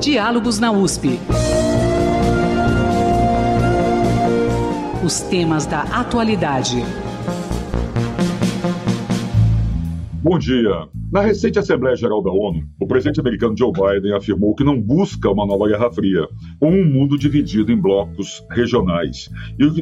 Diálogos 0.00 0.58
na 0.58 0.70
USP. 0.70 1.18
Os 5.04 5.20
temas 5.20 5.66
da 5.66 5.82
atualidade. 5.82 6.82
Bom 10.22 10.38
dia. 10.38 10.93
Na 11.12 11.20
recente 11.20 11.58
Assembleia 11.58 11.94
Geral 11.94 12.22
da 12.22 12.30
ONU, 12.30 12.64
o 12.80 12.86
presidente 12.86 13.20
americano 13.20 13.56
Joe 13.56 13.70
Biden 13.72 14.12
afirmou 14.14 14.54
que 14.54 14.64
não 14.64 14.80
busca 14.80 15.30
uma 15.30 15.46
nova 15.46 15.68
Guerra 15.68 15.90
Fria, 15.92 16.26
ou 16.60 16.70
um 16.70 16.84
mundo 16.84 17.16
dividido 17.16 17.70
em 17.70 17.80
blocos 17.80 18.44
regionais, 18.50 19.30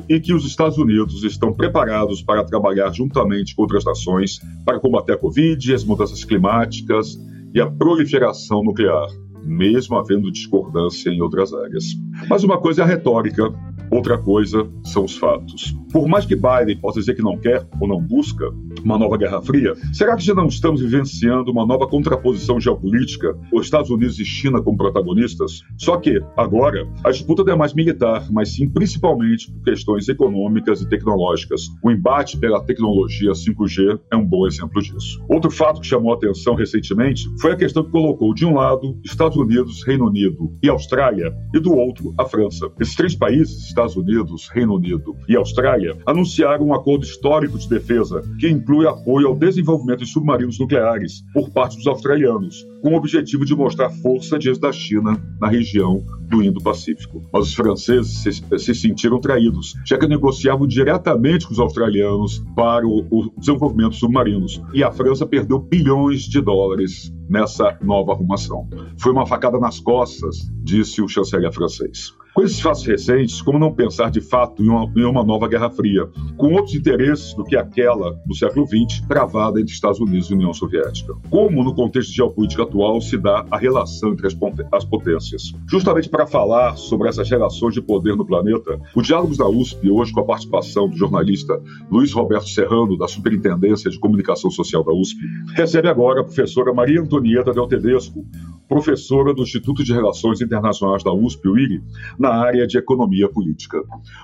e 0.08 0.20
que 0.20 0.34
os 0.34 0.44
Estados 0.44 0.76
Unidos 0.76 1.24
estão 1.24 1.52
preparados 1.52 2.22
para 2.22 2.44
trabalhar 2.44 2.90
juntamente 2.92 3.54
com 3.54 3.62
outras 3.62 3.84
nações 3.84 4.40
para 4.64 4.78
combater 4.78 5.12
a 5.12 5.18
Covid, 5.18 5.74
as 5.74 5.84
mudanças 5.84 6.22
climáticas 6.22 7.18
e 7.54 7.60
a 7.60 7.66
proliferação 7.66 8.62
nuclear, 8.62 9.08
mesmo 9.42 9.96
havendo 9.96 10.30
discordância 10.30 11.10
em 11.10 11.20
outras 11.20 11.52
áreas. 11.52 11.84
Mas 12.28 12.44
uma 12.44 12.58
coisa 12.58 12.82
é 12.82 12.84
a 12.84 12.88
retórica, 12.88 13.50
outra 13.92 14.16
coisa 14.16 14.68
são 14.82 15.04
os 15.04 15.16
fatos. 15.16 15.76
Por 15.92 16.08
mais 16.08 16.24
que 16.24 16.34
Biden 16.34 16.80
possa 16.80 17.00
dizer 17.00 17.14
que 17.14 17.22
não 17.22 17.36
quer 17.36 17.66
ou 17.78 17.86
não 17.86 18.00
busca 18.00 18.48
uma 18.82 18.98
nova 18.98 19.18
Guerra 19.18 19.42
Fria, 19.42 19.74
será 19.92 20.16
que 20.16 20.24
já 20.24 20.34
não 20.34 20.46
estamos 20.46 20.80
vivenciando 20.80 21.52
uma 21.52 21.66
nova 21.66 21.86
contraposição 21.86 22.58
geopolítica, 22.58 23.36
os 23.52 23.66
Estados 23.66 23.90
Unidos 23.90 24.18
e 24.18 24.24
China 24.24 24.62
como 24.62 24.78
protagonistas? 24.78 25.60
Só 25.76 25.98
que, 25.98 26.22
agora, 26.34 26.88
a 27.04 27.10
disputa 27.10 27.44
não 27.44 27.52
é 27.52 27.56
mais 27.56 27.74
militar, 27.74 28.26
mas 28.32 28.54
sim 28.54 28.68
principalmente 28.70 29.52
por 29.52 29.62
questões 29.64 30.08
econômicas 30.08 30.80
e 30.80 30.88
tecnológicas. 30.88 31.68
O 31.84 31.90
embate 31.90 32.38
pela 32.38 32.64
tecnologia 32.64 33.32
5G 33.32 34.00
é 34.10 34.16
um 34.16 34.24
bom 34.24 34.46
exemplo 34.46 34.80
disso. 34.80 35.22
Outro 35.28 35.50
fato 35.50 35.82
que 35.82 35.86
chamou 35.86 36.12
a 36.12 36.16
atenção 36.16 36.54
recentemente 36.54 37.28
foi 37.38 37.52
a 37.52 37.56
questão 37.56 37.84
que 37.84 37.90
colocou, 37.90 38.32
de 38.32 38.46
um 38.46 38.54
lado, 38.54 38.98
Estados 39.04 39.36
Unidos, 39.36 39.84
Reino 39.86 40.06
Unido 40.06 40.50
e 40.62 40.70
Austrália, 40.70 41.34
e 41.54 41.60
do 41.60 41.74
outro, 41.74 42.14
a 42.18 42.24
França. 42.24 42.70
Esses 42.80 42.94
três 42.94 43.14
países, 43.14 43.66
Estados 43.66 43.81
Unidos, 43.96 44.48
Reino 44.48 44.74
Unido 44.74 45.16
e 45.28 45.36
Austrália, 45.36 45.96
anunciaram 46.06 46.66
um 46.66 46.74
acordo 46.74 47.04
histórico 47.04 47.58
de 47.58 47.68
defesa 47.68 48.22
que 48.38 48.48
inclui 48.48 48.86
apoio 48.86 49.28
ao 49.28 49.36
desenvolvimento 49.36 50.00
de 50.00 50.06
submarinos 50.06 50.58
nucleares 50.58 51.22
por 51.32 51.50
parte 51.50 51.76
dos 51.76 51.86
australianos, 51.86 52.66
com 52.80 52.94
o 52.94 52.96
objetivo 52.96 53.44
de 53.44 53.54
mostrar 53.54 53.90
força 53.90 54.38
diante 54.38 54.60
da 54.60 54.72
China 54.72 55.20
na 55.40 55.48
região 55.48 56.02
do 56.28 56.42
Indo-Pacífico. 56.42 57.22
Mas 57.32 57.48
os 57.48 57.54
franceses 57.54 58.22
se, 58.22 58.58
se, 58.58 58.74
sentiram 58.74 59.20
traídos, 59.20 59.74
já 59.84 59.98
que 59.98 60.06
negociavam 60.06 60.66
diretamente 60.66 61.46
com 61.46 61.52
os 61.52 61.60
australianos 61.60 62.42
para 62.56 62.86
o, 62.86 63.06
o 63.10 63.32
desenvolvimento 63.38 63.92
de 63.92 63.98
submarinos. 63.98 64.62
E 64.72 64.82
a 64.82 64.90
França 64.90 65.26
perdeu 65.26 65.58
bilhões 65.58 66.22
de 66.22 66.40
dólares 66.40 67.12
nessa 67.28 67.78
nova 67.82 68.12
arrumação. 68.12 68.68
Foi 68.98 69.12
uma 69.12 69.26
facada 69.26 69.58
nas 69.58 69.78
costas, 69.80 70.50
disse 70.62 71.00
o 71.00 71.08
chanceler 71.08 71.52
francês. 71.52 72.12
Com 72.34 72.42
esses 72.42 72.60
fatos 72.60 72.86
recentes, 72.86 73.42
como 73.42 73.58
não 73.58 73.74
pensar 73.74 74.10
de 74.10 74.22
fato 74.22 74.62
em 74.62 74.68
uma, 74.68 74.90
em 74.96 75.04
uma, 75.04 75.22
nova 75.22 75.46
Guerra 75.46 75.68
Fria, 75.68 76.08
com 76.38 76.54
outros 76.54 76.74
interesses 76.74 77.34
do 77.34 77.44
que 77.44 77.54
aquela 77.54 78.18
do 78.24 78.34
século 78.34 78.66
XX 78.66 79.06
travada 79.06 79.60
entre 79.60 79.70
Estados 79.70 80.00
Unidos 80.00 80.30
e 80.30 80.34
União 80.34 80.54
Soviética? 80.54 81.12
Como, 81.28 81.62
no 81.62 81.74
contexto 81.74 82.10
geopolítico 82.10 82.62
atual, 82.62 83.02
se 83.02 83.18
dá 83.18 83.44
a 83.50 83.58
relação 83.58 84.12
entre 84.12 84.26
as, 84.26 84.36
as 84.72 84.84
potências? 84.86 85.52
Justamente 85.68 86.08
para 86.08 86.26
falar 86.26 86.76
sobre 86.76 87.10
essas 87.10 87.28
relações 87.28 87.74
de 87.74 87.82
poder 87.82 88.16
no 88.16 88.24
planeta, 88.24 88.80
o 88.94 89.02
Diálogos 89.02 89.36
da 89.36 89.46
USP, 89.46 89.90
hoje 89.90 90.10
com 90.10 90.20
a 90.20 90.24
participação 90.24 90.88
do 90.88 90.96
jornalista 90.96 91.60
Luiz 91.90 92.14
Roberto 92.14 92.48
Serrano, 92.48 92.96
da 92.96 93.08
Superintendência 93.08 93.90
de 93.90 93.98
Comunicação 93.98 94.50
Social 94.50 94.82
da 94.82 94.92
USP, 94.94 95.20
recebe 95.54 95.86
agora 95.86 96.22
a 96.22 96.24
professora 96.24 96.72
Maria 96.72 97.02
Antonieta 97.02 97.52
Del 97.52 97.66
Tedesco, 97.66 98.24
professora 98.66 99.34
do 99.34 99.42
Instituto 99.42 99.84
de 99.84 99.92
Relações 99.92 100.40
Internacionais 100.40 101.04
da 101.04 101.12
USP, 101.12 101.46
o 101.46 101.58
IRI, 101.58 101.82
na 102.22 102.32
área 102.32 102.68
de 102.68 102.78
economia 102.78 103.28
política. 103.28 103.82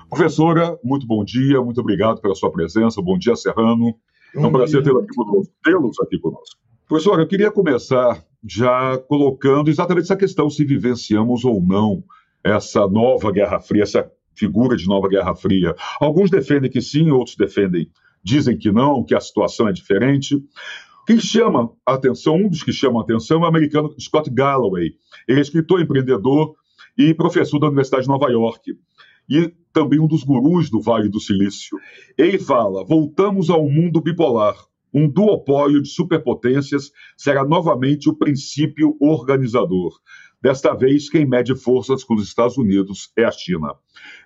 Professora, 0.09 0.79
muito 0.81 1.05
bom 1.05 1.21
dia, 1.23 1.61
muito 1.61 1.81
obrigado 1.81 2.21
pela 2.21 2.33
sua 2.33 2.49
presença. 2.49 3.01
Bom 3.01 3.17
dia, 3.17 3.35
Serrano. 3.35 3.93
É 4.33 4.39
um 4.39 4.51
prazer 4.51 4.81
tê-los 4.81 5.03
aqui 5.03 5.13
conosco. 5.13 6.03
Aqui 6.03 6.17
conosco. 6.17 6.57
Professora, 6.87 7.21
eu 7.21 7.27
queria 7.27 7.51
começar 7.51 8.23
já 8.47 8.97
colocando 8.97 9.69
exatamente 9.69 10.05
essa 10.05 10.15
questão 10.15 10.49
se 10.49 10.63
vivenciamos 10.63 11.43
ou 11.43 11.61
não 11.61 12.01
essa 12.41 12.87
nova 12.87 13.33
Guerra 13.33 13.59
Fria, 13.59 13.83
essa 13.83 14.09
figura 14.33 14.77
de 14.77 14.87
nova 14.87 15.09
Guerra 15.09 15.35
Fria. 15.35 15.75
Alguns 15.99 16.31
defendem 16.31 16.71
que 16.71 16.81
sim, 16.81 17.11
outros 17.11 17.35
defendem, 17.35 17.91
dizem 18.23 18.57
que 18.57 18.71
não, 18.71 19.03
que 19.03 19.13
a 19.13 19.19
situação 19.19 19.67
é 19.67 19.73
diferente. 19.73 20.41
Quem 21.05 21.19
chama 21.19 21.69
a 21.85 21.95
atenção, 21.95 22.35
um 22.35 22.47
dos 22.47 22.63
que 22.63 22.71
chama 22.71 23.01
a 23.01 23.03
atenção 23.03 23.39
é 23.39 23.41
o 23.41 23.45
americano 23.45 23.93
Scott 23.99 24.29
Galloway. 24.29 24.93
Ele 25.27 25.39
é 25.39 25.41
escritor, 25.41 25.81
empreendedor 25.81 26.55
e 26.97 27.13
professor 27.13 27.59
da 27.59 27.67
Universidade 27.67 28.03
de 28.03 28.09
Nova 28.09 28.29
York. 28.29 28.77
E 29.29 29.53
também 29.71 29.99
um 29.99 30.07
dos 30.07 30.23
gurus 30.23 30.69
do 30.69 30.81
Vale 30.81 31.09
do 31.09 31.19
Silício. 31.19 31.77
Ele 32.17 32.39
fala: 32.39 32.83
voltamos 32.83 33.49
ao 33.49 33.69
mundo 33.69 34.01
bipolar. 34.01 34.55
Um 34.91 35.07
duopólio 35.07 35.83
de 35.83 35.89
superpotências 35.89 36.91
será 37.15 37.45
novamente 37.45 38.09
o 38.09 38.15
princípio 38.15 38.97
organizador. 38.99 39.93
Desta 40.41 40.73
vez, 40.73 41.09
quem 41.09 41.25
mede 41.25 41.55
forças 41.55 42.03
com 42.03 42.15
os 42.15 42.23
Estados 42.23 42.57
Unidos 42.57 43.11
é 43.15 43.23
a 43.23 43.31
China. 43.31 43.75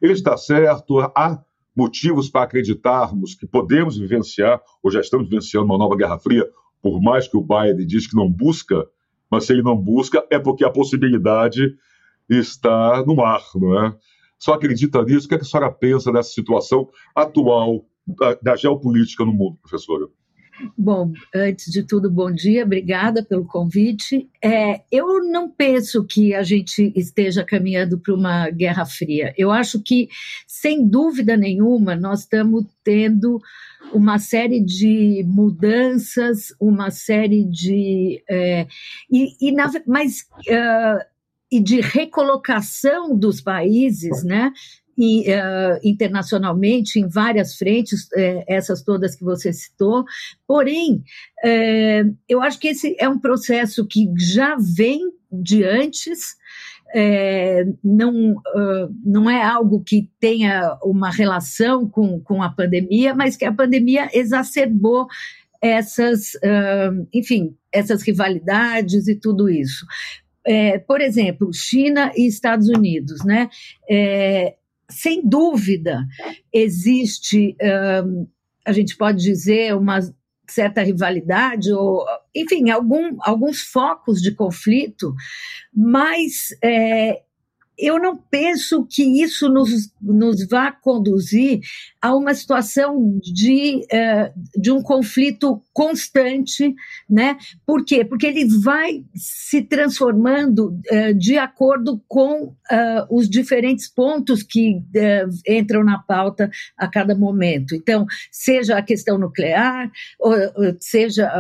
Ele 0.02 0.14
está 0.14 0.38
certo, 0.38 1.00
há 1.00 1.44
motivos 1.76 2.30
para 2.30 2.44
acreditarmos 2.44 3.36
que 3.36 3.48
podemos 3.48 3.98
vivenciar, 3.98 4.62
ou 4.82 4.92
já 4.92 5.02
estamos 5.02 5.28
vivenciando, 5.28 5.66
uma 5.66 5.78
nova 5.78 5.98
Guerra 5.98 6.20
Fria, 6.20 6.48
por 6.82 7.02
mais 7.02 7.28
que 7.28 7.36
o 7.36 7.42
Biden 7.42 7.88
diz 7.88 8.08
que 8.08 8.16
não 8.16 8.30
busca, 8.30 8.86
mas 9.30 9.46
se 9.46 9.54
ele 9.54 9.64
não 9.64 9.76
busca 9.76 10.24
é 10.30 10.38
porque 10.38 10.64
a 10.64 10.70
possibilidade 10.70 11.76
está 12.30 13.04
no 13.06 13.24
ar, 13.24 13.44
não 13.56 13.86
é? 13.86 13.96
Só 14.40 14.54
acredita 14.54 15.04
nisso? 15.04 15.26
O 15.26 15.30
que, 15.30 15.36
é 15.36 15.38
que 15.38 15.44
a 15.44 15.48
senhora 15.48 15.72
pensa 15.72 16.12
dessa 16.12 16.32
situação 16.32 16.90
atual 17.16 17.86
da, 18.06 18.36
da 18.42 18.56
geopolítica 18.56 19.24
no 19.24 19.34
mundo, 19.34 19.58
professora? 19.62 20.08
Bom, 20.78 21.12
antes 21.34 21.72
de 21.72 21.84
tudo, 21.84 22.12
bom 22.12 22.32
dia, 22.32 22.64
obrigada 22.64 23.24
pelo 23.24 23.46
convite. 23.46 24.30
É, 24.44 24.82
eu 24.92 25.24
não 25.24 25.50
penso 25.50 26.04
que 26.04 26.34
a 26.34 26.44
gente 26.44 26.94
esteja 26.96 27.44
caminhando 27.44 27.98
para 27.98 28.14
uma 28.14 28.50
guerra 28.50 28.86
fria. 28.86 29.34
Eu 29.38 29.52
acho 29.52 29.82
que, 29.82 30.10
sem 30.48 30.88
dúvida 30.88 31.36
nenhuma, 31.36 31.96
nós 31.96 32.22
estamos 32.22 32.66
tendo 32.84 33.42
uma 33.92 34.20
série 34.20 34.60
de 34.60 35.24
mudanças, 35.26 36.54
uma 36.60 36.92
série 36.92 37.44
de. 37.46 38.24
É, 38.30 38.68
e, 39.12 39.36
e 39.42 39.52
na, 39.52 39.72
mas. 39.88 40.28
Uh, 40.48 41.13
e 41.54 41.60
de 41.60 41.80
recolocação 41.80 43.16
dos 43.16 43.40
países, 43.40 44.24
né? 44.24 44.52
E, 44.98 45.32
uh, 45.32 45.80
internacionalmente 45.84 47.00
em 47.00 47.08
várias 47.08 47.56
frentes, 47.56 48.04
uh, 48.06 48.44
essas 48.48 48.82
todas 48.82 49.16
que 49.16 49.24
você 49.24 49.54
citou. 49.54 50.04
Porém, 50.48 51.04
uh, 51.44 52.18
eu 52.28 52.42
acho 52.42 52.60
que 52.60 52.70
esse 52.70 52.96
é 53.00 53.08
um 53.08 53.20
processo 53.20 53.86
que 53.88 54.08
já 54.18 54.56
vem 54.56 55.00
de 55.32 55.64
antes, 55.64 56.36
é, 56.96 57.66
não, 57.84 58.34
uh, 58.34 58.96
não 59.04 59.28
é 59.28 59.44
algo 59.44 59.84
que 59.84 60.10
tenha 60.20 60.78
uma 60.84 61.10
relação 61.10 61.90
com, 61.90 62.20
com 62.20 62.44
a 62.44 62.50
pandemia, 62.50 63.16
mas 63.16 63.36
que 63.36 63.46
a 63.46 63.54
pandemia 63.54 64.10
exacerbou 64.14 65.08
essas, 65.60 66.34
uh, 66.36 67.08
enfim, 67.14 67.56
essas 67.72 68.04
rivalidades 68.04 69.08
e 69.08 69.16
tudo 69.16 69.50
isso. 69.50 69.86
É, 70.46 70.78
por 70.80 71.02
exemplo, 71.02 71.54
China 71.54 72.12
e 72.16 72.28
Estados 72.28 72.68
Unidos, 72.68 73.24
né? 73.24 73.50
É, 73.90 74.56
sem 74.90 75.28
dúvida, 75.28 76.06
existe, 76.52 77.56
um, 78.06 78.28
a 78.66 78.72
gente 78.72 78.96
pode 78.98 79.24
dizer, 79.24 79.76
uma 79.76 80.00
certa 80.48 80.84
rivalidade, 80.84 81.72
ou, 81.72 82.06
enfim, 82.36 82.70
algum, 82.70 83.18
alguns 83.22 83.62
focos 83.62 84.22
de 84.22 84.32
conflito, 84.36 85.14
mas 85.74 86.50
é, 86.64 87.22
eu 87.78 88.00
não 88.00 88.16
penso 88.16 88.86
que 88.90 89.04
isso 89.22 89.50
nos, 89.50 89.92
nos 90.02 90.48
vá 90.48 90.72
conduzir 90.72 91.60
a 92.02 92.16
uma 92.16 92.34
situação 92.34 93.20
de, 93.22 93.82
uh, 93.92 94.60
de 94.60 94.72
um 94.72 94.82
conflito 94.82 95.62
constante, 95.74 96.74
né? 97.10 97.38
Por 97.66 97.84
quê? 97.84 98.06
Porque 98.06 98.28
ele 98.28 98.48
vai 98.62 99.04
se 99.16 99.62
transformando 99.62 100.80
uh, 100.92 101.14
de 101.18 101.38
acordo 101.38 102.02
com 102.08 102.50
uh, 102.50 102.56
os 103.10 103.30
diferentes 103.30 103.88
pontos 103.88 104.44
que 104.44 104.82
entram 105.48 105.84
na 105.84 106.00
pauta 106.00 106.50
a 106.78 106.88
cada 106.88 107.16
momento. 107.16 107.76
Então, 107.76 108.06
seja 108.32 108.78
a 108.78 108.82
questão 108.82 109.18
nuclear, 109.18 109.92
seja 110.80 111.32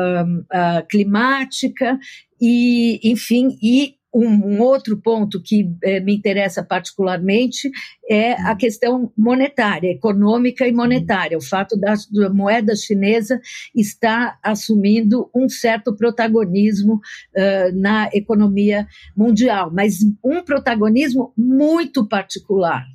a 0.51 0.81
climática, 0.83 1.99
e, 2.41 2.99
enfim, 3.03 3.57
e 3.61 3.95
um, 4.13 4.27
um, 4.27 4.61
outro 4.61 4.97
ponto 4.97 5.41
que 5.41 5.69
é, 5.83 5.99
me 5.99 6.15
interessa 6.15 6.63
particularmente 6.63 7.71
é 8.07 8.33
a 8.33 8.55
questão 8.55 9.11
monetária, 9.17 9.89
econômica 9.89 10.67
e 10.67 10.71
monetária. 10.71 11.37
O 11.37 11.41
fato 11.41 11.75
da, 11.77 11.95
da 12.11 12.29
moeda 12.29 12.75
chinesa 12.75 13.41
estar 13.75 14.37
assumindo 14.43 15.29
um 15.33 15.49
certo 15.49 15.95
protagonismo 15.95 16.95
uh, 16.95 17.75
na 17.75 18.09
economia 18.13 18.87
mundial, 19.15 19.71
mas 19.73 19.99
um 20.23 20.43
protagonismo 20.43 21.33
muito 21.35 22.07
particular. 22.07 22.85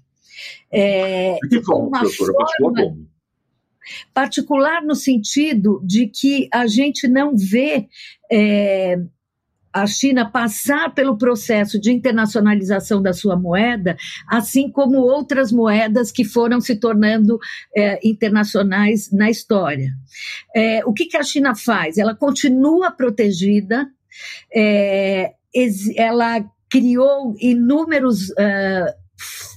É, 0.71 1.37
que 1.49 1.61
forma, 1.65 1.89
uma 1.89 2.05
forma, 2.07 2.97
particular 4.15 4.83
no 4.83 4.95
sentido 4.95 5.83
de 5.85 6.07
que 6.07 6.49
a 6.53 6.67
gente 6.67 7.09
não 7.09 7.37
vê 7.37 7.89
é, 8.31 8.97
a 9.83 9.87
China 9.87 10.31
passar 10.31 10.95
pelo 10.95 11.17
processo 11.17 11.81
de 11.81 11.93
internacionalização 11.93 13.03
da 13.03 13.13
sua 13.13 13.37
moeda, 13.37 13.97
assim 14.29 14.71
como 14.71 14.99
outras 14.99 15.53
moedas 15.53 16.11
que 16.11 16.25
foram 16.25 16.61
se 16.61 16.77
tornando 16.77 17.39
é, 17.77 17.99
internacionais 18.07 19.11
na 19.13 19.31
história. 19.31 19.93
É, 20.55 20.85
o 20.85 20.93
que, 20.93 21.07
que, 21.07 21.17
a 21.17 21.23
China 21.23 21.55
faz? 21.55 21.99
Ela 21.99 22.15
continua 22.15 22.91
protegida, 22.91 23.87
é, 24.55 25.33
ela 25.97 26.45
criou 26.71 27.35
inúmeros. 27.39 28.31
Uh, 28.31 28.98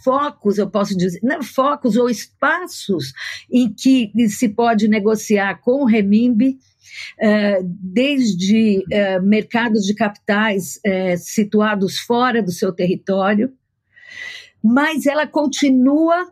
focos, 0.03 0.57
eu 0.57 0.69
posso 0.69 0.95
dizer, 0.95 1.19
não, 1.23 1.41
focos 1.41 1.95
ou 1.95 2.09
espaços 2.09 3.13
em 3.51 3.73
que 3.73 4.11
se 4.27 4.49
pode 4.49 4.87
negociar 4.87 5.61
com 5.61 5.83
o 5.83 5.85
remimbi, 5.85 6.57
Uh, 7.21 7.63
desde 7.63 8.79
uh, 8.79 9.23
mercados 9.23 9.85
de 9.85 9.95
capitais 9.95 10.75
uh, 10.85 11.17
situados 11.17 11.99
fora 11.99 12.43
do 12.43 12.51
seu 12.51 12.73
território, 12.73 13.53
mas 14.61 15.05
ela 15.05 15.25
continua 15.25 16.27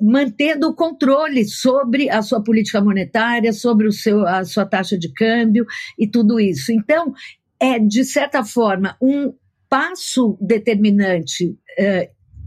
mantendo 0.00 0.68
o 0.68 0.74
controle 0.74 1.44
sobre 1.44 2.10
a 2.10 2.22
sua 2.22 2.42
política 2.42 2.80
monetária, 2.80 3.52
sobre 3.52 3.86
o 3.86 3.92
seu, 3.92 4.26
a 4.26 4.44
sua 4.44 4.66
taxa 4.66 4.98
de 4.98 5.12
câmbio 5.12 5.64
e 5.98 6.06
tudo 6.06 6.40
isso. 6.40 6.72
Então, 6.72 7.14
é, 7.58 7.78
de 7.78 8.04
certa 8.04 8.44
forma, 8.44 8.96
um 9.00 9.32
passo 9.70 10.36
determinante 10.40 11.56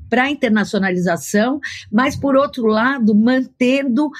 para 0.09 0.25
a 0.25 0.29
internacionalização, 0.29 1.59
mas, 1.91 2.15
por 2.15 2.35
outro 2.35 2.67
lado, 2.67 3.15
mantendo 3.15 4.11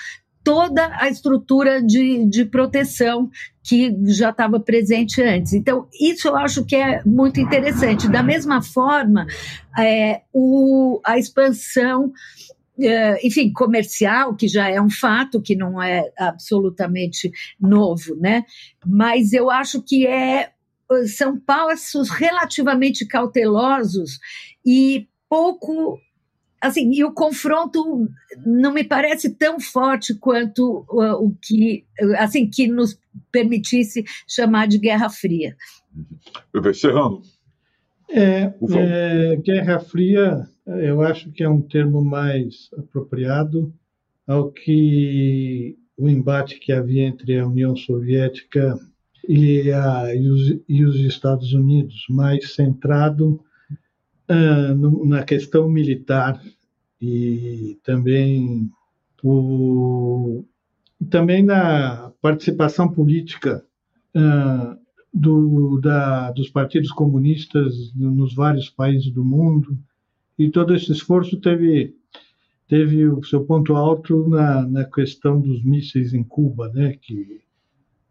toda 0.44 0.92
a 1.00 1.08
estrutura 1.08 1.82
de, 1.82 2.26
de 2.26 2.46
proteção 2.46 3.30
que 3.64 3.96
já 4.08 4.32
estava 4.32 4.60
presente 4.60 5.22
antes. 5.22 5.54
Então, 5.54 5.88
isso 6.02 6.28
eu 6.28 6.36
acho 6.36 6.66
que 6.66 6.76
é 6.76 7.02
muito 7.06 7.40
interessante. 7.40 8.10
Da 8.10 8.24
mesma 8.24 8.62
forma, 8.62 9.26
é, 9.78 10.22
o, 10.34 11.00
a 11.06 11.18
expansão 11.18 12.12
é, 12.80 13.26
enfim, 13.26 13.54
comercial, 13.54 14.36
que 14.36 14.48
já 14.48 14.68
é 14.68 14.82
um 14.82 14.90
fato, 14.90 15.42
que 15.42 15.56
não 15.56 15.82
é 15.82 16.12
absolutamente 16.18 17.32
novo, 17.60 18.16
né? 18.16 18.44
Mas 18.84 19.32
eu 19.32 19.52
acho 19.52 19.82
que 19.82 20.08
é, 20.08 20.50
são 21.08 21.40
passos 21.40 22.10
relativamente 22.10 23.06
cautelosos 23.06 24.20
e 24.66 25.08
pouco 25.30 26.00
assim, 26.64 26.92
e 26.94 27.04
o 27.04 27.12
confronto 27.12 28.08
não 28.46 28.74
me 28.74 28.86
parece 28.86 29.36
tão 29.36 29.60
forte 29.60 30.16
quanto 30.16 30.86
uh, 30.90 31.22
o 31.22 31.36
que, 31.42 31.86
assim, 32.18 32.50
que 32.50 32.68
nos 32.68 32.98
permitisse 33.30 34.06
chamar 34.26 34.68
de 34.68 34.78
Guerra 34.78 35.10
Fria. 35.10 35.58
Serrano. 36.74 37.22
É, 38.10 38.54
é, 38.72 39.36
Guerra 39.38 39.80
Fria, 39.80 40.48
eu 40.66 41.02
acho 41.02 41.32
que 41.32 41.44
é 41.44 41.50
um 41.50 41.62
termo 41.62 42.02
mais 42.02 42.70
apropriado 42.78 43.74
ao 44.26 44.50
que 44.50 45.78
o 45.98 46.08
embate 46.08 46.60
que 46.60 46.72
havia 46.72 47.04
entre 47.04 47.40
a 47.40 47.48
União 47.48 47.76
Soviética 47.76 48.80
e, 49.28 49.72
a, 49.72 50.16
e, 50.16 50.30
os, 50.30 50.60
e 50.68 50.86
os 50.86 50.96
Estados 51.00 51.54
Unidos, 51.54 52.06
mais 52.10 52.54
centrado 52.54 53.40
ah, 54.28 54.74
no, 54.74 55.06
na 55.06 55.24
questão 55.24 55.70
militar 55.70 56.42
e 57.02 57.78
também 57.84 58.72
o, 59.22 60.46
também 61.10 61.44
na 61.44 62.12
participação 62.22 62.90
política 62.90 63.66
uh, 64.16 64.78
do, 65.14 65.80
da, 65.82 66.32
dos 66.32 66.50
partidos 66.50 66.92
comunistas 66.92 67.94
nos 67.96 68.34
vários 68.34 68.70
países 68.70 69.12
do 69.12 69.24
mundo. 69.24 69.78
E 70.40 70.50
todo 70.50 70.74
esse 70.74 70.92
esforço 70.92 71.38
teve 71.40 71.94
teve 72.68 73.06
o 73.06 73.24
seu 73.24 73.44
ponto 73.44 73.76
alto 73.76 74.28
na, 74.30 74.66
na 74.66 74.86
questão 74.86 75.40
dos 75.40 75.64
mísseis 75.64 76.14
em 76.14 76.24
Cuba, 76.24 76.70
né, 76.70 76.98
que 77.00 77.42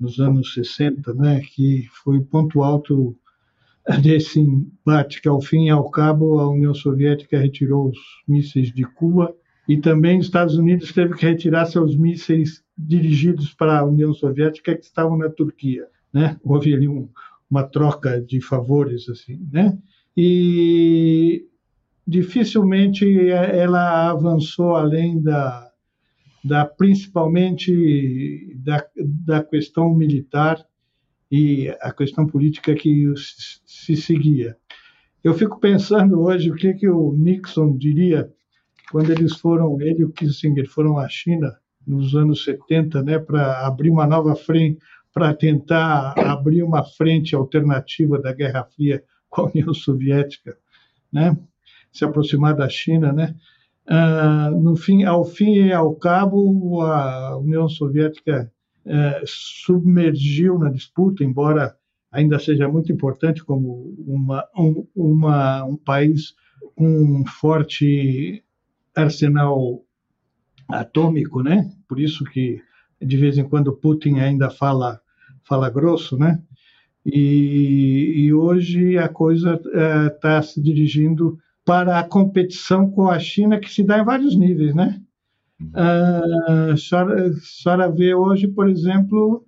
nos 0.02 0.18
anos 0.18 0.52
60, 0.52 1.14
né, 1.14 1.40
que 1.54 1.86
foi 2.02 2.18
o 2.18 2.24
ponto 2.24 2.62
alto 2.62 3.16
desse 4.02 4.40
embate 4.40 5.22
que, 5.22 5.28
ao 5.28 5.40
fim 5.40 5.66
e 5.66 5.70
ao 5.70 5.88
cabo, 5.90 6.40
a 6.40 6.50
União 6.50 6.74
Soviética 6.74 7.38
retirou 7.38 7.88
os 7.88 7.98
mísseis 8.26 8.72
de 8.72 8.84
Cuba 8.84 9.34
e 9.68 9.76
também 9.76 10.18
os 10.18 10.26
Estados 10.26 10.56
Unidos 10.56 10.92
teve 10.92 11.14
que 11.14 11.24
retirar 11.24 11.66
seus 11.66 11.96
mísseis 11.96 12.64
dirigidos 12.76 13.54
para 13.54 13.78
a 13.78 13.84
União 13.84 14.12
Soviética 14.12 14.74
que 14.74 14.84
estavam 14.84 15.16
na 15.16 15.30
Turquia, 15.30 15.86
né? 16.12 16.36
Houve 16.42 16.74
ali 16.74 16.88
um, 16.88 17.08
uma 17.48 17.62
troca 17.62 18.20
de 18.20 18.40
favores 18.40 19.08
assim, 19.08 19.40
né? 19.52 19.78
E 20.16 21.46
dificilmente 22.06 23.06
ela 23.30 24.10
avançou 24.10 24.74
além 24.74 25.22
da, 25.22 25.71
da 26.44 26.64
principalmente 26.64 28.54
da, 28.56 28.84
da 28.96 29.42
questão 29.42 29.94
militar 29.94 30.64
e 31.30 31.68
a 31.80 31.92
questão 31.92 32.26
política 32.26 32.74
que 32.74 33.12
se 33.16 33.96
seguia. 33.96 34.56
Eu 35.24 35.34
fico 35.34 35.58
pensando 35.60 36.20
hoje 36.20 36.50
o 36.50 36.54
que, 36.54 36.74
que 36.74 36.88
o 36.88 37.12
Nixon 37.12 37.76
diria 37.76 38.30
quando 38.90 39.10
eles 39.10 39.36
foram, 39.36 39.80
ele 39.80 40.00
e 40.00 40.04
o 40.04 40.12
Kissinger 40.12 40.68
foram 40.68 40.98
à 40.98 41.08
China 41.08 41.56
nos 41.86 42.14
anos 42.14 42.44
70, 42.44 43.02
né, 43.02 43.18
para 43.18 43.66
abrir 43.66 43.90
uma 43.90 44.06
nova 44.06 44.36
frente, 44.36 44.78
para 45.12 45.32
tentar 45.34 46.14
abrir 46.18 46.62
uma 46.62 46.84
frente 46.84 47.34
alternativa 47.34 48.20
da 48.20 48.32
Guerra 48.32 48.64
Fria 48.64 49.02
com 49.30 49.42
a 49.42 49.50
União 49.50 49.72
Soviética, 49.72 50.56
né, 51.10 51.36
se 51.90 52.04
aproximar 52.04 52.54
da 52.54 52.68
China, 52.68 53.12
né. 53.12 53.34
Ah, 53.86 54.50
no 54.50 54.76
fim, 54.76 55.04
ao 55.04 55.24
fim 55.24 55.54
e 55.54 55.72
ao 55.72 55.94
cabo, 55.94 56.82
a 56.82 57.36
União 57.38 57.68
Soviética 57.68 58.52
é, 58.84 59.22
submergiu 59.26 60.58
na 60.58 60.70
disputa, 60.70 61.24
embora 61.24 61.76
ainda 62.10 62.38
seja 62.38 62.68
muito 62.68 62.92
importante 62.92 63.44
como 63.44 63.94
uma, 64.06 64.44
um, 64.56 64.86
uma, 64.94 65.64
um 65.64 65.76
país 65.76 66.34
com 66.76 66.86
um 66.86 67.24
forte 67.26 68.44
arsenal 68.94 69.84
atômico, 70.68 71.42
né? 71.42 71.70
Por 71.88 71.98
isso 71.98 72.24
que 72.24 72.60
de 73.00 73.16
vez 73.16 73.36
em 73.36 73.44
quando 73.48 73.72
Putin 73.72 74.20
ainda 74.20 74.48
fala 74.48 75.00
fala 75.44 75.68
grosso, 75.68 76.16
né? 76.16 76.40
E, 77.04 78.14
e 78.16 78.32
hoje 78.32 78.96
a 78.96 79.08
coisa 79.08 79.60
está 80.06 80.36
é, 80.36 80.42
se 80.42 80.62
dirigindo 80.62 81.38
para 81.64 81.98
a 81.98 82.04
competição 82.04 82.90
com 82.90 83.08
a 83.08 83.18
China 83.18 83.58
que 83.58 83.70
se 83.70 83.84
dá 83.84 83.98
em 83.98 84.04
vários 84.04 84.36
níveis, 84.36 84.74
né? 84.74 85.00
Uh, 85.60 86.72
a, 86.72 86.76
senhora, 86.76 87.90
vê 87.90 88.14
hoje, 88.14 88.48
por 88.48 88.68
exemplo, 88.68 89.44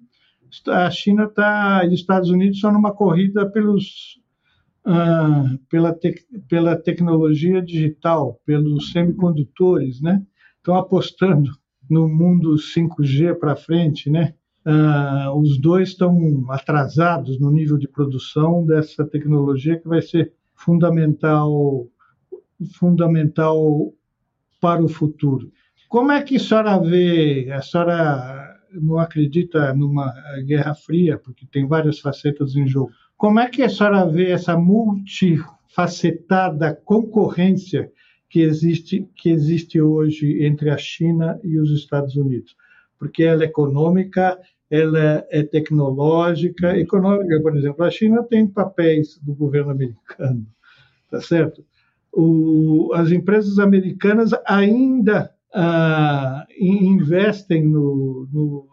a 0.68 0.90
China 0.90 1.25
está 1.25 1.85
e 1.85 1.88
os 1.88 1.94
Estados 1.94 2.30
Unidos 2.30 2.56
estão 2.56 2.73
numa 2.73 2.92
corrida 2.92 3.50
pelos, 3.50 4.21
uh, 4.87 5.59
pela, 5.68 5.92
te, 5.92 6.14
pela 6.49 6.76
tecnologia 6.76 7.61
digital, 7.61 8.40
pelos 8.47 8.92
semicondutores, 8.92 10.00
né? 10.00 10.23
Estão 10.59 10.76
apostando 10.76 11.50
no 11.90 12.09
mundo 12.09 12.54
5G 12.54 13.35
para 13.35 13.56
frente, 13.56 14.09
né? 14.09 14.35
Uh, 14.64 15.38
os 15.38 15.61
dois 15.61 15.90
estão 15.90 16.16
atrasados 16.49 17.38
no 17.38 17.50
nível 17.50 17.76
de 17.76 17.88
produção 17.88 18.64
dessa 18.64 19.04
tecnologia 19.04 19.78
que 19.78 19.87
vai 19.87 20.00
ser 20.00 20.33
fundamental 20.54 21.87
fundamental 22.78 23.92
para 24.61 24.82
o 24.82 24.88
futuro. 24.88 25.52
Como 25.88 26.11
é 26.11 26.20
que 26.23 26.37
a 26.37 26.40
senhora 26.40 26.78
vê, 26.78 27.50
a 27.52 27.62
senhora 27.62 28.61
não 28.73 28.99
acredita 28.99 29.73
numa 29.75 30.12
guerra 30.44 30.75
fria, 30.75 31.18
porque 31.18 31.46
tem 31.46 31.66
várias 31.66 32.00
facetas 32.00 32.56
em 32.56 32.66
jogo. 32.66 32.90
Como 33.16 33.38
é 33.38 33.49
que 33.49 33.62
a 33.62 33.68
senhora 33.68 34.04
vê 34.06 34.32
essa 34.32 34.56
multifacetada 34.56 36.75
concorrência 36.84 37.92
que 38.28 38.40
existe, 38.40 39.08
que 39.14 39.30
existe 39.30 39.80
hoje 39.80 40.44
entre 40.44 40.70
a 40.70 40.76
China 40.76 41.38
e 41.44 41.56
os 41.58 41.70
Estados 41.70 42.16
Unidos? 42.16 42.56
Porque 42.99 43.23
ela 43.23 43.44
é 43.44 43.46
econômica, 43.46 44.37
ela 44.70 45.25
é 45.30 45.42
tecnológica, 45.42 46.76
econômica, 46.76 47.40
por 47.40 47.56
exemplo. 47.56 47.84
A 47.84 47.90
China 47.90 48.23
tem 48.25 48.46
papéis 48.46 49.18
do 49.23 49.34
governo 49.34 49.70
americano, 49.70 50.46
tá 51.11 51.20
certo? 51.20 51.64
O, 52.16 52.92
as 52.94 53.11
empresas 53.11 53.59
americanas 53.59 54.30
ainda 54.47 55.35
ah, 55.54 56.47
investem 56.59 57.64
no, 57.64 58.28
no, 58.33 58.68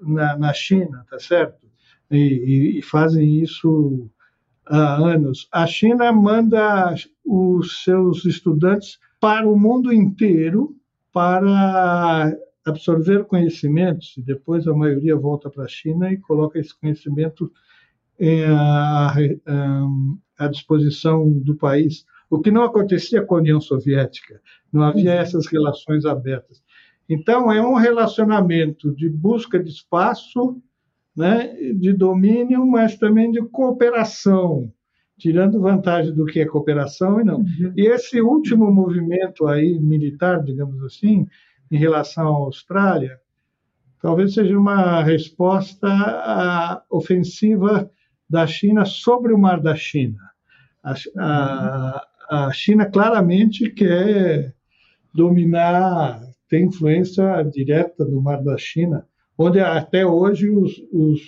na, 0.00 0.36
na, 0.36 0.52
China, 0.52 1.04
tá 1.08 1.18
certo? 1.18 1.66
E, 2.10 2.78
e, 2.78 2.82
fazem 2.82 3.40
isso 3.40 4.10
há 4.66 4.96
anos. 4.96 5.48
A 5.52 5.66
China 5.66 6.12
manda 6.12 6.94
os 7.24 7.82
seus 7.82 8.24
estudantes 8.24 8.98
para 9.20 9.48
o 9.48 9.58
mundo 9.58 9.92
inteiro 9.92 10.76
para 11.12 12.36
absorver 12.64 13.24
conhecimentos 13.24 14.14
e 14.16 14.22
depois 14.22 14.66
a 14.66 14.74
maioria 14.74 15.16
volta 15.16 15.50
para 15.50 15.64
a 15.64 15.68
China 15.68 16.12
e 16.12 16.18
coloca 16.18 16.58
esse 16.58 16.78
conhecimento 16.78 17.50
à, 18.48 19.14
à 20.38 20.48
disposição 20.48 21.28
do 21.30 21.56
país, 21.56 22.04
o 22.32 22.40
que 22.40 22.50
não 22.50 22.62
acontecia 22.62 23.22
com 23.22 23.34
a 23.34 23.38
União 23.40 23.60
Soviética, 23.60 24.40
não 24.72 24.82
havia 24.82 25.12
essas 25.12 25.46
relações 25.46 26.06
abertas. 26.06 26.62
Então, 27.06 27.52
é 27.52 27.60
um 27.60 27.74
relacionamento 27.74 28.90
de 28.94 29.06
busca 29.06 29.62
de 29.62 29.68
espaço, 29.68 30.56
né, 31.14 31.48
de 31.74 31.92
domínio, 31.92 32.66
mas 32.66 32.96
também 32.96 33.30
de 33.30 33.42
cooperação, 33.42 34.72
tirando 35.18 35.60
vantagem 35.60 36.14
do 36.14 36.24
que 36.24 36.40
é 36.40 36.46
cooperação 36.46 37.20
e 37.20 37.24
não. 37.24 37.40
Uhum. 37.40 37.74
E 37.76 37.86
esse 37.86 38.22
último 38.22 38.72
movimento 38.72 39.46
aí 39.46 39.78
militar, 39.78 40.42
digamos 40.42 40.82
assim, 40.84 41.26
em 41.70 41.76
relação 41.76 42.28
à 42.28 42.36
Austrália, 42.46 43.20
talvez 44.00 44.32
seja 44.32 44.58
uma 44.58 45.02
resposta 45.02 45.86
à 45.86 46.82
ofensiva 46.88 47.90
da 48.26 48.46
China 48.46 48.86
sobre 48.86 49.34
o 49.34 49.38
Mar 49.38 49.60
da 49.60 49.76
China. 49.76 50.18
A, 50.82 50.94
a, 51.18 52.06
a 52.32 52.50
China 52.50 52.86
claramente 52.86 53.68
quer 53.68 54.54
dominar, 55.12 56.22
tem 56.48 56.64
influência 56.64 57.42
direta 57.42 58.06
no 58.06 58.22
Mar 58.22 58.42
da 58.42 58.56
China, 58.56 59.06
onde 59.36 59.60
até 59.60 60.06
hoje 60.06 60.48
os, 60.48 60.82
os, 60.90 61.20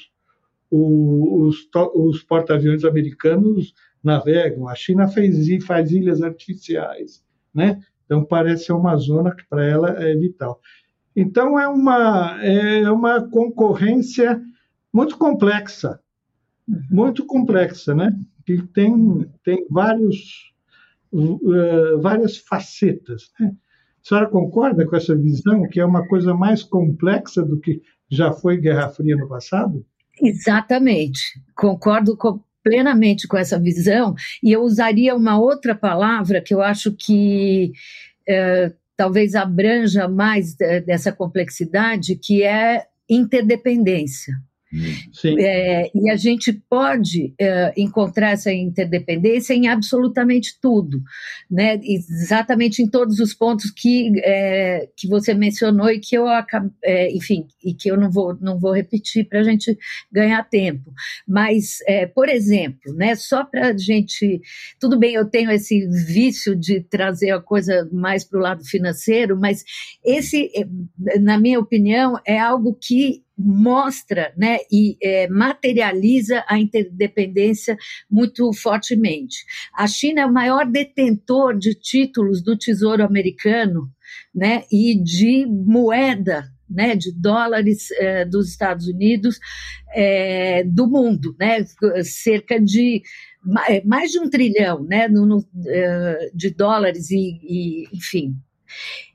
os, 0.71 1.69
os 1.95 2.23
porta-aviões 2.23 2.85
americanos 2.85 3.75
navegam. 4.03 4.67
A 4.67 4.75
China 4.75 5.07
fez, 5.07 5.37
faz 5.67 5.91
ilhas 5.91 6.23
artificiais, 6.23 7.23
né? 7.55 7.83
Então, 8.07 8.25
parece 8.25 8.65
ser 8.65 8.73
uma 8.73 8.97
zona 8.97 9.35
que 9.35 9.47
para 9.47 9.67
ela 9.67 9.91
é 10.03 10.15
vital. 10.15 10.59
Então, 11.15 11.59
é 11.59 11.69
uma, 11.69 12.43
é 12.43 12.91
uma 12.91 13.29
concorrência 13.29 14.41
muito 14.91 15.19
complexa, 15.19 16.01
muito 16.91 17.27
complexa, 17.27 17.95
né? 17.95 18.19
que 18.45 18.63
tem, 18.69 19.31
tem 19.43 19.67
vários, 19.71 20.53
uh, 21.15 22.01
várias 22.01 22.37
facetas. 22.37 23.31
Né? 23.39 23.53
A 24.05 24.09
senhora 24.09 24.29
concorda 24.29 24.87
com 24.87 24.97
essa 24.97 25.17
visão, 25.17 25.69
que 25.69 25.81
é 25.81 25.85
uma 25.85 26.07
coisa 26.07 26.35
mais 26.35 26.63
complexa 26.63 27.43
do 27.43 27.59
que 27.61 27.81
já 28.11 28.33
foi 28.33 28.59
Guerra 28.59 28.89
Fria 28.89 29.17
no 29.17 29.29
passado? 29.29 29.85
Exatamente, 30.21 31.21
concordo 31.57 32.17
com, 32.17 32.41
plenamente 32.63 33.27
com 33.27 33.37
essa 33.37 33.59
visão, 33.59 34.15
e 34.43 34.53
eu 34.53 34.63
usaria 34.63 35.15
uma 35.15 35.39
outra 35.39 35.75
palavra 35.75 36.41
que 36.41 36.55
eu 36.55 36.63
acho 36.63 36.93
que 36.93 37.73
é, 38.29 38.73
talvez 38.97 39.35
abranja 39.35 40.07
mais 40.09 40.55
dessa 40.55 41.11
complexidade, 41.11 42.17
que 42.17 42.43
é 42.43 42.87
interdependência. 43.09 44.35
É, 45.39 45.91
e 45.95 46.11
a 46.11 46.17
gente 46.17 46.53
pode 46.69 47.35
é, 47.39 47.73
encontrar 47.77 48.31
essa 48.31 48.53
interdependência 48.53 49.55
em 49.55 49.69
absolutamente 49.69 50.59
tudo, 50.61 51.03
né? 51.51 51.81
exatamente 51.83 52.83
em 52.83 52.89
todos 52.89 53.19
os 53.21 53.35
pontos 53.35 53.71
que, 53.71 54.13
é, 54.25 54.89
que 54.97 55.09
você 55.09 55.35
mencionou 55.35 55.91
e 55.91 55.99
que 55.99 56.17
eu 56.17 56.25
é, 56.83 57.13
enfim, 57.13 57.47
e 57.63 57.75
que 57.75 57.91
eu 57.91 57.97
não 57.97 58.11
vou, 58.11 58.37
não 58.41 58.59
vou 58.59 58.73
repetir 58.73 59.29
para 59.29 59.41
a 59.41 59.43
gente 59.43 59.77
ganhar 60.11 60.43
tempo. 60.45 60.93
Mas, 61.27 61.79
é, 61.87 62.07
por 62.07 62.29
exemplo, 62.29 62.93
né, 62.95 63.15
só 63.15 63.45
para 63.45 63.69
a 63.69 63.77
gente. 63.77 64.41
Tudo 64.81 64.99
bem, 64.99 65.15
eu 65.15 65.25
tenho 65.25 65.51
esse 65.51 65.87
vício 66.07 66.55
de 66.57 66.81
trazer 66.81 67.31
a 67.31 67.41
coisa 67.41 67.89
mais 67.93 68.25
para 68.25 68.39
o 68.39 68.43
lado 68.43 68.65
financeiro, 68.65 69.39
mas 69.39 69.65
esse, 70.05 70.51
é, 70.55 71.19
na 71.19 71.39
minha 71.39 71.59
opinião, 71.59 72.19
é 72.27 72.39
algo 72.39 72.75
que 72.75 73.24
mostra 73.37 74.33
né, 74.37 74.59
e 74.71 74.97
é, 75.03 75.29
materializa 75.29 76.45
a 76.49 76.59
interdependência 76.59 77.77
muito 78.11 78.53
fortemente. 78.53 79.45
A 79.75 79.87
China 79.87 80.23
é 80.23 80.27
o 80.27 80.33
maior 80.33 80.67
detentor 80.67 81.59
de 81.59 81.75
títulos 81.75 82.43
do 82.43 82.57
Tesouro 82.57 83.05
Americano 83.05 83.91
né, 84.35 84.65
e 84.71 84.95
de 85.03 85.47
moeda 85.47 86.45
né, 86.69 86.97
de 86.97 87.13
dólares 87.13 87.91
é, 87.93 88.25
dos 88.25 88.49
Estados 88.49 88.87
Unidos 88.87 89.39
é, 89.93 90.65
do 90.65 90.89
mundo, 90.89 91.37
né, 91.39 91.65
cerca 92.03 92.61
de 92.61 93.03
é, 93.69 93.85
mais 93.85 94.11
de 94.11 94.19
um 94.19 94.31
trilhão 94.31 94.83
né, 94.85 95.07
no, 95.09 95.27
no, 95.27 95.45
de 96.33 96.51
dólares 96.51 97.11
e, 97.11 97.39
e 97.43 97.89
enfim. 97.93 98.35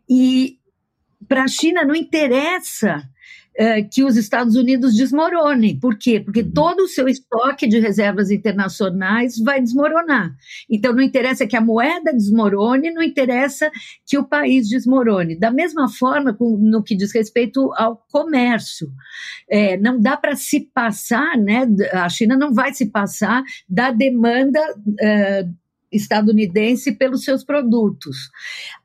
E 0.07 0.59
para 1.27 1.43
a 1.43 1.47
China 1.47 1.83
não 1.83 1.95
interessa 1.95 3.03
é, 3.59 3.83
que 3.83 4.05
os 4.05 4.15
Estados 4.15 4.55
Unidos 4.55 4.95
desmoronem. 4.95 5.77
Por 5.77 5.97
quê? 5.97 6.21
Porque 6.21 6.43
uhum. 6.43 6.51
todo 6.51 6.83
o 6.83 6.87
seu 6.87 7.09
estoque 7.09 7.67
de 7.67 7.77
reservas 7.77 8.31
internacionais 8.31 9.37
vai 9.37 9.61
desmoronar. 9.61 10.33
Então, 10.71 10.93
não 10.93 11.01
interessa 11.01 11.45
que 11.45 11.57
a 11.57 11.61
moeda 11.61 12.13
desmorone, 12.13 12.89
não 12.93 13.03
interessa 13.03 13.69
que 14.07 14.17
o 14.17 14.23
país 14.23 14.69
desmorone. 14.69 15.37
Da 15.37 15.51
mesma 15.51 15.89
forma, 15.89 16.37
no 16.39 16.81
que 16.81 16.95
diz 16.95 17.13
respeito 17.13 17.69
ao 17.75 17.97
comércio, 18.09 18.89
é, 19.49 19.75
não 19.75 19.99
dá 19.99 20.15
para 20.15 20.37
se 20.37 20.61
passar, 20.73 21.37
né? 21.37 21.67
A 21.91 22.07
China 22.07 22.37
não 22.37 22.53
vai 22.53 22.73
se 22.73 22.85
passar 22.85 23.43
da 23.67 23.91
demanda. 23.91 24.59
É, 25.01 25.45
estadunidense 25.91 26.91
pelos 26.93 27.23
seus 27.23 27.43
produtos. 27.43 28.29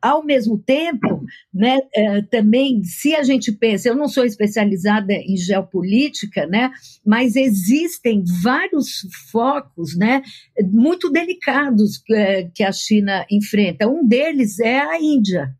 Ao 0.01 0.25
mesmo 0.25 0.59
tempo, 0.59 1.25
né, 1.53 1.81
é, 1.95 2.23
também, 2.23 2.83
se 2.85 3.15
a 3.15 3.23
gente 3.23 3.53
pensa, 3.53 3.89
eu 3.89 3.97
não 3.97 4.09
sou 4.09 4.25
especializada 4.25 5.13
em 5.13 5.37
geopolítica, 5.37 6.47
né, 6.47 6.71
mas 7.05 7.37
existem 7.37 8.25
vários 8.43 9.07
focos 9.31 9.97
né, 9.97 10.23
muito 10.71 11.11
delicados 11.11 12.03
é, 12.11 12.49
que 12.55 12.63
a 12.63 12.73
China 12.73 13.25
enfrenta. 13.31 13.89
Um 13.89 14.07
deles 14.07 14.59
é 14.59 14.81
a 14.81 15.01
Índia 15.01 15.55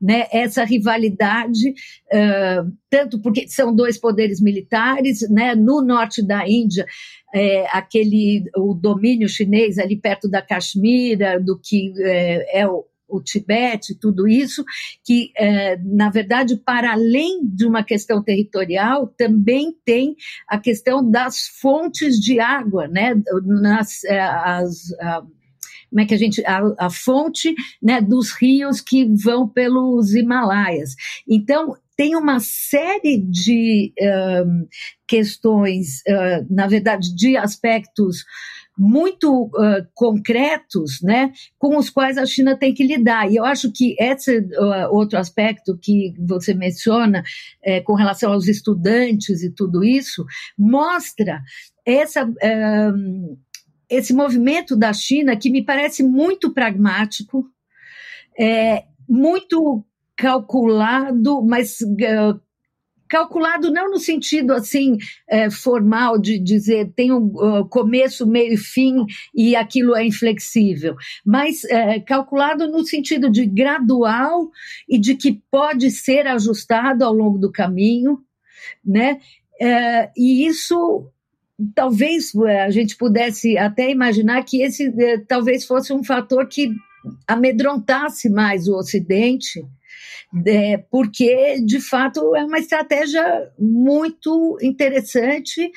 né, 0.00 0.26
essa 0.32 0.64
rivalidade, 0.64 1.70
uh, 1.70 2.72
tanto 2.88 3.20
porque 3.20 3.46
são 3.48 3.74
dois 3.74 3.98
poderes 3.98 4.40
militares, 4.40 5.28
né, 5.28 5.54
no 5.54 5.82
norte 5.82 6.26
da 6.26 6.48
Índia, 6.48 6.86
é, 7.34 7.66
aquele 7.70 8.44
o 8.56 8.74
domínio 8.74 9.28
chinês 9.28 9.78
ali 9.78 9.96
perto 9.96 10.28
da 10.28 10.42
Caxemira, 10.42 11.40
do 11.40 11.58
que 11.58 11.92
é, 11.98 12.60
é 12.60 12.68
o, 12.68 12.84
o 13.08 13.20
Tibete, 13.20 13.94
tudo 13.94 14.28
isso, 14.28 14.64
que, 15.04 15.32
é, 15.36 15.76
na 15.78 16.10
verdade, 16.10 16.56
para 16.56 16.92
além 16.92 17.40
de 17.44 17.66
uma 17.66 17.82
questão 17.82 18.22
territorial, 18.22 19.06
também 19.06 19.74
tem 19.84 20.14
a 20.48 20.58
questão 20.58 21.08
das 21.08 21.48
fontes 21.60 22.18
de 22.20 22.38
água, 22.38 22.86
né, 22.86 23.14
nas, 23.44 24.04
as, 24.04 24.92
como 25.90 26.00
é 26.00 26.06
que 26.06 26.14
a 26.14 26.18
gente 26.18 26.44
a, 26.46 26.60
a 26.78 26.90
fonte 26.90 27.52
né, 27.82 28.00
dos 28.00 28.30
rios 28.32 28.80
que 28.80 29.04
vão 29.04 29.48
pelos 29.48 30.14
Himalaias. 30.14 30.94
Então 31.28 31.76
tem 32.00 32.16
uma 32.16 32.40
série 32.40 33.18
de 33.20 33.92
um, 34.00 34.66
questões, 35.06 36.00
uh, 36.08 36.46
na 36.48 36.66
verdade, 36.66 37.14
de 37.14 37.36
aspectos 37.36 38.24
muito 38.78 39.48
uh, 39.48 39.86
concretos, 39.92 41.02
né, 41.02 41.30
com 41.58 41.76
os 41.76 41.90
quais 41.90 42.16
a 42.16 42.24
China 42.24 42.56
tem 42.56 42.72
que 42.72 42.86
lidar. 42.86 43.30
E 43.30 43.36
eu 43.36 43.44
acho 43.44 43.70
que 43.70 43.94
esse 44.00 44.38
uh, 44.38 44.88
outro 44.90 45.18
aspecto 45.18 45.76
que 45.76 46.14
você 46.18 46.54
menciona, 46.54 47.22
é, 47.62 47.82
com 47.82 47.92
relação 47.92 48.32
aos 48.32 48.48
estudantes 48.48 49.42
e 49.42 49.50
tudo 49.50 49.84
isso, 49.84 50.24
mostra 50.58 51.42
essa 51.84 52.26
esse 53.90 54.14
movimento 54.14 54.74
da 54.74 54.94
China 54.94 55.36
que 55.36 55.50
me 55.50 55.62
parece 55.62 56.02
muito 56.02 56.54
pragmático, 56.54 57.44
é, 58.38 58.84
muito 59.06 59.84
calculado, 60.20 61.42
mas 61.42 61.80
uh, 61.80 62.38
calculado 63.08 63.72
não 63.72 63.90
no 63.90 63.98
sentido 63.98 64.52
assim 64.52 64.98
é, 65.26 65.50
formal 65.50 66.18
de 66.18 66.38
dizer 66.38 66.92
tem 66.94 67.10
um 67.10 67.24
uh, 67.24 67.66
começo, 67.66 68.26
meio 68.26 68.52
e 68.52 68.56
fim 68.58 69.06
e 69.34 69.56
aquilo 69.56 69.96
é 69.96 70.04
inflexível, 70.04 70.94
mas 71.24 71.62
calculado 72.06 72.68
no 72.68 72.84
sentido 72.84 73.30
de 73.30 73.46
gradual 73.46 74.50
e 74.86 74.98
de 74.98 75.14
que 75.16 75.42
pode 75.50 75.90
ser 75.90 76.26
ajustado 76.26 77.02
ao 77.02 77.14
longo 77.14 77.38
do 77.38 77.50
caminho, 77.50 78.18
né? 78.84 79.18
e 80.16 80.46
isso 80.46 81.10
talvez 81.74 82.32
a 82.64 82.70
gente 82.70 82.96
pudesse 82.96 83.58
até 83.58 83.90
imaginar 83.90 84.44
que 84.44 84.62
esse 84.62 84.92
talvez 85.26 85.64
fosse 85.64 85.92
um 85.92 86.04
fator 86.04 86.46
que 86.46 86.70
amedrontasse 87.26 88.28
mais 88.28 88.68
o 88.68 88.76
Ocidente, 88.76 89.64
é, 90.46 90.78
porque 90.90 91.60
de 91.64 91.80
fato 91.80 92.34
é 92.34 92.44
uma 92.44 92.58
estratégia 92.58 93.50
muito 93.58 94.56
interessante 94.62 95.70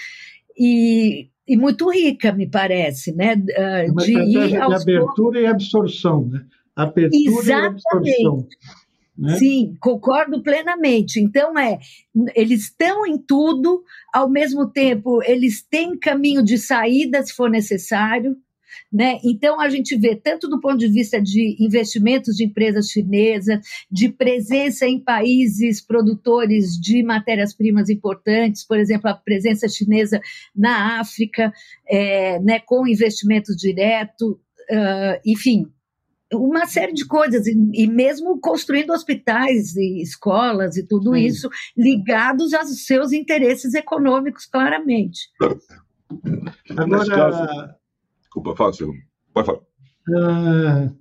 e, 0.58 1.30
e 1.48 1.58
muito 1.58 1.90
rica, 1.92 2.32
me 2.32 2.50
parece, 2.50 3.14
né? 3.14 3.36
É 3.52 3.86
uma 3.90 4.04
de 4.04 4.12
estratégia 4.12 4.68
de 4.68 4.74
abertura 4.74 5.42
e 5.42 5.46
absorção, 5.46 6.26
né? 6.28 6.46
Apertura 6.76 7.42
Exatamente. 7.42 8.10
e 8.10 8.28
absorção. 8.28 8.48
Né? 9.18 9.38
Sim, 9.38 9.76
concordo 9.80 10.42
plenamente. 10.42 11.20
Então, 11.20 11.58
é, 11.58 11.80
eles 12.36 12.64
estão 12.64 13.06
em 13.06 13.18
tudo, 13.18 13.84
ao 14.12 14.28
mesmo 14.28 14.68
tempo, 14.68 15.22
eles 15.24 15.62
têm 15.62 15.98
caminho 15.98 16.44
de 16.44 16.58
saída 16.58 17.24
se 17.24 17.34
for 17.34 17.50
necessário. 17.50 18.36
Né? 18.92 19.20
Então, 19.24 19.60
a 19.60 19.70
gente 19.70 19.96
vê, 19.98 20.16
tanto 20.16 20.48
do 20.48 20.60
ponto 20.60 20.78
de 20.78 20.88
vista 20.88 21.22
de 21.22 21.56
investimentos 21.60 22.36
de 22.36 22.46
empresas 22.46 22.88
chinesas, 22.90 23.60
de 23.90 24.10
presença 24.10 24.86
em 24.86 25.00
países 25.00 25.82
produtores 25.82 26.80
de 26.80 27.04
matérias-primas 27.04 27.90
importantes, 27.90 28.66
por 28.66 28.78
exemplo, 28.78 29.10
a 29.10 29.14
presença 29.14 29.68
chinesa 29.68 30.20
na 30.56 31.00
África, 31.00 31.52
é, 31.88 32.40
né, 32.40 32.60
com 32.60 32.88
investimentos 32.88 33.56
direto, 33.56 34.40
uh, 34.72 35.20
enfim, 35.26 35.68
uma 36.34 36.66
série 36.66 36.94
de 36.94 37.06
coisas, 37.06 37.46
e, 37.46 37.56
e, 37.74 37.88
mesmo 37.88 38.40
construindo 38.40 38.92
hospitais 38.92 39.76
e 39.76 40.02
escolas 40.02 40.78
e 40.78 40.86
tudo 40.86 41.14
Sim. 41.14 41.26
isso, 41.26 41.50
ligados 41.78 42.54
aos 42.54 42.86
seus 42.86 43.12
interesses 43.12 43.74
econômicos, 43.74 44.46
claramente. 44.46 45.30
Agora, 46.76 47.78
desculpa, 48.34 48.56
fala, 48.56 48.72
Pode 49.34 49.46
falar. 49.46 49.60
Uh, 50.10 50.96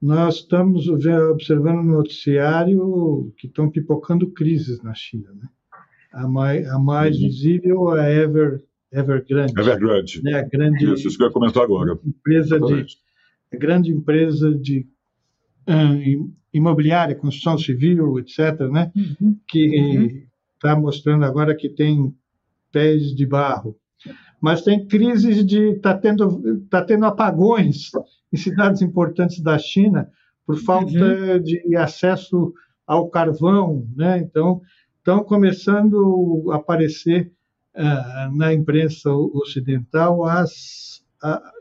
nós 0.00 0.36
estamos 0.36 0.88
observando 0.88 1.82
no 1.82 1.96
noticiário 1.96 3.32
que 3.36 3.46
estão 3.46 3.70
pipocando 3.70 4.30
crises 4.30 4.82
na 4.82 4.94
China. 4.94 5.32
Né? 5.32 5.48
A 6.12 6.28
mais, 6.28 6.66
a 6.68 6.78
mais 6.78 7.16
uhum. 7.16 7.22
visível 7.22 7.96
é 7.96 8.06
a 8.06 8.10
Ever, 8.10 8.64
Evergrande. 8.92 9.52
Evergrande. 9.58 10.22
Né? 10.22 10.34
A 10.34 10.42
grande 10.42 10.92
isso, 10.92 11.08
isso 11.08 11.16
que 11.16 11.22
eu 11.22 11.28
ia 11.28 11.32
comentar 11.32 11.62
agora. 11.62 11.98
Empresa 12.04 12.56
Exatamente. 12.56 12.96
de 13.52 13.58
grande 13.58 13.90
empresa 13.92 14.54
de 14.54 14.86
uh, 15.68 16.32
imobiliária, 16.52 17.14
construção 17.14 17.58
civil, 17.58 18.18
etc., 18.18 18.60
né? 18.70 18.90
Uhum. 18.96 19.38
que 19.46 20.26
está 20.54 20.74
uhum. 20.74 20.82
mostrando 20.82 21.24
agora 21.24 21.54
que 21.54 21.68
tem 21.68 22.14
pés 22.72 23.14
de 23.14 23.26
barro. 23.26 23.78
Mas 24.42 24.62
tem 24.62 24.84
crises 24.84 25.46
de. 25.46 25.76
Está 25.76 25.96
tendo, 25.96 26.60
tá 26.68 26.82
tendo 26.84 27.06
apagões 27.06 27.92
em 28.32 28.36
cidades 28.36 28.82
importantes 28.82 29.40
da 29.40 29.56
China 29.56 30.10
por 30.44 30.58
falta 30.58 30.92
uhum. 30.92 31.40
de 31.40 31.76
acesso 31.76 32.52
ao 32.84 33.08
carvão. 33.08 33.86
Né? 33.94 34.18
Então, 34.18 34.60
estão 34.98 35.22
começando 35.22 36.50
a 36.50 36.56
aparecer 36.56 37.30
uh, 37.76 38.36
na 38.36 38.52
imprensa 38.52 39.12
ocidental 39.12 40.24
as, 40.24 41.04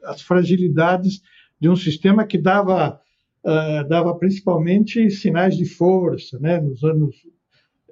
as 0.04 0.22
fragilidades 0.24 1.22
de 1.60 1.70
um 1.70 1.76
sistema 1.76 2.26
que 2.26 2.40
dava, 2.40 3.00
uh, 3.44 3.88
dava 3.88 4.16
principalmente 4.16 5.08
sinais 5.12 5.56
de 5.56 5.66
força, 5.66 6.40
né? 6.40 6.60
nos 6.60 6.84
anos 6.84 7.16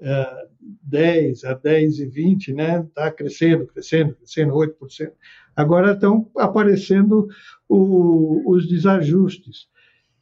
uh, 0.01 0.50
10 0.84 1.44
a 1.46 1.53
10 1.53 2.00
e 2.00 2.06
20, 2.08 2.53
né? 2.53 2.86
Está 2.88 3.12
crescendo, 3.12 3.68
crescendo, 3.68 4.15
crescendo, 4.15 4.53
8%. 4.53 5.12
Agora 5.56 5.94
estão 5.94 6.29
aparecendo 6.38 7.27
o, 7.68 8.51
os 8.51 8.68
desajustes. 8.68 9.68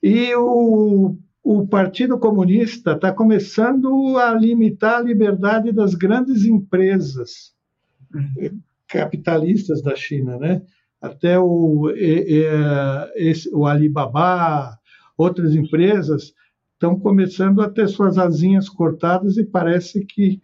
E 0.02 0.34
o, 0.36 1.18
o 1.44 1.68
Partido 1.68 2.18
Comunista 2.18 2.94
está 2.94 3.12
começando 3.12 4.18
a 4.18 4.34
limitar 4.34 5.00
a 5.00 5.04
liberdade 5.04 5.72
das 5.72 5.96
grandes 5.96 6.46
empresas 6.46 7.54
capitalistas 8.88 9.82
da 9.82 9.96
China, 9.96 10.38
né? 10.38 10.62
até 11.02 11.40
o, 11.40 11.92
esse, 13.16 13.50
o 13.54 13.66
Alibaba, 13.66 14.78
outras 15.18 15.56
empresas 15.56 16.34
estão 16.78 17.00
começando 17.00 17.62
a 17.62 17.70
ter 17.70 17.88
suas 17.88 18.20
asinhas 18.20 18.70
cortadas 18.70 19.36
e 19.38 19.44
parece 19.44 20.06
que 20.06 20.40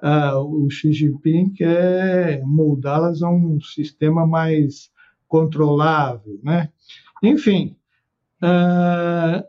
uh, 0.00 0.38
o 0.38 0.70
Xi 0.70 0.92
Jinping 0.92 1.52
quer 1.52 2.40
moldá-las 2.44 3.20
a 3.20 3.28
um 3.28 3.60
sistema 3.60 4.24
mais 4.24 4.92
controlável, 5.26 6.38
né? 6.42 6.70
Enfim, 7.20 7.76
uh, 8.42 9.44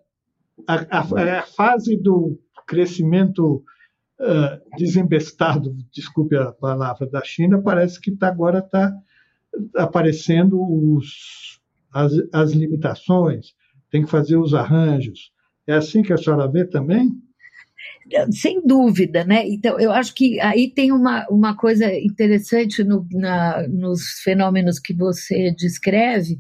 a, 0.68 0.76
a, 0.90 1.40
a, 1.40 1.42
fase 1.44 1.98
do 1.98 2.40
crescimento 2.66 3.64
uh, 4.20 4.78
desembestado, 4.78 5.76
desculpe 5.92 6.36
a 6.36 6.52
palavra, 6.52 7.06
da 7.06 7.24
China, 7.24 7.62
parece 7.62 8.02
que 8.02 8.12
tá, 8.12 8.28
agora 8.28 8.58
está 8.58 8.92
aparecendo 9.76 10.60
os, 10.60 11.62
as, 11.94 12.12
as 12.34 12.52
limitações, 12.54 13.54
tem 13.92 14.04
que 14.04 14.10
fazer 14.10 14.38
os 14.38 14.56
arranjos. 14.56 15.32
É 15.68 15.74
assim 15.74 16.02
que 16.02 16.14
a 16.14 16.18
senhora 16.18 16.50
vê 16.50 16.66
também? 16.66 17.10
Sem 18.32 18.62
dúvida, 18.66 19.24
né? 19.24 19.48
Então, 19.48 19.80
eu 19.80 19.92
acho 19.92 20.14
que 20.14 20.40
aí 20.40 20.70
tem 20.70 20.92
uma, 20.92 21.26
uma 21.30 21.56
coisa 21.56 21.92
interessante 21.94 22.84
no, 22.84 23.08
na, 23.12 23.66
nos 23.68 24.20
fenômenos 24.24 24.78
que 24.78 24.94
você 24.94 25.52
descreve, 25.52 26.38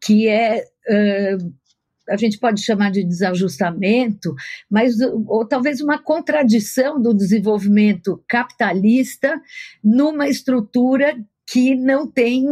que 0.00 0.28
é. 0.28 0.64
Uh, 0.88 1.66
a 2.08 2.16
gente 2.16 2.38
pode 2.38 2.62
chamar 2.62 2.92
de 2.92 3.02
desajustamento, 3.02 4.32
mas 4.70 4.94
ou 5.00 5.44
talvez 5.44 5.80
uma 5.80 5.98
contradição 6.00 7.02
do 7.02 7.12
desenvolvimento 7.12 8.22
capitalista 8.28 9.34
numa 9.82 10.28
estrutura 10.28 11.16
que 11.48 11.74
não 11.74 12.06
tem 12.06 12.46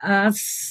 as. 0.00 0.70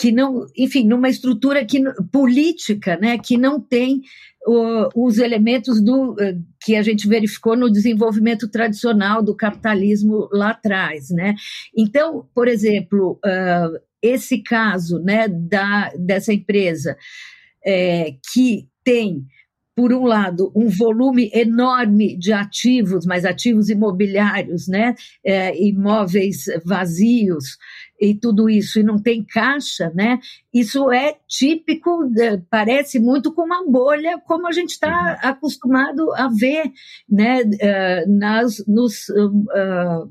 Que 0.00 0.10
não, 0.10 0.46
enfim, 0.56 0.86
numa 0.86 1.10
estrutura 1.10 1.62
que, 1.62 1.78
política, 2.10 2.96
né, 2.96 3.18
que 3.18 3.36
não 3.36 3.60
tem 3.60 4.00
os 4.94 5.18
elementos 5.18 5.82
do 5.82 6.16
eh, 6.18 6.38
que 6.62 6.74
a 6.74 6.82
gente 6.82 7.06
verificou 7.06 7.54
no 7.54 7.70
desenvolvimento 7.70 8.48
tradicional 8.48 9.22
do 9.22 9.36
capitalismo 9.36 10.30
lá 10.32 10.52
atrás, 10.52 11.10
né? 11.10 11.34
Então, 11.76 12.26
por 12.34 12.48
exemplo, 12.48 13.20
uh, 13.22 13.78
esse 14.00 14.42
caso, 14.42 14.98
né, 15.00 15.28
da 15.28 15.92
dessa 15.98 16.32
empresa 16.32 16.96
é, 17.62 18.14
que 18.32 18.66
tem 18.82 19.26
por 19.80 19.94
um 19.94 20.04
lado, 20.04 20.52
um 20.54 20.68
volume 20.68 21.30
enorme 21.32 22.14
de 22.14 22.34
ativos, 22.34 23.06
mas 23.06 23.24
ativos 23.24 23.70
imobiliários, 23.70 24.68
né, 24.68 24.94
é, 25.24 25.58
imóveis 25.58 26.44
vazios 26.66 27.56
e 27.98 28.14
tudo 28.14 28.50
isso, 28.50 28.78
e 28.78 28.82
não 28.82 28.98
tem 28.98 29.24
caixa, 29.24 29.90
né, 29.94 30.18
isso 30.52 30.92
é 30.92 31.16
típico, 31.26 32.10
é, 32.18 32.36
parece 32.50 33.00
muito 33.00 33.32
com 33.32 33.40
uma 33.40 33.64
bolha, 33.66 34.20
como 34.26 34.46
a 34.46 34.52
gente 34.52 34.72
está 34.72 35.18
uhum. 35.24 35.30
acostumado 35.30 36.12
a 36.12 36.28
ver, 36.28 36.70
né, 37.08 37.40
é, 37.58 38.04
nas, 38.06 38.62
nos... 38.68 39.08
Uh, 39.08 40.10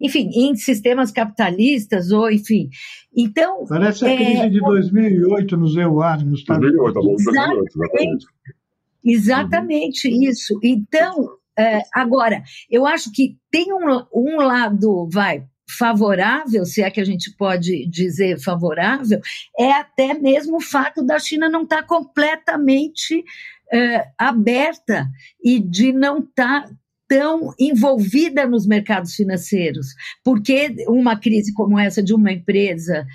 enfim, 0.00 0.30
em 0.32 0.54
sistemas 0.54 1.10
capitalistas, 1.10 2.12
ou 2.12 2.30
enfim. 2.30 2.70
Então. 3.16 3.64
Parece 3.68 4.06
a 4.06 4.16
crise 4.16 4.42
é, 4.42 4.48
de 4.48 4.60
2008 4.60 5.56
nos 5.56 5.76
EUAR, 5.76 6.24
nos 6.24 6.38
Estados 6.38 6.70
Unidos. 6.70 6.94
2008, 6.94 7.24
2008, 7.24 7.68
exatamente. 7.68 8.26
Exatamente 9.04 10.08
uhum. 10.08 10.22
isso. 10.30 10.58
Então, 10.62 11.28
é, 11.58 11.82
agora, 11.94 12.42
eu 12.70 12.86
acho 12.86 13.12
que 13.12 13.36
tem 13.50 13.72
um, 13.72 14.04
um 14.14 14.36
lado, 14.36 15.08
vai, 15.12 15.44
favorável, 15.68 16.64
se 16.64 16.82
é 16.82 16.90
que 16.90 17.00
a 17.00 17.04
gente 17.04 17.34
pode 17.36 17.86
dizer 17.88 18.40
favorável, 18.40 19.20
é 19.58 19.72
até 19.72 20.14
mesmo 20.14 20.56
o 20.56 20.62
fato 20.62 21.04
da 21.04 21.18
China 21.18 21.48
não 21.48 21.64
estar 21.64 21.82
tá 21.82 21.82
completamente 21.82 23.22
é, 23.72 24.06
aberta 24.16 25.06
e 25.42 25.60
de 25.60 25.92
não 25.92 26.20
estar 26.20 26.62
tá 26.62 26.70
tão 27.08 27.54
envolvida 27.58 28.46
nos 28.46 28.66
mercados 28.66 29.14
financeiros, 29.14 29.94
porque 30.22 30.74
uma 30.86 31.18
crise 31.18 31.54
como 31.54 31.78
essa 31.78 32.02
de 32.02 32.14
uma 32.14 32.30
empresa, 32.30 33.06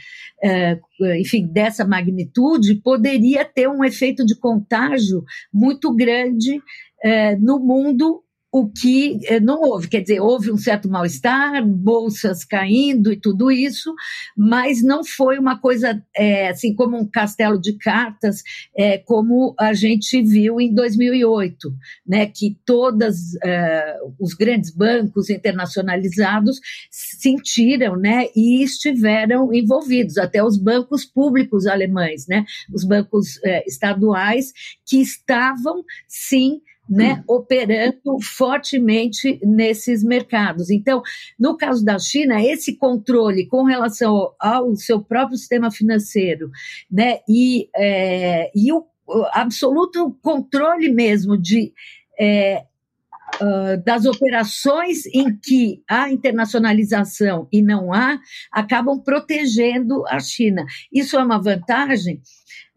é, 0.43 0.79
enfim, 1.19 1.47
dessa 1.47 1.86
magnitude, 1.86 2.75
poderia 2.75 3.45
ter 3.45 3.69
um 3.69 3.84
efeito 3.84 4.25
de 4.25 4.36
contágio 4.36 5.23
muito 5.53 5.95
grande 5.95 6.60
é, 7.03 7.36
no 7.36 7.60
mundo 7.60 8.22
o 8.53 8.69
que 8.69 9.19
eh, 9.25 9.39
não 9.39 9.59
houve. 9.61 9.87
Quer 9.87 10.01
dizer, 10.01 10.19
houve 10.19 10.51
um 10.51 10.57
certo 10.57 10.87
mal-estar, 10.87 11.65
bolsas 11.65 12.45
caindo 12.45 13.11
e 13.11 13.19
tudo 13.19 13.49
isso, 13.49 13.91
mas 14.37 14.83
não 14.83 15.03
foi 15.03 15.39
uma 15.39 15.57
coisa 15.57 15.99
é, 16.15 16.49
assim 16.49 16.75
como 16.75 16.95
um 16.95 17.03
castelo 17.03 17.59
de 17.59 17.73
cartas, 17.79 18.43
é, 18.77 18.99
como 18.99 19.55
a 19.59 19.73
gente 19.73 20.21
viu 20.21 20.61
em 20.61 20.71
2008, 20.71 21.73
né, 22.05 22.27
que 22.27 22.55
todos 22.63 23.35
é, 23.43 23.97
os 24.19 24.35
grandes 24.35 24.69
bancos 24.69 25.31
internacionalizados 25.31 26.59
sentiram 26.91 27.95
né, 27.97 28.27
e 28.35 28.63
estiveram 28.63 29.51
envolvidos, 29.51 30.19
até 30.19 30.43
os 30.43 30.57
bancos 30.59 31.05
públicos 31.05 31.65
alemães, 31.65 32.27
né, 32.27 32.45
os 32.71 32.83
bancos 32.83 33.39
estaduais, 33.65 34.53
que 34.85 35.01
estavam, 35.01 35.83
sim, 36.07 36.61
né, 36.89 37.24
operando 37.28 38.19
fortemente 38.22 39.39
nesses 39.43 40.04
mercados. 40.04 40.69
Então, 40.69 41.02
no 41.39 41.56
caso 41.56 41.84
da 41.84 41.98
China, 41.98 42.43
esse 42.43 42.78
controle 42.78 43.48
com 43.48 43.63
relação 43.63 44.34
ao 44.39 44.76
seu 44.76 45.02
próprio 45.02 45.38
sistema 45.38 45.72
financeiro, 45.72 46.50
né, 46.91 47.19
e, 47.28 47.69
é, 47.76 48.52
e 48.56 48.72
o, 48.72 48.86
absoluto 49.32 50.17
controle 50.22 50.89
mesmo 50.91 51.38
de 51.38 51.74
é, 52.19 52.65
Uh, 53.41 53.84
das 53.84 54.06
operações 54.06 55.08
em 55.08 55.36
que 55.36 55.82
há 55.89 56.10
internacionalização 56.10 57.48
e 57.52 57.63
não 57.63 57.91
há, 57.91 58.19
acabam 58.52 59.02
protegendo 59.04 60.06
a 60.08 60.19
China. 60.19 60.63
Isso 60.91 61.17
é 61.17 61.24
uma 61.24 61.41
vantagem 61.41 62.22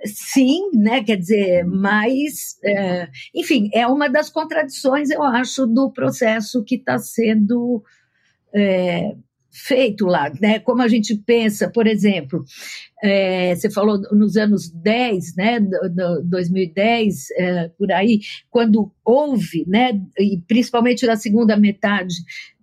Sim, 0.04 0.70
né? 0.74 1.02
Quer 1.02 1.16
dizer, 1.16 1.64
mas, 1.64 2.58
é, 2.62 3.08
enfim, 3.34 3.70
é 3.72 3.86
uma 3.86 4.08
das 4.08 4.28
contradições, 4.28 5.10
eu 5.10 5.22
acho, 5.22 5.66
do 5.66 5.90
processo 5.90 6.62
que 6.62 6.76
está 6.76 6.98
sendo 6.98 7.82
é, 8.54 9.14
feito 9.50 10.04
lá, 10.04 10.30
né? 10.40 10.58
Como 10.58 10.82
a 10.82 10.88
gente 10.88 11.14
pensa, 11.14 11.70
por 11.70 11.86
exemplo, 11.86 12.44
é, 13.02 13.54
você 13.54 13.70
falou 13.70 14.00
nos 14.12 14.36
anos 14.36 14.70
10, 14.70 15.36
né, 15.36 15.60
do, 15.60 15.88
do 15.90 16.22
2010, 16.24 17.30
é, 17.36 17.68
por 17.76 17.92
aí, 17.92 18.20
quando 18.50 18.90
houve, 19.04 19.64
né, 19.68 20.00
e 20.18 20.38
principalmente 20.48 21.06
na 21.06 21.16
segunda 21.16 21.56
metade 21.56 22.16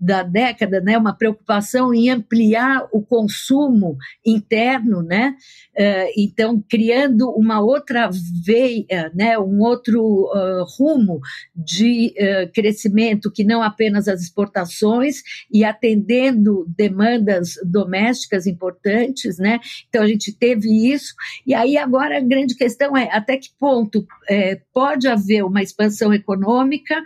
da 0.04 0.22
década, 0.22 0.82
né, 0.82 0.98
uma 0.98 1.16
preocupação 1.16 1.94
em 1.94 2.10
ampliar 2.10 2.86
o 2.92 3.02
consumo 3.02 3.96
interno, 4.26 5.02
né, 5.02 5.34
uh, 5.78 6.12
então 6.18 6.62
criando 6.70 7.30
uma 7.32 7.62
outra 7.62 8.10
veia, 8.46 9.10
né, 9.16 9.40
um 9.40 9.62
outro 9.62 10.02
uh, 10.02 10.66
rumo 10.78 11.22
de 11.56 12.14
uh, 12.18 12.52
crescimento 12.52 13.32
que 13.32 13.46
não 13.46 13.62
apenas 13.62 14.10
as 14.10 14.22
exportações 14.22 15.22
e 15.50 15.64
atendendo 15.64 16.66
demandas 16.76 17.54
domésticas 17.66 18.46
importantes, 18.46 19.38
né, 19.38 19.62
então 19.88 20.02
a 20.02 20.08
gente 20.08 20.23
teve 20.32 20.92
isso 20.92 21.14
e 21.46 21.54
aí 21.54 21.78
agora 21.78 22.18
a 22.18 22.22
grande 22.22 22.56
questão 22.56 22.96
é 22.96 23.10
até 23.12 23.38
que 23.38 23.50
ponto 23.60 24.06
é, 24.30 24.62
pode 24.74 25.08
haver 25.08 25.44
uma 25.44 25.62
expansão 25.62 26.14
econômica 26.14 27.02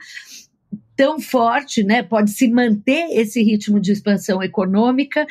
tão 0.98 1.20
forte, 1.20 1.84
né, 1.84 2.02
pode 2.02 2.32
se 2.32 2.50
manter 2.50 3.08
esse 3.12 3.42
ritmo 3.44 3.80
de 3.80 3.92
expansão 3.92 4.42
econômica, 4.42 5.28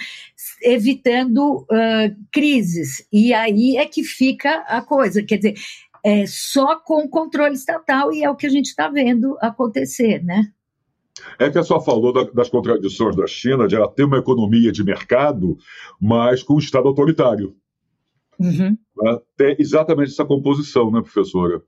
evitando 0.62 1.62
uh, 1.62 2.16
crises. 2.30 3.04
E 3.12 3.34
aí 3.34 3.76
é 3.76 3.84
que 3.84 4.04
fica 4.04 4.60
a 4.68 4.80
coisa, 4.80 5.24
quer 5.24 5.38
dizer, 5.38 5.54
é 6.04 6.24
só 6.24 6.76
com 6.78 7.08
controle 7.08 7.54
estatal 7.54 8.12
e 8.12 8.22
é 8.22 8.30
o 8.30 8.36
que 8.36 8.46
a 8.46 8.50
gente 8.50 8.66
está 8.66 8.88
vendo 8.88 9.36
acontecer, 9.40 10.22
né? 10.22 10.44
É 11.38 11.50
que 11.50 11.58
a 11.58 11.64
senhora 11.64 11.84
falou 11.84 12.12
da, 12.12 12.22
das 12.30 12.48
contradições 12.48 13.16
da 13.16 13.26
China, 13.26 13.66
de 13.66 13.74
ela 13.74 13.88
ter 13.88 14.04
uma 14.04 14.18
economia 14.18 14.70
de 14.70 14.84
mercado, 14.84 15.58
mas 16.00 16.44
com 16.44 16.54
um 16.54 16.58
Estado 16.58 16.86
autoritário. 16.86 17.56
Uhum. 18.38 18.76
Né? 19.02 19.18
Tem 19.36 19.56
exatamente 19.58 20.12
essa 20.12 20.24
composição, 20.24 20.90
né, 20.90 21.00
professora? 21.00 21.62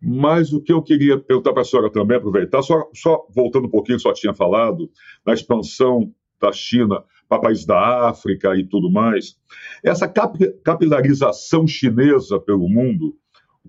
Mas 0.00 0.52
o 0.52 0.60
que 0.60 0.72
eu 0.72 0.82
queria 0.82 1.18
perguntar 1.18 1.52
para 1.52 1.62
a 1.62 1.64
senhora 1.64 1.90
também, 1.90 2.16
aproveitar, 2.16 2.62
só, 2.62 2.88
só 2.94 3.26
voltando 3.34 3.66
um 3.66 3.70
pouquinho, 3.70 3.98
só 3.98 4.12
tinha 4.12 4.34
falado, 4.34 4.90
na 5.24 5.32
expansão 5.32 6.12
da 6.40 6.52
China 6.52 7.02
para 7.28 7.40
países 7.40 7.66
da 7.66 8.08
África 8.08 8.54
e 8.56 8.64
tudo 8.64 8.90
mais, 8.90 9.36
essa 9.82 10.06
cap 10.06 10.38
capilarização 10.62 11.66
chinesa 11.66 12.38
pelo 12.38 12.68
mundo, 12.68 13.16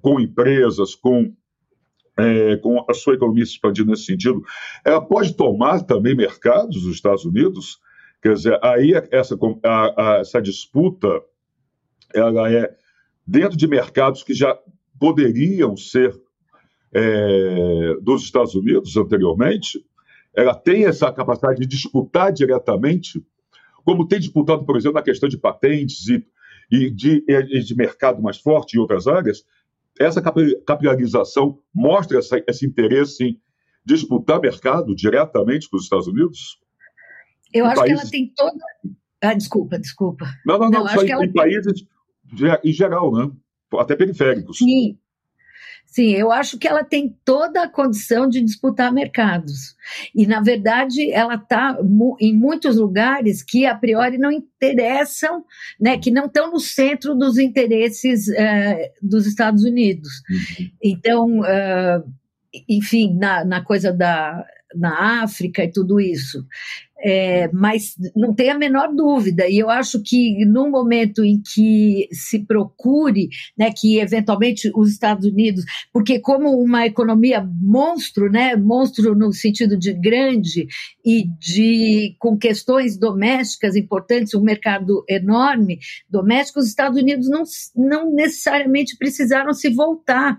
com 0.01 0.19
empresas, 0.19 0.93
com, 0.93 1.34
é, 2.17 2.58
com 2.58 2.86
a 2.88 2.93
sua 2.93 3.15
economia 3.15 3.45
se 3.45 3.53
expandindo 3.53 3.89
nesse 3.89 4.06
sentido, 4.06 4.43
ela 4.86 5.01
pode 5.01 5.34
tomar 5.34 5.82
também 5.84 6.15
mercados 6.15 6.84
dos 6.84 6.93
Estados 6.93 7.25
Unidos? 7.25 7.80
Quer 8.21 8.34
dizer, 8.34 8.60
aí 8.63 8.93
essa, 9.12 9.36
a, 9.63 10.17
a, 10.17 10.19
essa 10.19 10.41
disputa 10.41 11.21
ela 12.13 12.51
é 12.51 12.75
dentro 13.25 13.57
de 13.57 13.67
mercados 13.67 14.23
que 14.23 14.33
já 14.33 14.57
poderiam 14.99 15.75
ser 15.75 16.13
é, 16.93 17.95
dos 18.01 18.23
Estados 18.23 18.55
Unidos 18.55 18.95
anteriormente, 18.95 19.83
ela 20.33 20.55
tem 20.55 20.85
essa 20.85 21.11
capacidade 21.11 21.59
de 21.59 21.67
disputar 21.67 22.31
diretamente, 22.31 23.23
como 23.83 24.07
tem 24.07 24.19
disputado, 24.19 24.65
por 24.65 24.77
exemplo, 24.77 24.95
na 24.95 25.03
questão 25.03 25.27
de 25.27 25.37
patentes 25.37 26.07
e, 26.07 26.25
e 26.71 26.89
de, 26.89 27.23
e 27.27 27.59
de 27.59 27.75
mercado 27.75 28.21
mais 28.21 28.37
forte 28.37 28.77
em 28.77 28.79
outras 28.79 29.07
áreas. 29.07 29.43
Essa 29.99 30.21
capilarização 30.21 31.59
mostra 31.73 32.19
essa, 32.19 32.41
esse 32.47 32.65
interesse 32.65 33.23
em 33.23 33.41
disputar 33.83 34.39
mercado 34.39 34.95
diretamente 34.95 35.69
com 35.69 35.77
os 35.77 35.83
Estados 35.83 36.07
Unidos? 36.07 36.59
Eu 37.53 37.65
acho 37.65 37.75
países... 37.75 37.95
que 37.95 38.01
ela 38.01 38.11
tem 38.11 38.33
toda. 38.35 38.63
Ah, 39.21 39.33
desculpa, 39.33 39.79
desculpa. 39.79 40.25
Não, 40.45 40.59
não, 40.59 40.69
não, 40.69 40.83
não 40.83 40.87
só 40.87 41.01
em, 41.01 41.23
em 41.23 41.33
países 41.33 41.83
em 42.63 42.73
geral, 42.73 43.11
né? 43.11 43.31
até 43.79 43.95
periféricos. 43.95 44.57
Sim. 44.57 44.97
Sim, 45.85 46.11
eu 46.11 46.31
acho 46.31 46.59
que 46.59 46.67
ela 46.67 46.83
tem 46.83 47.17
toda 47.23 47.63
a 47.63 47.67
condição 47.67 48.27
de 48.27 48.41
disputar 48.41 48.93
mercados. 48.93 49.75
E, 50.13 50.27
na 50.27 50.41
verdade, 50.41 51.09
ela 51.11 51.35
está 51.35 51.77
em 52.19 52.35
muitos 52.35 52.75
lugares 52.75 53.41
que, 53.41 53.65
a 53.65 53.73
priori, 53.73 54.17
não 54.17 54.29
interessam, 54.29 55.45
né, 55.79 55.97
que 55.97 56.11
não 56.11 56.25
estão 56.25 56.51
no 56.51 56.59
centro 56.59 57.15
dos 57.15 57.37
interesses 57.37 58.27
uh, 58.27 58.91
dos 59.01 59.25
Estados 59.25 59.63
Unidos. 59.63 60.09
Uhum. 60.29 60.69
Então, 60.83 61.39
uh, 61.39 62.13
enfim, 62.67 63.17
na, 63.17 63.45
na 63.45 63.63
coisa 63.63 63.91
da 63.91 64.45
na 64.75 65.23
África 65.23 65.63
e 65.63 65.71
tudo 65.71 65.99
isso. 65.99 66.45
É, 66.99 67.47
mas 67.53 67.93
não 68.15 68.33
tem 68.33 68.49
a 68.49 68.57
menor 68.57 68.93
dúvida, 68.93 69.47
e 69.47 69.60
eu 69.60 69.69
acho 69.69 70.01
que 70.01 70.43
no 70.45 70.69
momento 70.69 71.23
em 71.23 71.39
que 71.39 72.07
se 72.12 72.43
procure, 72.43 73.29
né, 73.55 73.71
que 73.71 73.99
eventualmente 73.99 74.71
os 74.75 74.89
Estados 74.89 75.25
Unidos, 75.25 75.63
porque 75.93 76.19
como 76.19 76.49
uma 76.60 76.88
economia 76.88 77.47
monstro, 77.62 78.31
né, 78.31 78.55
monstro 78.55 79.13
no 79.15 79.31
sentido 79.31 79.77
de 79.77 79.93
grande 79.93 80.65
e 81.05 81.27
de 81.39 82.15
com 82.17 82.36
questões 82.36 82.97
domésticas 82.97 83.75
importantes, 83.75 84.33
um 84.33 84.41
mercado 84.41 85.03
enorme 85.07 85.77
doméstico, 86.10 86.60
os 86.60 86.67
Estados 86.67 86.99
Unidos 86.99 87.29
não, 87.29 87.43
não 87.75 88.12
necessariamente 88.12 88.97
precisaram 88.97 89.53
se 89.53 89.69
voltar 89.69 90.38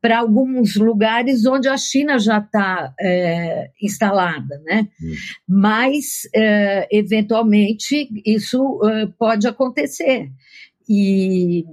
para 0.00 0.20
alguns 0.20 0.76
lugares 0.76 1.44
onde 1.44 1.68
a 1.68 1.76
China 1.76 2.18
já 2.18 2.38
está 2.38 2.94
é, 3.00 3.70
instalada, 3.82 4.60
né? 4.64 4.88
Hum. 5.02 5.12
Mas, 5.48 6.28
é, 6.34 6.88
eventualmente, 6.90 8.08
isso 8.24 8.80
é, 8.84 9.06
pode 9.18 9.48
acontecer. 9.48 10.30
E, 10.88 11.64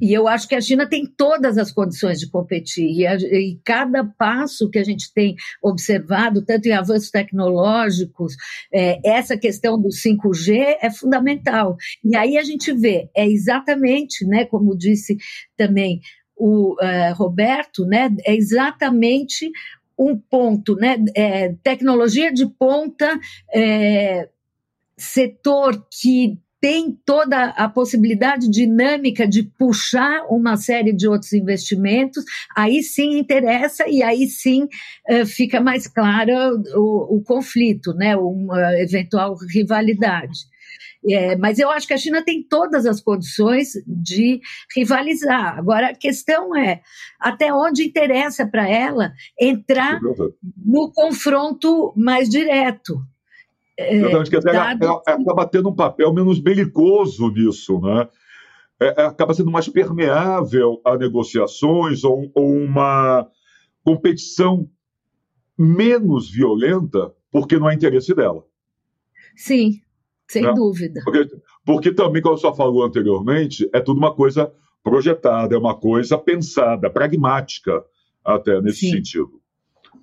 e 0.00 0.12
eu 0.12 0.26
acho 0.26 0.48
que 0.48 0.54
a 0.54 0.60
China 0.60 0.88
tem 0.88 1.06
todas 1.06 1.56
as 1.56 1.70
condições 1.70 2.18
de 2.18 2.28
competir. 2.28 2.90
E, 2.90 3.06
a, 3.06 3.14
e, 3.16 3.60
cada 3.64 4.04
passo 4.04 4.68
que 4.68 4.78
a 4.78 4.84
gente 4.84 5.12
tem 5.14 5.36
observado, 5.62 6.44
tanto 6.44 6.66
em 6.66 6.72
avanços 6.72 7.10
tecnológicos, 7.10 8.34
é, 8.72 8.98
essa 9.08 9.36
questão 9.36 9.80
do 9.80 9.88
5G 9.88 10.78
é 10.80 10.90
fundamental. 10.90 11.76
E 12.04 12.16
aí 12.16 12.36
a 12.36 12.42
gente 12.42 12.72
vê, 12.72 13.08
é 13.16 13.26
exatamente, 13.26 14.26
né, 14.26 14.44
como 14.46 14.76
disse 14.76 15.16
também 15.56 16.00
o 16.44 16.74
uh, 16.74 17.14
Roberto, 17.14 17.86
né, 17.86 18.10
é 18.26 18.34
exatamente 18.34 19.48
um 19.96 20.18
ponto, 20.18 20.74
né, 20.74 20.96
é, 21.14 21.54
tecnologia 21.62 22.32
de 22.32 22.46
ponta, 22.46 23.16
é, 23.54 24.28
setor 24.96 25.86
que 25.88 26.36
tem 26.60 26.98
toda 27.04 27.44
a 27.50 27.68
possibilidade 27.68 28.50
dinâmica 28.50 29.26
de 29.26 29.44
puxar 29.44 30.26
uma 30.28 30.56
série 30.56 30.92
de 30.92 31.06
outros 31.06 31.32
investimentos, 31.32 32.24
aí 32.56 32.82
sim 32.82 33.18
interessa 33.18 33.88
e 33.88 34.02
aí 34.02 34.26
sim 34.26 34.64
uh, 35.10 35.26
fica 35.26 35.60
mais 35.60 35.86
clara 35.86 36.52
o, 36.74 37.16
o 37.16 37.22
conflito, 37.22 37.94
né, 37.94 38.16
uma 38.16 38.80
eventual 38.80 39.36
rivalidade. 39.52 40.51
É, 41.08 41.36
mas 41.36 41.58
eu 41.58 41.68
acho 41.68 41.86
que 41.86 41.94
a 41.94 41.98
China 41.98 42.22
tem 42.22 42.42
todas 42.42 42.86
as 42.86 43.00
condições 43.00 43.72
de 43.86 44.40
rivalizar. 44.74 45.58
Agora, 45.58 45.88
a 45.88 45.94
questão 45.94 46.56
é 46.56 46.80
até 47.18 47.52
onde 47.52 47.84
interessa 47.84 48.46
para 48.46 48.68
ela 48.68 49.12
entrar 49.40 50.00
no 50.56 50.92
confronto 50.92 51.92
mais 51.96 52.28
direto. 52.28 53.00
É, 53.76 54.00
dado... 54.00 54.48
ela, 54.48 55.02
ela 55.06 55.20
acaba 55.20 55.46
tendo 55.46 55.70
um 55.70 55.74
papel 55.74 56.12
menos 56.12 56.38
belicoso 56.38 57.28
nisso, 57.30 57.80
né? 57.80 58.08
É, 58.80 59.02
é, 59.02 59.06
acaba 59.06 59.32
sendo 59.32 59.50
mais 59.50 59.68
permeável 59.68 60.80
a 60.84 60.96
negociações 60.96 62.02
ou, 62.02 62.30
ou 62.34 62.52
uma 62.52 63.28
competição 63.84 64.68
menos 65.56 66.30
violenta 66.30 67.12
porque 67.30 67.58
não 67.58 67.68
há 67.68 67.74
interesse 67.74 68.14
dela. 68.14 68.44
Sim, 69.36 69.80
sem 70.28 70.42
né? 70.42 70.52
dúvida. 70.54 71.00
Porque, 71.04 71.28
porque 71.64 71.92
também, 71.92 72.22
como 72.22 72.34
a 72.34 72.38
senhora 72.38 72.56
falou 72.56 72.84
anteriormente, 72.84 73.68
é 73.72 73.80
tudo 73.80 73.98
uma 73.98 74.14
coisa 74.14 74.52
projetada, 74.82 75.54
é 75.54 75.58
uma 75.58 75.78
coisa 75.78 76.18
pensada, 76.18 76.90
pragmática, 76.90 77.84
até 78.24 78.60
nesse 78.60 78.80
sim. 78.80 78.90
sentido. 78.90 79.40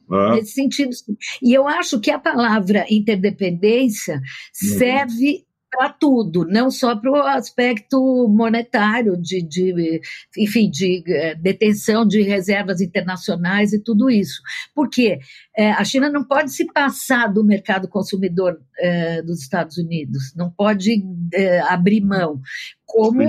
Né? 0.10 0.36
Nesse 0.36 0.53
sentido, 0.53 0.93
sim. 0.93 1.15
E 1.41 1.53
eu 1.53 1.67
acho 1.67 1.99
que 1.99 2.10
a 2.10 2.19
palavra 2.19 2.86
interdependência 2.89 4.15
uhum. 4.15 4.77
serve 4.77 5.45
para 5.69 5.89
tudo, 5.89 6.45
não 6.45 6.71
só 6.71 6.95
para 6.95 7.12
o 7.12 7.15
aspecto 7.15 8.27
monetário, 8.27 9.15
de, 9.15 9.41
de, 9.41 10.01
enfim, 10.38 10.69
de 10.69 11.03
eh, 11.08 11.36
detenção 11.36 12.05
de 12.05 12.21
reservas 12.21 12.82
internacionais 12.82 13.71
e 13.71 13.84
tudo 13.84 14.10
isso. 14.10 14.41
Porque 14.73 15.19
é, 15.55 15.71
a 15.71 15.84
China 15.84 16.10
não 16.10 16.23
pode 16.23 16.51
se 16.51 16.65
passar 16.71 17.27
do 17.27 17.43
mercado 17.43 17.88
consumidor 17.88 18.60
é, 18.79 19.21
dos 19.21 19.41
Estados 19.41 19.77
Unidos, 19.77 20.34
não 20.36 20.49
pode 20.49 21.03
é, 21.34 21.60
abrir 21.62 22.01
mão, 22.01 22.41
como, 22.86 23.21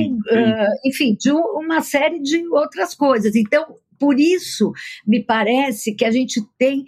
enfim, 0.85 1.17
de 1.19 1.31
uma 1.31 1.83
série 1.83 2.21
de 2.21 2.47
outras 2.49 2.95
coisas. 2.95 3.37
Então, 3.37 3.77
por 3.99 4.19
isso, 4.19 4.73
me 5.07 5.23
parece 5.23 5.95
que 5.95 6.07
a 6.07 6.11
gente 6.11 6.41
tem 6.59 6.87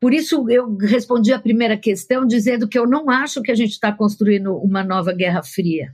por 0.00 0.12
isso 0.12 0.48
eu 0.50 0.76
respondi 0.76 1.32
a 1.32 1.38
primeira 1.38 1.76
questão 1.76 2.26
dizendo 2.26 2.68
que 2.68 2.78
eu 2.78 2.86
não 2.86 3.08
acho 3.08 3.42
que 3.42 3.50
a 3.50 3.54
gente 3.54 3.72
está 3.72 3.92
construindo 3.92 4.54
uma 4.56 4.84
nova 4.84 5.12
Guerra 5.12 5.42
Fria, 5.42 5.92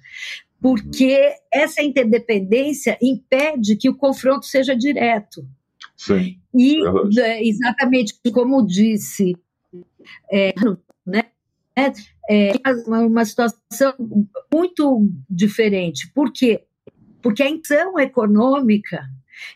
porque 0.60 1.34
essa 1.52 1.82
interdependência 1.82 2.98
impede 3.00 3.76
que 3.76 3.88
o 3.88 3.96
confronto 3.96 4.46
seja 4.46 4.76
direto. 4.76 5.46
Sim. 5.96 6.38
E 6.54 6.78
é, 7.20 7.46
exatamente 7.46 8.14
como 8.32 8.66
disse, 8.66 9.36
é, 10.30 10.52
né, 11.06 11.24
é, 11.76 11.92
é 12.28 12.52
uma 12.86 13.24
situação 13.24 13.94
muito 14.52 15.08
diferente. 15.28 16.10
Por 16.12 16.32
quê? 16.32 16.64
Porque 17.20 17.42
a 17.42 17.48
integração 17.48 17.98
econômica 18.00 19.08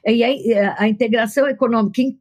e 0.05 0.23
a, 0.55 0.77
a 0.79 0.89
integração 0.89 1.49
econômica 1.49 2.01
em 2.01 2.17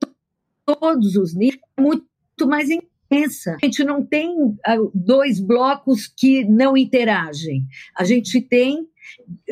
todos 0.65 1.15
os 1.15 1.35
níveis 1.35 1.61
é 1.77 1.81
muito 1.81 2.05
muito 2.37 2.47
mais 2.47 2.69
intensa. 2.69 3.57
A 3.61 3.65
gente 3.65 3.83
não 3.83 4.05
tem 4.05 4.35
ah, 4.65 4.77
dois 4.93 5.39
blocos 5.39 6.07
que 6.07 6.43
não 6.45 6.75
interagem. 6.75 7.65
A 7.97 8.03
gente 8.03 8.41
tem 8.41 8.87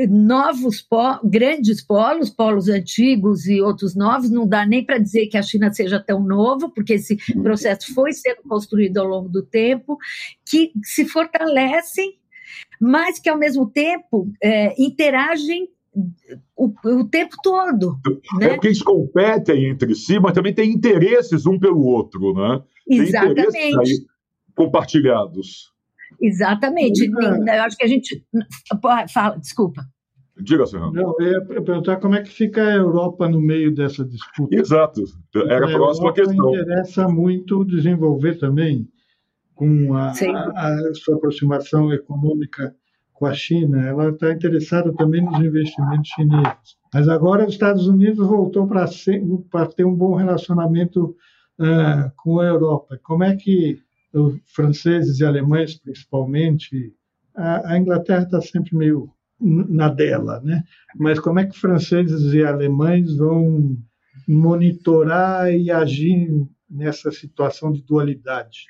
novos 0.09 0.81
po 0.81 1.19
grandes 1.23 1.81
polos, 1.81 2.29
polos 2.29 2.67
antigos 2.67 3.45
e 3.45 3.61
outros 3.61 3.95
novos, 3.95 4.29
não 4.29 4.47
dá 4.47 4.65
nem 4.65 4.83
para 4.83 4.97
dizer 4.97 5.27
que 5.27 5.37
a 5.37 5.43
China 5.43 5.71
seja 5.71 5.99
tão 5.99 6.21
novo, 6.23 6.71
porque 6.71 6.93
esse 6.93 7.15
processo 7.41 7.93
foi 7.93 8.13
sendo 8.13 8.41
construído 8.49 8.97
ao 8.97 9.07
longo 9.07 9.29
do 9.29 9.43
tempo, 9.43 9.97
que 10.45 10.71
se 10.83 11.05
fortalecem, 11.05 12.17
mas 12.81 13.19
que 13.19 13.29
ao 13.29 13.37
mesmo 13.37 13.69
tempo 13.69 14.27
é, 14.41 14.73
interagem 14.81 15.69
o, 16.55 16.73
o, 16.85 17.07
tempo 17.07 17.35
todo. 17.43 17.99
É 18.35 18.39
né? 18.39 18.49
porque 18.49 18.67
eles 18.67 18.81
competem 18.81 19.69
entre 19.69 19.93
si, 19.93 20.19
mas 20.19 20.33
também 20.33 20.53
têm 20.53 20.71
interesses 20.71 21.45
um 21.45 21.59
pelo 21.59 21.83
outro, 21.83 22.33
né? 22.33 22.61
Exatamente. 22.87 24.05
compartilhados. 24.55 25.71
Exatamente. 26.21 27.05
É. 27.05 27.57
Eu 27.57 27.63
acho 27.63 27.77
que 27.77 27.83
a 27.83 27.87
gente. 27.87 28.25
Fala, 29.11 29.37
desculpa. 29.37 29.81
Diga, 30.41 30.65
senhor. 30.65 30.91
Não, 30.91 31.15
eu 31.19 31.31
ia 31.33 31.61
perguntar 31.61 31.97
como 31.97 32.15
é 32.15 32.21
que 32.23 32.29
fica 32.29 32.67
a 32.67 32.75
Europa 32.75 33.29
no 33.29 33.39
meio 33.39 33.73
dessa 33.73 34.03
disputa. 34.03 34.55
Exato. 34.55 35.03
Era 35.35 35.67
a, 35.67 35.69
a 35.69 35.73
próxima 35.73 36.07
Europa 36.07 36.13
questão. 36.13 36.49
interessa 36.49 37.07
muito 37.07 37.63
desenvolver 37.63 38.39
também, 38.39 38.87
com 39.53 39.93
a, 39.93 40.07
a, 40.09 40.89
a 40.89 40.93
sua 40.95 41.15
aproximação 41.15 41.93
econômica 41.93 42.75
com 43.13 43.27
a 43.27 43.33
China, 43.33 43.87
ela 43.87 44.09
está 44.09 44.31
interessada 44.31 44.91
também 44.93 45.21
nos 45.21 45.39
investimentos 45.39 46.09
chineses. 46.09 46.77
Mas 46.93 47.07
agora 47.07 47.45
os 47.45 47.53
Estados 47.53 47.87
Unidos 47.87 48.27
voltou 48.27 48.67
para 48.67 49.67
ter 49.67 49.85
um 49.85 49.95
bom 49.95 50.15
relacionamento 50.15 51.15
uh, 51.59 52.11
com 52.17 52.39
a 52.39 52.45
Europa. 52.45 52.99
Como 53.03 53.23
é 53.23 53.35
que 53.35 53.81
os 54.13 54.39
franceses 54.45 55.19
e 55.19 55.25
alemães, 55.25 55.75
principalmente, 55.75 56.93
a, 57.35 57.73
a 57.73 57.77
Inglaterra 57.77 58.23
está 58.23 58.41
sempre 58.41 58.75
meio 58.75 59.11
na 59.39 59.89
dela, 59.89 60.39
né? 60.41 60.63
Mas 60.95 61.19
como 61.19 61.39
é 61.39 61.45
que 61.45 61.59
franceses 61.59 62.33
e 62.33 62.43
alemães 62.43 63.17
vão 63.17 63.77
monitorar 64.27 65.51
e 65.51 65.69
agir 65.69 66.47
nessa 66.73 67.11
situação 67.11 67.71
de 67.71 67.81
dualidade? 67.83 68.65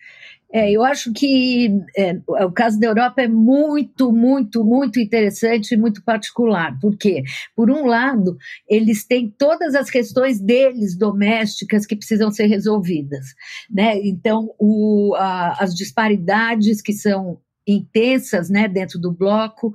É, 0.52 0.72
eu 0.72 0.84
acho 0.84 1.12
que 1.12 1.68
é, 1.98 2.16
o 2.28 2.52
caso 2.52 2.80
da 2.80 2.86
Europa 2.86 3.24
é 3.24 3.28
muito, 3.28 4.12
muito, 4.12 4.64
muito 4.64 5.00
interessante 5.00 5.74
e 5.74 5.78
muito 5.78 6.04
particular. 6.04 6.78
Por 6.80 6.96
quê? 6.96 7.24
Por 7.56 7.72
um 7.72 7.88
lado, 7.88 8.38
eles 8.70 9.04
têm 9.04 9.34
todas 9.36 9.74
as 9.74 9.90
questões 9.90 10.40
deles 10.40 10.96
domésticas 10.96 11.88
que 11.88 11.96
precisam 11.96 12.30
ser 12.30 12.46
resolvidas. 12.46 13.34
Né? 13.68 13.98
Então, 14.04 14.54
o, 14.60 15.16
a, 15.16 15.64
as 15.64 15.74
disparidades 15.74 16.84
que 16.84 16.94
são 16.94 17.40
intensas 17.68 18.48
né, 18.48 18.68
dentro 18.68 19.00
do 19.00 19.12
bloco, 19.12 19.72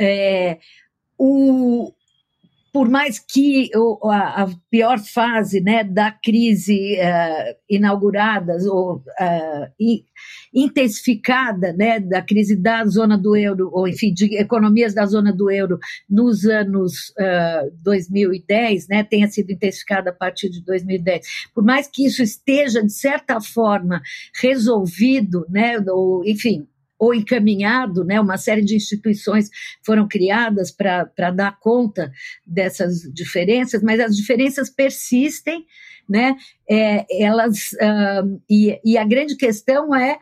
é, 0.00 0.58
o, 1.18 1.92
por 2.72 2.88
mais 2.88 3.18
que 3.18 3.70
a, 4.10 4.48
pior 4.70 4.98
fase 4.98 5.60
né, 5.60 5.84
da 5.84 6.10
crise 6.10 6.96
uh, 6.96 7.54
inaugurada 7.68 8.56
ou 8.70 8.96
uh, 8.96 10.02
intensificada 10.54 11.74
né, 11.74 12.00
da 12.00 12.22
crise 12.22 12.56
da 12.56 12.84
zona 12.86 13.18
do 13.18 13.36
euro, 13.36 13.68
ou 13.72 13.86
enfim, 13.86 14.12
de 14.14 14.36
economias 14.36 14.94
da 14.94 15.04
zona 15.04 15.32
do 15.32 15.50
euro 15.50 15.78
nos 16.08 16.46
anos 16.46 17.10
uh, 17.10 17.70
2010, 17.82 18.88
né, 18.88 19.04
tenha 19.04 19.28
sido 19.28 19.50
intensificada 19.52 20.08
a 20.08 20.14
partir 20.14 20.48
de 20.48 20.64
2010, 20.64 21.26
por 21.54 21.62
mais 21.62 21.86
que 21.86 22.06
isso 22.06 22.22
esteja, 22.22 22.82
de 22.82 22.92
certa 22.92 23.38
forma, 23.40 24.00
resolvido, 24.40 25.44
né, 25.50 25.78
ou, 25.88 26.24
enfim, 26.24 26.66
ou 27.02 27.12
encaminhado, 27.12 28.04
né? 28.04 28.20
Uma 28.20 28.38
série 28.38 28.62
de 28.62 28.76
instituições 28.76 29.50
foram 29.84 30.06
criadas 30.06 30.70
para 30.70 31.32
dar 31.32 31.58
conta 31.58 32.12
dessas 32.46 33.00
diferenças, 33.12 33.82
mas 33.82 33.98
as 33.98 34.16
diferenças 34.16 34.70
persistem, 34.70 35.66
né? 36.08 36.36
É, 36.70 37.04
elas 37.20 37.72
uh, 37.72 38.40
e, 38.48 38.78
e 38.84 38.96
a 38.96 39.04
grande 39.04 39.36
questão 39.36 39.92
é 39.92 40.16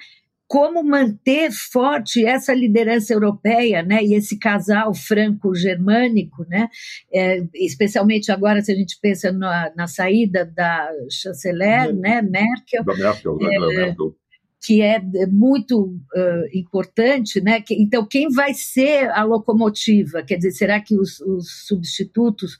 como 0.48 0.82
manter 0.82 1.50
forte 1.52 2.24
essa 2.24 2.54
liderança 2.54 3.12
europeia, 3.12 3.84
né, 3.84 4.02
e 4.02 4.14
esse 4.14 4.36
casal 4.36 4.92
franco-germânico, 4.92 6.44
né, 6.48 6.68
é, 7.14 7.46
especialmente 7.54 8.32
agora 8.32 8.60
se 8.60 8.72
a 8.72 8.74
gente 8.74 8.98
pensa 9.00 9.30
na, 9.30 9.70
na 9.76 9.86
saída 9.86 10.44
da 10.44 10.90
chanceler, 11.08 11.94
né, 11.94 12.20
Merkel, 12.20 12.82
da 12.84 12.96
Merkel, 12.96 13.36
né, 13.36 13.54
é, 13.54 13.58
Merkel 13.60 14.16
que 14.62 14.82
é 14.82 15.00
muito 15.26 15.84
uh, 16.14 16.44
importante, 16.52 17.40
né? 17.40 17.62
Que, 17.62 17.74
então, 17.74 18.04
quem 18.04 18.28
vai 18.28 18.52
ser 18.52 19.10
a 19.10 19.24
locomotiva? 19.24 20.22
Quer 20.22 20.36
dizer, 20.36 20.50
será 20.50 20.80
que 20.80 20.94
os, 20.94 21.18
os 21.20 21.66
substitutos, 21.66 22.58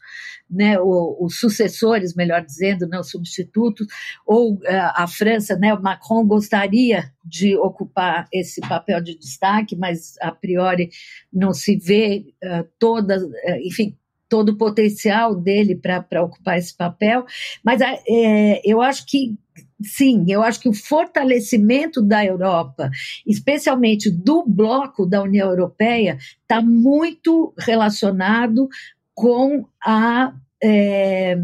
né? 0.51 0.81
Os 0.81 1.39
sucessores, 1.39 2.15
melhor 2.15 2.43
dizendo, 2.43 2.89
não 2.89 3.01
os 3.01 3.11
substitutos, 3.11 3.87
ou 4.27 4.55
uh, 4.55 4.61
a 4.95 5.07
França, 5.07 5.57
né? 5.57 5.75
O 5.75 5.83
Macron 5.83 6.27
gostaria 6.27 7.13
de 7.23 7.55
ocupar 7.57 8.27
esse 8.33 8.63
papel 8.63 9.03
de 9.03 9.19
destaque, 9.19 9.77
mas 9.77 10.15
a 10.23 10.33
priori 10.33 10.89
não 11.31 11.53
se 11.53 11.77
vê 11.77 12.25
uh, 12.43 12.67
toda, 12.79 13.19
enfim, 13.63 13.95
todo 14.27 14.51
o 14.51 14.57
potencial 14.57 15.35
dele 15.35 15.75
para 15.75 16.23
ocupar 16.23 16.57
esse 16.57 16.75
papel, 16.75 17.27
mas 17.65 17.81
é, 17.81 18.63
eu 18.65 18.81
acho 18.81 19.05
que 19.05 19.37
sim, 19.83 20.27
eu 20.29 20.43
acho 20.43 20.61
que 20.61 20.69
o 20.69 20.75
fortalecimento 20.75 22.03
da 22.03 22.25
Europa, 22.25 22.91
especialmente 23.27 24.11
do 24.11 24.45
bloco 24.47 25.07
da 25.07 25.23
União 25.23 25.49
Europeia, 25.49 26.19
está 26.43 26.61
muito 26.61 27.55
relacionado 27.59 28.69
com 29.15 29.67
a, 29.85 30.35
é, 30.63 31.37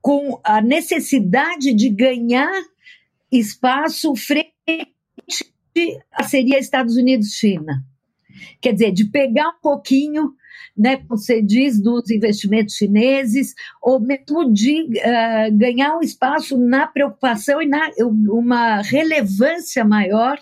com 0.00 0.40
a 0.44 0.60
necessidade 0.60 1.72
de 1.74 1.88
ganhar 1.88 2.52
espaço 3.30 4.14
frente 4.14 4.54
a 6.12 6.22
seria 6.22 6.58
Estados 6.58 6.96
Unidos-China. 6.96 7.84
Quer 8.60 8.72
dizer, 8.72 8.92
de 8.92 9.06
pegar 9.06 9.48
um 9.48 9.60
pouquinho, 9.60 10.34
né, 10.76 10.96
como 10.96 11.18
você 11.18 11.42
diz, 11.42 11.80
dos 11.80 12.10
investimentos 12.10 12.74
chineses, 12.74 13.54
ou 13.82 14.00
mesmo 14.00 14.52
de 14.52 14.82
uh, 14.82 15.56
ganhar 15.56 15.96
um 15.96 16.00
espaço 16.00 16.58
na 16.58 16.86
preocupação 16.86 17.62
e 17.62 17.66
na 17.66 17.90
uma 18.00 18.82
relevância 18.82 19.84
maior 19.84 20.38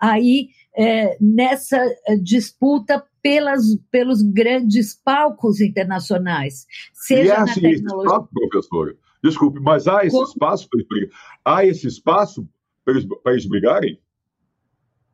aí 0.00 0.48
é, 0.76 1.16
nessa 1.20 1.78
disputa 2.22 3.04
pelas, 3.22 3.62
pelos 3.90 4.22
grandes 4.22 4.94
palcos 4.94 5.60
internacionais. 5.60 6.66
Seja 6.92 7.22
e 7.22 7.28
é 7.28 7.36
assim, 7.36 7.62
na 7.62 7.68
tecnologia... 7.68 8.12
espaço, 8.12 8.28
professora, 8.32 8.96
desculpe, 9.22 9.60
mas 9.60 9.88
há 9.88 10.04
esse 10.04 10.22
espaço 10.22 10.68
para 10.68 10.80
eles 10.80 10.88
brigarem? 10.88 11.10
Há 11.44 11.64
esse 11.64 11.86
espaço 11.86 12.48
para 12.84 12.94
eles, 12.94 13.06
para 13.22 13.32
eles 13.32 13.46
brigarem? 13.46 13.98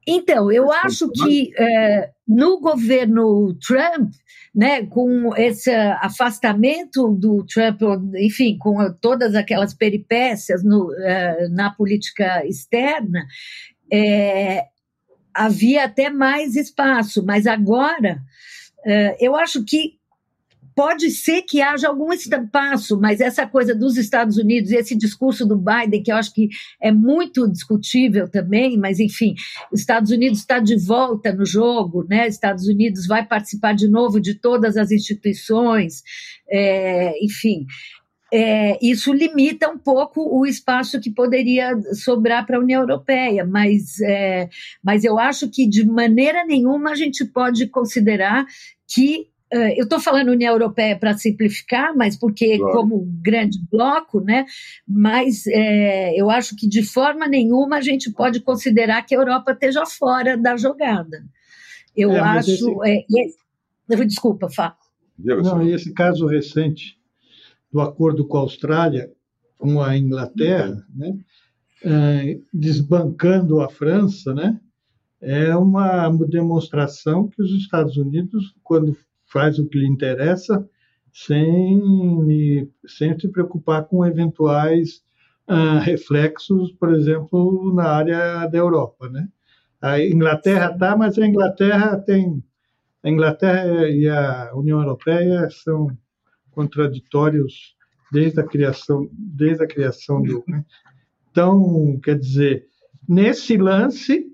Então, 0.06 0.50
eu 0.50 0.72
acho 0.72 1.10
que 1.10 1.52
é, 1.56 2.10
no 2.30 2.60
governo 2.60 3.52
Trump, 3.54 4.12
né, 4.54 4.86
com 4.86 5.34
esse 5.36 5.68
afastamento 5.70 7.08
do 7.08 7.44
Trump, 7.44 7.80
enfim, 8.16 8.56
com 8.56 8.76
todas 9.00 9.34
aquelas 9.34 9.74
peripécias 9.74 10.62
no, 10.62 10.94
é, 10.94 11.48
na 11.48 11.70
política 11.70 12.46
externa, 12.46 13.26
é, 13.92 14.64
havia 15.34 15.84
até 15.84 16.08
mais 16.08 16.54
espaço, 16.54 17.24
mas 17.26 17.48
agora 17.48 18.22
é, 18.86 19.16
eu 19.20 19.34
acho 19.34 19.64
que 19.64 19.99
pode 20.74 21.10
ser 21.10 21.42
que 21.42 21.60
haja 21.60 21.88
algum 21.88 22.12
espaço, 22.12 22.98
mas 23.00 23.20
essa 23.20 23.46
coisa 23.46 23.74
dos 23.74 23.96
Estados 23.96 24.36
Unidos 24.36 24.70
e 24.70 24.76
esse 24.76 24.96
discurso 24.96 25.46
do 25.46 25.56
Biden, 25.56 26.02
que 26.02 26.12
eu 26.12 26.16
acho 26.16 26.32
que 26.32 26.48
é 26.80 26.92
muito 26.92 27.50
discutível 27.50 28.28
também, 28.28 28.78
mas 28.78 29.00
enfim, 29.00 29.34
Estados 29.72 30.10
Unidos 30.10 30.40
está 30.40 30.58
de 30.58 30.76
volta 30.76 31.32
no 31.32 31.44
jogo, 31.44 32.06
né? 32.08 32.26
Estados 32.26 32.66
Unidos 32.66 33.06
vai 33.06 33.26
participar 33.26 33.74
de 33.74 33.88
novo 33.88 34.20
de 34.20 34.34
todas 34.34 34.76
as 34.76 34.90
instituições, 34.90 36.02
é, 36.48 37.12
enfim. 37.24 37.66
É, 38.32 38.78
isso 38.80 39.12
limita 39.12 39.68
um 39.68 39.76
pouco 39.76 40.22
o 40.22 40.46
espaço 40.46 41.00
que 41.00 41.10
poderia 41.10 41.76
sobrar 41.94 42.46
para 42.46 42.58
a 42.58 42.60
União 42.60 42.82
Europeia, 42.82 43.44
mas, 43.44 44.00
é, 44.00 44.48
mas 44.82 45.02
eu 45.02 45.18
acho 45.18 45.50
que 45.50 45.68
de 45.68 45.84
maneira 45.84 46.44
nenhuma 46.44 46.92
a 46.92 46.94
gente 46.94 47.24
pode 47.24 47.66
considerar 47.66 48.46
que 48.86 49.29
eu 49.52 49.84
estou 49.84 49.98
falando 49.98 50.30
União 50.30 50.52
Europeia 50.52 50.96
para 50.96 51.16
simplificar, 51.16 51.94
mas 51.96 52.16
porque 52.16 52.56
claro. 52.56 52.72
como 52.72 53.04
grande 53.20 53.58
bloco, 53.70 54.20
né? 54.20 54.46
Mas 54.86 55.46
é, 55.48 56.20
eu 56.20 56.30
acho 56.30 56.54
que 56.54 56.68
de 56.68 56.84
forma 56.84 57.26
nenhuma 57.26 57.78
a 57.78 57.80
gente 57.80 58.12
pode 58.12 58.40
considerar 58.40 59.02
que 59.02 59.14
a 59.14 59.18
Europa 59.18 59.52
esteja 59.52 59.84
fora 59.86 60.36
da 60.36 60.56
jogada. 60.56 61.24
Eu 61.96 62.12
é, 62.12 62.20
acho. 62.20 62.50
Esse... 62.84 63.36
É, 63.88 64.04
desculpa, 64.04 64.48
Fá. 64.48 64.76
Não, 65.18 65.62
e 65.62 65.72
esse 65.72 65.92
caso 65.92 66.26
recente 66.26 66.96
do 67.72 67.80
acordo 67.80 68.26
com 68.26 68.38
a 68.38 68.40
Austrália, 68.40 69.10
com 69.58 69.82
a 69.82 69.96
Inglaterra, 69.96 70.84
né? 70.94 71.18
É, 71.82 72.38
desbancando 72.52 73.60
a 73.60 73.68
França, 73.68 74.32
né? 74.34 74.60
É 75.20 75.54
uma 75.56 76.08
demonstração 76.28 77.28
que 77.28 77.42
os 77.42 77.50
Estados 77.52 77.96
Unidos, 77.96 78.54
quando 78.62 78.96
faz 79.30 79.58
o 79.58 79.68
que 79.68 79.78
lhe 79.78 79.86
interessa 79.86 80.68
sem, 81.12 81.80
sem 82.86 83.18
se 83.18 83.28
preocupar 83.28 83.84
com 83.84 84.04
eventuais 84.04 85.02
uh, 85.48 85.78
reflexos, 85.80 86.72
por 86.72 86.92
exemplo, 86.94 87.72
na 87.74 87.88
área 87.88 88.46
da 88.46 88.58
Europa, 88.58 89.08
né? 89.08 89.28
A 89.80 90.00
Inglaterra 90.00 90.76
tá, 90.76 90.96
mas 90.96 91.18
a 91.18 91.26
Inglaterra 91.26 91.96
tem 91.96 92.42
a 93.02 93.08
Inglaterra 93.08 93.88
e 93.88 94.06
a 94.08 94.50
União 94.54 94.78
Europeia 94.78 95.48
são 95.50 95.88
contraditórios 96.50 97.74
desde 98.12 98.40
a 98.40 98.44
criação 98.44 99.08
desde 99.12 99.64
a 99.64 99.66
criação 99.66 100.20
do 100.20 100.44
né? 100.46 100.64
então 101.30 101.98
quer 102.02 102.18
dizer 102.18 102.66
nesse 103.08 103.56
lance 103.56 104.26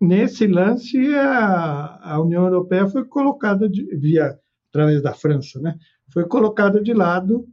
nesse 0.00 0.46
lance 0.46 0.96
a, 1.14 2.12
a 2.14 2.20
União 2.22 2.44
Europeia 2.44 2.88
foi 2.88 3.04
colocada 3.04 3.68
de, 3.68 3.84
via 3.96 4.38
através 4.74 5.00
da 5.00 5.14
França, 5.14 5.60
né, 5.60 5.76
foi 6.12 6.26
colocada 6.26 6.82
de 6.82 6.92
lado, 6.92 7.46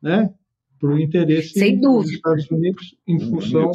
né, 0.00 0.32
para 0.78 0.90
o 0.90 1.00
interesse 1.00 1.54
dos 1.76 2.10
Estados 2.10 2.48
Unidos 2.50 2.96
em 3.06 3.18
função 3.18 3.72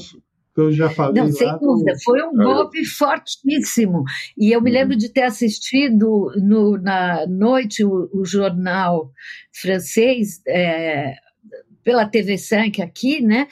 que 0.56 0.62
eu 0.62 0.72
já 0.72 0.90
falei. 0.90 1.22
Não, 1.22 1.32
sem 1.32 1.52
dúvida, 1.60 1.94
do... 1.94 2.04
foi 2.04 2.24
um 2.24 2.34
golpe 2.34 2.84
fortíssimo. 2.84 4.04
E 4.38 4.52
eu 4.52 4.62
me 4.62 4.72
lembro 4.72 4.94
uhum. 4.94 4.98
de 4.98 5.10
ter 5.10 5.22
assistido 5.22 6.32
no, 6.42 6.78
na 6.78 7.28
noite 7.28 7.86
o, 7.86 8.10
o 8.12 8.26
jornal 8.26 9.12
francês. 9.54 10.42
É, 10.48 11.16
pela 11.88 12.10
TV5 12.10 12.84
aqui, 12.84 13.22
né? 13.22 13.48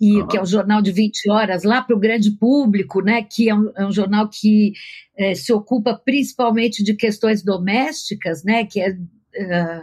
E 0.00 0.20
uhum. 0.20 0.28
que 0.28 0.36
é 0.38 0.42
um 0.42 0.46
jornal 0.46 0.80
de 0.80 0.92
20 0.92 1.30
horas 1.30 1.62
lá 1.62 1.82
para 1.82 1.94
o 1.94 2.00
grande 2.00 2.30
público, 2.30 3.02
né? 3.02 3.22
Que 3.22 3.50
é 3.50 3.54
um, 3.54 3.70
é 3.76 3.86
um 3.86 3.92
jornal 3.92 4.28
que 4.28 4.72
é, 5.16 5.34
se 5.34 5.52
ocupa 5.52 5.94
principalmente 5.94 6.82
de 6.82 6.94
questões 6.94 7.42
domésticas, 7.42 8.42
né? 8.42 8.64
Que 8.64 8.80
é, 8.80 8.90
uh, 8.92 9.82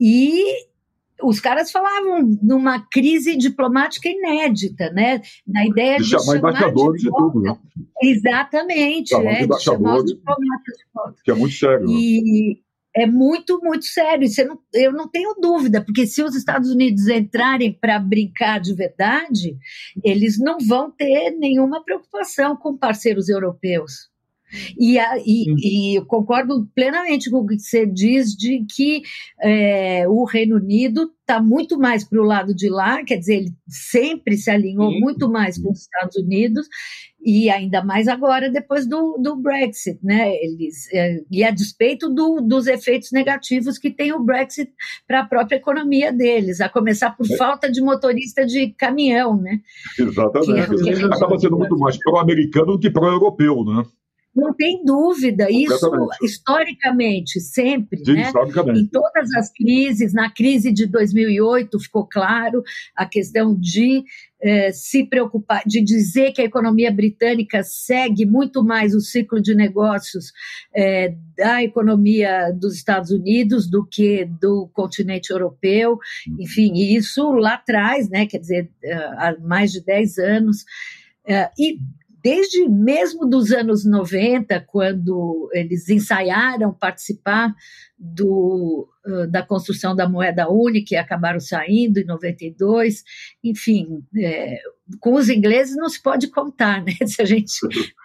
e 0.00 0.42
os 1.22 1.40
caras 1.40 1.70
falavam 1.70 2.38
numa 2.42 2.80
crise 2.90 3.36
diplomática 3.36 4.08
inédita, 4.08 4.90
né? 4.90 5.20
Na 5.46 5.66
ideia 5.66 5.98
de, 5.98 6.04
de 6.04 6.10
chamar, 6.10 6.36
embaixadores 6.36 7.02
de, 7.02 7.08
de 7.08 7.16
tudo, 7.16 7.40
né? 7.40 7.56
Exatamente, 8.02 9.14
é, 9.14 9.46
de 9.46 9.62
chamar 9.62 9.98
os 9.98 10.04
diplomatas 10.04 10.76
de 10.76 10.84
volta. 10.92 11.14
Que 11.24 11.30
é 11.30 11.34
muito 11.34 11.54
sério. 11.54 11.86
E, 11.88 12.54
né? 12.54 12.60
É 12.96 13.06
muito, 13.06 13.60
muito 13.62 13.84
sério. 13.84 14.28
Não, 14.46 14.58
eu 14.72 14.92
não 14.92 15.08
tenho 15.08 15.34
dúvida, 15.40 15.84
porque 15.84 16.06
se 16.06 16.22
os 16.22 16.34
Estados 16.36 16.70
Unidos 16.70 17.08
entrarem 17.08 17.72
para 17.72 17.98
brincar 17.98 18.60
de 18.60 18.74
verdade, 18.74 19.56
eles 20.02 20.38
não 20.38 20.58
vão 20.58 20.90
ter 20.90 21.30
nenhuma 21.32 21.82
preocupação 21.84 22.56
com 22.56 22.76
parceiros 22.76 23.28
europeus. 23.28 24.13
E, 24.78 24.98
a, 24.98 25.18
e, 25.18 25.46
e, 25.58 25.98
eu 25.98 26.06
concordo 26.06 26.68
plenamente 26.74 27.30
com 27.30 27.38
o 27.38 27.46
que 27.46 27.58
você 27.58 27.86
diz 27.86 28.36
de 28.36 28.64
que 28.74 29.02
é, 29.40 30.06
o 30.08 30.24
Reino 30.24 30.56
Unido 30.56 31.10
está 31.20 31.40
muito 31.40 31.78
mais 31.78 32.04
para 32.04 32.20
o 32.20 32.24
lado 32.24 32.54
de 32.54 32.68
lá, 32.68 33.02
quer 33.02 33.16
dizer, 33.16 33.36
ele 33.36 33.52
sempre 33.66 34.36
se 34.36 34.50
alinhou 34.50 34.90
Sim. 34.90 35.00
muito 35.00 35.30
mais 35.30 35.58
com 35.58 35.72
os 35.72 35.80
Estados 35.80 36.16
Unidos, 36.16 36.68
e 37.24 37.48
ainda 37.48 37.82
mais 37.82 38.06
agora 38.06 38.50
depois 38.50 38.86
do, 38.86 39.16
do 39.16 39.34
Brexit, 39.36 39.98
né? 40.02 40.30
Eles, 40.36 40.92
é, 40.92 41.22
e 41.30 41.42
a 41.42 41.50
despeito 41.50 42.10
do, 42.10 42.42
dos 42.42 42.66
efeitos 42.66 43.10
negativos 43.10 43.78
que 43.78 43.90
tem 43.90 44.12
o 44.12 44.22
Brexit 44.22 44.70
para 45.08 45.20
a 45.20 45.26
própria 45.26 45.56
economia 45.56 46.12
deles, 46.12 46.60
a 46.60 46.68
começar 46.68 47.16
por 47.16 47.26
é. 47.30 47.36
falta 47.36 47.72
de 47.72 47.80
motorista 47.80 48.44
de 48.44 48.74
caminhão, 48.74 49.40
né? 49.40 49.60
Exatamente. 49.98 50.82
Que, 50.82 50.90
é, 50.90 50.94
que 50.94 51.04
Acaba 51.04 51.38
sendo 51.38 51.56
muito 51.56 51.78
mais 51.78 51.96
pró-americano 51.96 52.72
do 52.72 52.78
que 52.78 52.90
pró-europeu, 52.90 53.64
né? 53.64 53.82
Não 54.34 54.52
tem 54.52 54.84
dúvida, 54.84 55.46
isso 55.50 55.90
historicamente, 56.22 57.40
sempre, 57.40 58.04
Sim, 58.04 58.14
né? 58.14 58.22
historicamente. 58.22 58.80
em 58.80 58.86
todas 58.86 59.32
as 59.36 59.52
crises, 59.52 60.12
na 60.12 60.30
crise 60.30 60.72
de 60.72 60.86
2008 60.86 61.78
ficou 61.78 62.06
claro 62.06 62.62
a 62.96 63.06
questão 63.06 63.54
de 63.54 64.02
eh, 64.42 64.72
se 64.72 65.04
preocupar, 65.06 65.62
de 65.64 65.80
dizer 65.80 66.32
que 66.32 66.42
a 66.42 66.44
economia 66.44 66.92
britânica 66.92 67.62
segue 67.62 68.26
muito 68.26 68.62
mais 68.62 68.94
o 68.94 69.00
ciclo 69.00 69.40
de 69.40 69.54
negócios 69.54 70.32
eh, 70.74 71.14
da 71.34 71.62
economia 71.62 72.50
dos 72.52 72.74
Estados 72.74 73.10
Unidos 73.10 73.70
do 73.70 73.86
que 73.86 74.26
do 74.26 74.68
continente 74.74 75.30
europeu, 75.30 75.92
uhum. 75.92 76.36
enfim, 76.40 76.74
isso 76.74 77.30
lá 77.32 77.54
atrás, 77.54 78.10
né, 78.10 78.26
quer 78.26 78.38
dizer, 78.38 78.70
eh, 78.82 78.92
há 78.92 79.34
mais 79.40 79.72
de 79.72 79.82
10 79.82 80.18
anos, 80.18 80.64
e 81.58 81.78
desde 82.24 82.66
mesmo 82.66 83.28
dos 83.28 83.52
anos 83.52 83.84
90, 83.84 84.58
quando 84.66 85.50
eles 85.52 85.90
ensaiaram 85.90 86.72
participar 86.72 87.54
do, 87.98 88.88
da 89.30 89.42
construção 89.42 89.94
da 89.94 90.08
moeda 90.08 90.50
única 90.50 90.94
e 90.94 90.96
acabaram 90.96 91.38
saindo 91.38 91.98
em 91.98 92.06
92, 92.06 93.04
enfim, 93.44 94.02
é, 94.16 94.58
com 95.00 95.14
os 95.14 95.28
ingleses 95.28 95.76
não 95.76 95.88
se 95.88 96.02
pode 96.02 96.28
contar, 96.28 96.82
né, 96.82 96.94
se 97.06 97.20
a 97.20 97.26
gente 97.26 97.52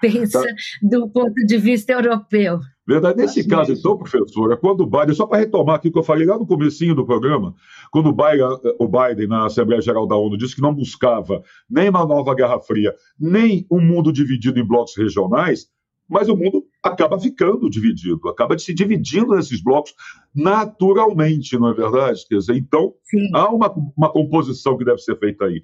pensa 0.02 0.46
do 0.82 1.10
ponto 1.10 1.34
de 1.46 1.58
vista 1.58 1.94
europeu. 1.94 2.60
Verdade. 2.90 3.20
Nesse 3.20 3.48
caso, 3.48 3.72
então, 3.72 3.96
professora, 3.96 4.58
quando 4.58 4.82
o 4.82 4.88
Biden, 4.88 5.14
só 5.14 5.28
para 5.28 5.38
retomar 5.38 5.76
aqui 5.76 5.90
o 5.90 5.92
que 5.92 6.00
eu 6.00 6.04
falei 6.04 6.26
lá 6.26 6.40
no 6.40 6.48
comecinho 6.48 6.96
do 6.96 7.06
programa, 7.06 7.54
quando 7.92 8.10
o 8.10 8.12
Biden, 8.12 8.48
o 8.80 8.88
Biden, 8.88 9.28
na 9.28 9.46
Assembleia 9.46 9.80
Geral 9.80 10.08
da 10.08 10.16
ONU, 10.16 10.36
disse 10.36 10.56
que 10.56 10.62
não 10.62 10.74
buscava 10.74 11.44
nem 11.70 11.88
uma 11.88 12.04
nova 12.04 12.34
Guerra 12.34 12.60
Fria, 12.60 12.92
nem 13.20 13.64
um 13.70 13.80
mundo 13.80 14.12
dividido 14.12 14.60
em 14.60 14.66
blocos 14.66 14.98
regionais, 14.98 15.68
mas 16.10 16.30
o 16.30 16.36
mundo 16.36 16.66
acaba 16.82 17.20
ficando 17.20 17.70
dividido, 17.70 18.28
acaba 18.28 18.58
se 18.58 18.74
dividindo 18.74 19.36
nesses 19.36 19.62
blocos 19.62 19.94
naturalmente, 20.34 21.60
não 21.60 21.70
é 21.70 21.74
verdade? 21.76 22.26
Quer 22.28 22.38
dizer, 22.38 22.56
então, 22.56 22.96
Sim. 23.04 23.30
há 23.36 23.50
uma, 23.50 23.72
uma 23.96 24.12
composição 24.12 24.76
que 24.76 24.84
deve 24.84 24.98
ser 24.98 25.16
feita 25.20 25.46
aí. 25.46 25.64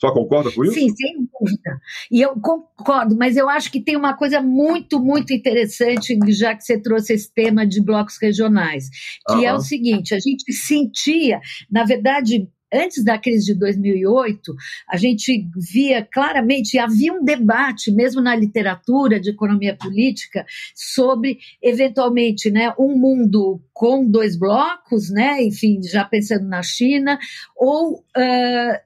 Só 0.00 0.12
concorda 0.12 0.50
com 0.52 0.64
isso? 0.64 0.74
Sim, 0.74 0.88
sem 0.94 1.28
dúvida. 1.40 1.80
E 2.10 2.20
eu 2.20 2.38
concordo, 2.40 3.16
mas 3.16 3.36
eu 3.36 3.48
acho 3.48 3.70
que 3.70 3.80
tem 3.80 3.96
uma 3.96 4.14
coisa 4.14 4.42
muito, 4.42 5.00
muito 5.00 5.32
interessante, 5.32 6.18
já 6.28 6.54
que 6.54 6.64
você 6.64 6.78
trouxe 6.78 7.14
esse 7.14 7.32
tema 7.32 7.66
de 7.66 7.82
blocos 7.82 8.18
regionais, 8.20 8.88
que 9.26 9.34
uhum. 9.34 9.44
é 9.44 9.54
o 9.54 9.60
seguinte: 9.60 10.14
a 10.14 10.18
gente 10.18 10.52
sentia, 10.52 11.40
na 11.70 11.84
verdade, 11.84 12.46
antes 12.72 13.04
da 13.04 13.18
crise 13.18 13.46
de 13.46 13.58
2008, 13.58 14.54
a 14.88 14.96
gente 14.96 15.48
via 15.72 16.04
claramente, 16.04 16.78
havia 16.78 17.12
um 17.12 17.24
debate, 17.24 17.90
mesmo 17.90 18.20
na 18.20 18.34
literatura 18.34 19.20
de 19.20 19.30
economia 19.30 19.76
política, 19.76 20.44
sobre, 20.74 21.38
eventualmente, 21.62 22.50
né, 22.50 22.72
um 22.78 22.98
mundo 22.98 23.60
com 23.72 24.08
dois 24.08 24.36
blocos, 24.36 25.10
né, 25.10 25.42
enfim, 25.42 25.80
já 25.82 26.04
pensando 26.04 26.46
na 26.46 26.62
China, 26.62 27.18
ou 27.56 27.94
uh, 27.94 28.85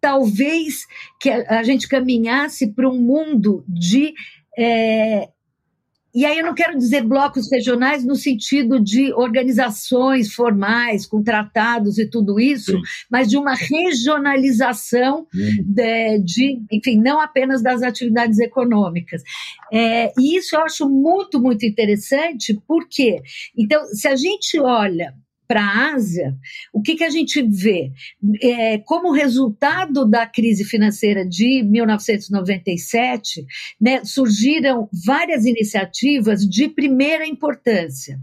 talvez 0.00 0.86
que 1.20 1.30
a, 1.30 1.62
gente 1.62 1.88
caminhasse 1.88 2.72
para 2.72 2.88
um 2.88 3.00
mundo 3.00 3.64
de 3.68 4.14
é, 4.56 5.28
e 6.14 6.24
aí 6.24 6.38
eu 6.38 6.46
não 6.46 6.54
quero 6.54 6.76
dizer 6.76 7.04
blocos 7.04 7.48
regionais 7.48 8.04
no 8.04 8.16
sentido 8.16 8.80
de 8.82 9.12
organizações 9.12 10.32
formais, 10.32 11.06
com 11.06 11.22
tratados 11.22 11.98
e 11.98 12.08
tudo 12.08 12.40
isso, 12.40 12.72
Sim. 12.72 12.82
mas 13.10 13.28
de 13.28 13.36
uma 13.36 13.54
regionalização 13.54 15.26
de, 15.32 16.18
de, 16.24 16.62
enfim, 16.72 16.98
não 16.98 17.20
apenas 17.20 17.62
das 17.62 17.82
atividades 17.82 18.38
econômicas. 18.40 19.22
É, 19.72 20.10
e 20.18 20.36
isso 20.38 20.56
eu 20.56 20.62
acho 20.62 20.88
muito, 20.88 21.40
muito 21.40 21.64
interessante, 21.66 22.58
porque, 22.66 23.20
então, 23.56 23.84
se 23.92 24.08
a 24.08 24.16
gente 24.16 24.58
olha 24.58 25.14
para 25.48 25.62
a 25.62 25.94
Ásia, 25.94 26.36
o 26.72 26.82
que, 26.82 26.94
que 26.94 27.04
a 27.04 27.08
gente 27.08 27.42
vê? 27.42 27.90
É, 28.42 28.76
como 28.78 29.10
resultado 29.10 30.04
da 30.04 30.26
crise 30.26 30.62
financeira 30.62 31.26
de 31.26 31.62
1997, 31.62 33.46
né, 33.80 34.04
surgiram 34.04 34.90
várias 35.06 35.46
iniciativas 35.46 36.42
de 36.46 36.68
primeira 36.68 37.26
importância. 37.26 38.20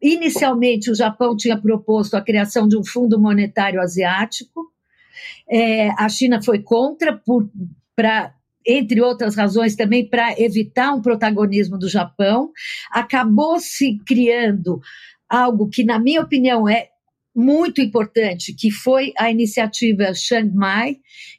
Inicialmente, 0.00 0.88
o 0.88 0.94
Japão 0.94 1.36
tinha 1.36 1.60
proposto 1.60 2.14
a 2.14 2.22
criação 2.22 2.68
de 2.68 2.78
um 2.78 2.84
fundo 2.84 3.20
monetário 3.20 3.80
asiático, 3.80 4.72
é, 5.50 5.88
a 5.90 6.08
China 6.08 6.40
foi 6.40 6.60
contra 6.60 7.20
para 7.96 8.34
entre 8.66 9.00
outras 9.00 9.34
razões 9.34 9.74
também 9.74 10.06
para 10.06 10.38
evitar 10.38 10.92
um 10.92 11.00
protagonismo 11.00 11.78
do 11.78 11.88
Japão, 11.88 12.52
acabou 12.90 13.58
se 13.58 13.98
criando 14.06 14.78
algo 15.28 15.68
que, 15.68 15.84
na 15.84 15.98
minha 15.98 16.22
opinião, 16.22 16.68
é 16.68 16.88
muito 17.34 17.80
importante, 17.80 18.52
que 18.52 18.70
foi 18.70 19.12
a 19.16 19.30
iniciativa 19.30 20.12
Chiang 20.12 20.52
Mai, 20.52 20.96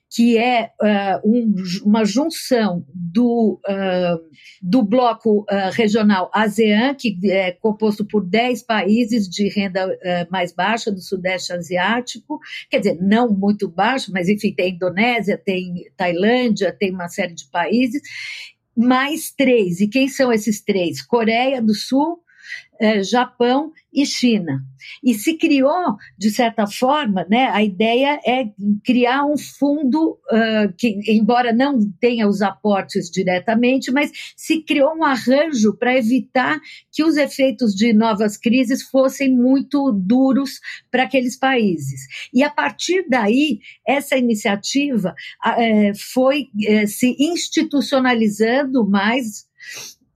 que 0.10 0.38
é 0.38 0.72
uh, 0.82 1.30
um, 1.30 1.54
uma 1.84 2.04
junção 2.04 2.84
do, 2.94 3.60
uh, 3.68 4.20
do 4.62 4.82
bloco 4.82 5.42
uh, 5.42 5.72
regional 5.72 6.32
ASEAN, 6.34 6.96
que 6.96 7.20
é 7.30 7.52
composto 7.52 8.04
por 8.06 8.26
10 8.26 8.64
países 8.64 9.30
de 9.30 9.48
renda 9.50 9.88
mais 10.32 10.54
baixa 10.54 10.92
do 10.92 11.02
Sudeste 11.02 11.54
Asiático, 11.54 12.40
quer 12.70 12.80
dizer, 12.80 12.98
não 13.00 13.30
muito 13.30 13.70
baixo, 13.70 14.12
mas 14.12 14.28
enfim, 14.28 14.54
tem 14.54 14.74
Indonésia, 14.74 15.38
tem 15.38 15.86
Tailândia, 15.96 16.76
tem 16.78 16.92
uma 16.92 17.08
série 17.08 17.36
de 17.36 17.46
países, 17.52 18.02
mais 18.76 19.32
três. 19.32 19.80
E 19.80 19.88
quem 19.88 20.08
são 20.08 20.32
esses 20.32 20.62
três? 20.64 21.02
Coreia 21.02 21.62
do 21.62 21.76
Sul, 21.76 22.20
é, 22.80 23.04
Japão 23.04 23.72
e 23.94 24.06
China. 24.06 24.64
E 25.04 25.14
se 25.14 25.38
criou, 25.38 25.98
de 26.18 26.30
certa 26.30 26.66
forma, 26.68 27.26
né, 27.30 27.50
a 27.52 27.64
ideia 27.64 28.20
é 28.26 28.46
criar 28.86 29.26
um 29.26 29.38
fundo 29.38 30.18
uh, 30.32 30.74
que, 30.78 31.00
embora 31.12 31.52
não 31.52 31.80
tenha 32.00 32.28
os 32.28 32.42
aportes 32.42 33.10
diretamente, 33.10 33.92
mas 33.92 34.12
se 34.38 34.62
criou 34.62 34.96
um 34.96 35.04
arranjo 35.04 35.76
para 35.78 35.98
evitar 35.98 36.60
que 36.92 37.04
os 37.04 37.18
efeitos 37.18 37.74
de 37.74 37.92
novas 37.94 38.38
crises 38.38 38.84
fossem 38.84 39.36
muito 39.36 39.92
duros 39.92 40.60
para 40.92 41.04
aqueles 41.04 41.38
países. 41.38 42.02
E 42.34 42.44
a 42.44 42.50
partir 42.50 43.06
daí, 43.10 43.60
essa 43.86 44.16
iniciativa 44.16 45.14
uh, 45.46 45.98
foi 46.14 46.44
uh, 46.44 46.88
se 46.88 47.16
institucionalizando 47.20 48.88
mais 48.88 49.50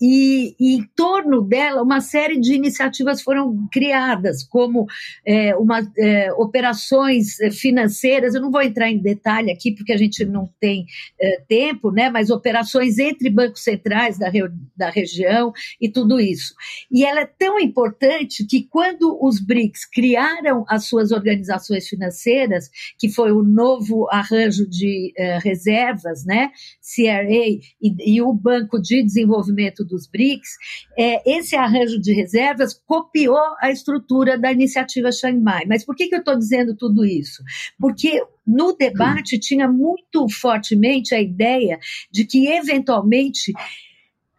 e, 0.05 0.53
e, 0.59 0.75
em 0.75 0.83
torno 0.97 1.41
dela 1.41 1.81
uma 1.81 2.01
série 2.01 2.37
de 2.37 2.53
iniciativas 2.53 3.21
foram 3.21 3.69
criadas, 3.71 4.43
como 4.43 4.85
é, 5.25 5.55
uma, 5.55 5.79
é, 5.97 6.29
operações 6.33 7.37
financeiras. 7.53 8.35
Eu 8.35 8.41
não 8.41 8.51
vou 8.51 8.61
entrar 8.61 8.91
em 8.91 8.97
detalhe 8.97 9.49
aqui 9.49 9.71
porque 9.73 9.93
a 9.93 9.97
gente 9.97 10.25
não 10.25 10.49
tem 10.59 10.85
é, 11.21 11.41
tempo, 11.47 11.89
né? 11.89 12.09
Mas 12.09 12.29
operações 12.29 12.99
entre 12.99 13.29
bancos 13.29 13.63
centrais 13.63 14.19
da, 14.19 14.29
da 14.75 14.89
região 14.89 15.53
e 15.79 15.87
tudo 15.89 16.19
isso. 16.19 16.53
E 16.91 17.05
ela 17.05 17.21
é 17.21 17.25
tão 17.25 17.57
importante 17.57 18.45
que 18.45 18.67
quando 18.69 19.17
os 19.21 19.39
BRICS 19.39 19.85
criaram 19.85 20.65
as 20.67 20.85
suas 20.85 21.13
organizações 21.13 21.87
financeiras, 21.87 22.69
que 22.99 23.07
foi 23.07 23.31
o 23.31 23.41
novo 23.41 24.09
arranjo 24.11 24.69
de 24.69 25.13
é, 25.17 25.37
reservas, 25.37 26.25
né? 26.25 26.51
CRA 26.81 27.29
e, 27.31 27.61
e 27.81 28.21
o 28.21 28.33
Banco 28.33 28.81
de 28.81 29.01
Desenvolvimento 29.01 29.85
dos 29.93 30.07
BRICS, 30.07 30.49
é, 30.97 31.37
esse 31.37 31.55
arranjo 31.55 31.99
de 31.99 32.11
reservas 32.13 32.73
copiou 32.73 33.37
a 33.61 33.69
estrutura 33.69 34.37
da 34.37 34.51
iniciativa 34.51 35.11
Chiang. 35.11 35.39
Mas 35.67 35.85
por 35.85 35.95
que, 35.95 36.07
que 36.07 36.15
eu 36.15 36.19
estou 36.19 36.37
dizendo 36.37 36.75
tudo 36.75 37.05
isso? 37.05 37.43
Porque 37.79 38.21
no 38.45 38.75
debate 38.75 39.39
tinha 39.39 39.67
muito 39.67 40.27
fortemente 40.29 41.13
a 41.13 41.21
ideia 41.21 41.79
de 42.11 42.25
que, 42.25 42.47
eventualmente, 42.47 43.53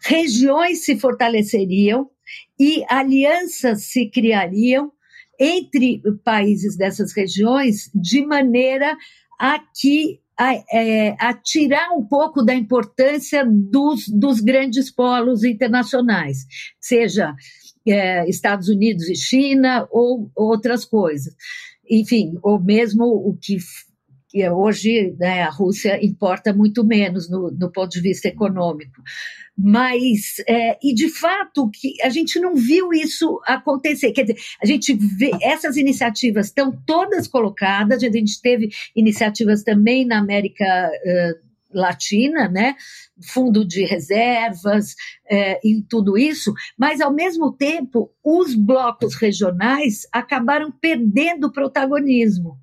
regiões 0.05 0.84
se 0.84 0.98
fortaleceriam 0.98 2.11
e 2.59 2.84
alianças 2.88 3.84
se 3.84 4.11
criariam 4.11 4.92
entre 5.38 6.02
países 6.24 6.76
dessas 6.76 7.12
regiões 7.12 7.90
de 7.94 8.24
maneira 8.24 8.96
a 9.38 9.59
que 9.59 10.20
a, 10.39 10.55
é, 10.72 11.16
a, 11.18 11.32
tirar 11.35 11.91
um 11.93 12.05
pouco 12.05 12.43
da 12.43 12.55
importância 12.55 13.45
dos, 13.47 14.09
dos 14.09 14.41
grandes 14.41 14.91
polos 14.91 15.45
internacionais, 15.45 16.39
seja 16.80 17.35
é, 17.87 18.28
Estados 18.28 18.68
Unidos 18.68 19.09
e 19.09 19.14
China 19.14 19.87
ou 19.91 20.30
outras 20.35 20.85
coisas. 20.85 21.35
Enfim, 21.89 22.39
ou 22.43 22.61
mesmo 22.61 23.05
o 23.05 23.37
que 23.41 23.59
hoje 24.51 25.14
né, 25.18 25.43
a 25.43 25.51
Rússia 25.51 26.05
importa 26.05 26.53
muito 26.53 26.85
menos 26.85 27.30
no, 27.30 27.51
no 27.51 27.70
ponto 27.70 27.91
de 27.91 28.01
vista 28.01 28.28
econômico. 28.28 29.03
Mas, 29.57 30.43
é, 30.49 30.76
e 30.82 30.93
de 30.93 31.09
fato, 31.09 31.70
que 31.70 32.03
a 32.03 32.09
gente 32.09 32.41
não 32.41 32.57
viu 32.57 32.93
isso 32.93 33.41
acontecer. 33.47 34.11
Quer 34.11 34.22
dizer, 34.22 34.41
a 34.61 34.66
gente 34.66 34.93
vê, 34.95 35.30
essas 35.41 35.76
iniciativas 35.76 36.47
estão 36.47 36.76
todas 36.85 37.28
colocadas, 37.28 38.03
a 38.03 38.11
gente 38.11 38.41
teve 38.41 38.70
iniciativas 38.97 39.62
também 39.62 40.05
na 40.05 40.18
América 40.18 40.64
uh, 40.64 41.55
Latina, 41.72 42.49
né? 42.49 42.74
Fundo 43.32 43.64
de 43.64 43.85
reservas 43.85 44.97
é, 45.30 45.61
e 45.64 45.82
tudo 45.89 46.18
isso, 46.18 46.53
mas 46.76 47.01
ao 47.01 47.12
mesmo 47.12 47.53
tempo 47.53 48.11
os 48.24 48.57
blocos 48.57 49.14
regionais 49.14 50.03
acabaram 50.12 50.72
perdendo 50.72 51.53
protagonismo 51.53 52.59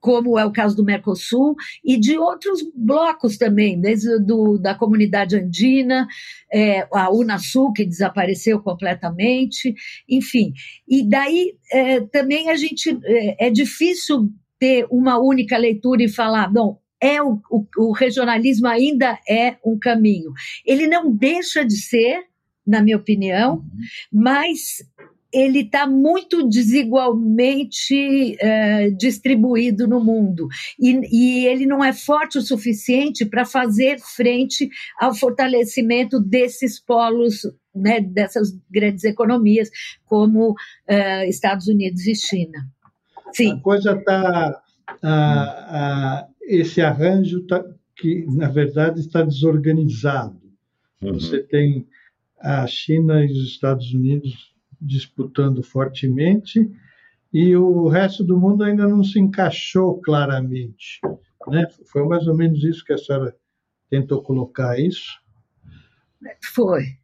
como 0.00 0.38
é 0.38 0.44
o 0.44 0.52
caso 0.52 0.76
do 0.76 0.84
Mercosul, 0.84 1.54
e 1.84 1.98
de 1.98 2.18
outros 2.18 2.62
blocos 2.74 3.36
também, 3.36 3.80
desde 3.80 4.18
do, 4.20 4.58
da 4.58 4.74
comunidade 4.74 5.36
andina, 5.36 6.06
é, 6.52 6.86
a 6.92 7.10
Unasul, 7.10 7.72
que 7.72 7.84
desapareceu 7.84 8.60
completamente, 8.60 9.74
enfim. 10.08 10.52
E 10.86 11.08
daí 11.08 11.54
é, 11.72 12.00
também 12.00 12.50
a 12.50 12.56
gente 12.56 12.98
é, 13.04 13.46
é, 13.46 13.50
difícil 13.50 14.30
ter 14.58 14.86
uma 14.90 15.18
única 15.18 15.56
leitura 15.56 16.02
e 16.02 16.08
falar, 16.08 16.48
bom, 16.48 16.80
é 17.00 17.22
o, 17.22 17.40
o, 17.50 17.64
o 17.78 17.92
regionalismo 17.92 18.66
ainda 18.66 19.18
é 19.28 19.56
um 19.64 19.78
caminho. 19.78 20.32
Ele 20.66 20.86
não 20.86 21.14
deixa 21.14 21.64
de 21.64 21.76
ser, 21.76 22.24
na 22.66 22.82
minha 22.82 22.96
opinião, 22.96 23.56
uhum. 23.56 23.64
mas 24.12 24.78
ele 25.32 25.60
está 25.60 25.86
muito 25.86 26.48
desigualmente 26.48 28.36
uh, 28.36 28.96
distribuído 28.96 29.86
no 29.86 30.02
mundo 30.02 30.48
e, 30.78 31.00
e, 31.12 31.46
ele 31.46 31.66
não 31.66 31.84
é 31.84 31.92
forte 31.92 32.38
o 32.38 32.42
suficiente 32.42 33.26
para 33.26 33.44
fazer 33.44 33.98
frente 34.00 34.70
ao 34.98 35.14
fortalecimento 35.14 36.18
desses 36.18 36.80
polos, 36.80 37.42
né, 37.74 38.00
dessas 38.00 38.56
grandes 38.70 39.04
economias 39.04 39.68
como 40.06 40.52
uh, 40.52 41.24
Estados 41.28 41.68
Unidos 41.68 42.06
e 42.06 42.14
China. 42.14 42.66
Sim. 43.32 43.52
A 43.52 43.60
coisa 43.60 43.92
está, 43.92 44.62
esse 46.42 46.80
arranjo 46.80 47.46
tá, 47.46 47.62
que 47.94 48.24
na 48.30 48.48
verdade 48.48 49.00
está 49.00 49.22
desorganizado. 49.22 50.40
Uhum. 51.02 51.14
Você 51.14 51.40
tem 51.42 51.86
a 52.40 52.66
China 52.66 53.22
e 53.22 53.30
os 53.30 53.48
Estados 53.48 53.92
Unidos 53.92 54.56
disputando 54.80 55.62
fortemente 55.62 56.70
e 57.32 57.56
o 57.56 57.88
resto 57.88 58.24
do 58.24 58.38
mundo 58.38 58.64
ainda 58.64 58.86
não 58.86 59.04
se 59.04 59.18
encaixou 59.18 60.00
claramente. 60.00 61.00
Né? 61.46 61.66
Foi 61.90 62.06
mais 62.06 62.26
ou 62.26 62.36
menos 62.36 62.62
isso 62.64 62.84
que 62.84 62.92
a 62.92 62.98
senhora 62.98 63.34
tentou 63.90 64.22
colocar, 64.22 64.78
isso? 64.78 65.20
Foi. 66.52 66.98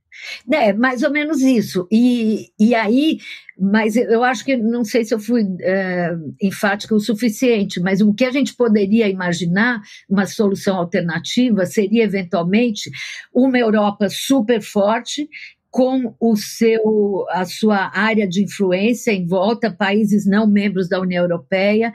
É, 0.52 0.72
mais 0.72 1.02
ou 1.02 1.10
menos 1.10 1.42
isso. 1.42 1.88
E, 1.90 2.52
e 2.58 2.74
aí, 2.74 3.18
mas 3.58 3.96
eu 3.96 4.22
acho 4.22 4.44
que 4.44 4.56
não 4.56 4.84
sei 4.84 5.04
se 5.04 5.12
eu 5.12 5.18
fui 5.18 5.44
é, 5.60 6.14
enfática 6.40 6.94
o 6.94 7.00
suficiente, 7.00 7.80
mas 7.80 8.00
o 8.00 8.14
que 8.14 8.24
a 8.24 8.30
gente 8.30 8.54
poderia 8.54 9.08
imaginar, 9.08 9.82
uma 10.08 10.24
solução 10.26 10.76
alternativa, 10.76 11.66
seria 11.66 12.04
eventualmente 12.04 12.90
uma 13.32 13.58
Europa 13.58 14.08
super 14.08 14.62
forte 14.62 15.28
com 15.74 16.14
o 16.20 16.36
seu, 16.36 17.26
a 17.30 17.44
sua 17.44 17.90
área 17.92 18.28
de 18.28 18.44
influência 18.44 19.10
em 19.10 19.26
volta, 19.26 19.72
países 19.72 20.24
não 20.24 20.46
membros 20.46 20.88
da 20.88 21.00
União 21.00 21.24
Europeia, 21.24 21.92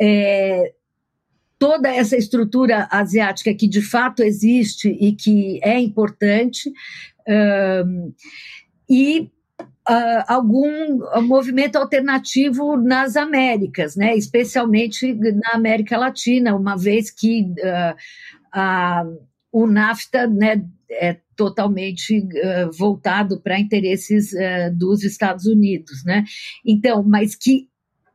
é, 0.00 0.72
toda 1.56 1.88
essa 1.88 2.16
estrutura 2.16 2.88
asiática 2.90 3.54
que 3.54 3.68
de 3.68 3.82
fato 3.82 4.24
existe 4.24 4.88
e 4.88 5.14
que 5.14 5.60
é 5.62 5.78
importante, 5.78 6.72
um, 7.86 8.12
e 8.90 9.30
uh, 9.88 10.24
algum 10.26 10.98
movimento 11.22 11.76
alternativo 11.76 12.76
nas 12.76 13.14
Américas, 13.14 13.94
né, 13.94 14.16
especialmente 14.16 15.14
na 15.14 15.52
América 15.52 15.96
Latina, 15.96 16.56
uma 16.56 16.76
vez 16.76 17.12
que 17.12 17.42
uh, 17.42 17.94
a, 18.52 19.04
o 19.52 19.68
NAFTA 19.68 20.26
né, 20.26 20.64
é 20.90 21.16
totalmente 21.40 22.18
uh, 22.18 22.70
voltado 22.76 23.40
para 23.40 23.58
interesses 23.58 24.30
uh, 24.34 24.76
dos 24.76 25.02
Estados 25.02 25.46
Unidos, 25.46 26.04
né? 26.04 26.22
Então, 26.62 27.02
mas 27.02 27.34
que 27.34 27.66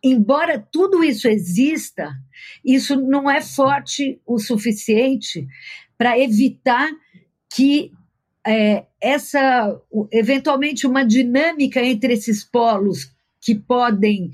embora 0.03 0.59
tudo 0.59 1.03
isso 1.03 1.28
exista, 1.28 2.13
isso 2.63 2.95
não 2.95 3.28
é 3.28 3.41
forte 3.41 4.21
o 4.28 4.38
suficiente 4.38 5.47
para 5.97 6.19
evitar 6.19 6.88
que 7.51 7.91
é, 8.45 8.86
essa 9.01 9.76
eventualmente 10.11 10.86
uma 10.86 11.03
dinâmica 11.03 11.84
entre 11.84 12.13
esses 12.13 12.43
polos 12.43 13.11
que 13.41 13.55
podem 13.55 14.30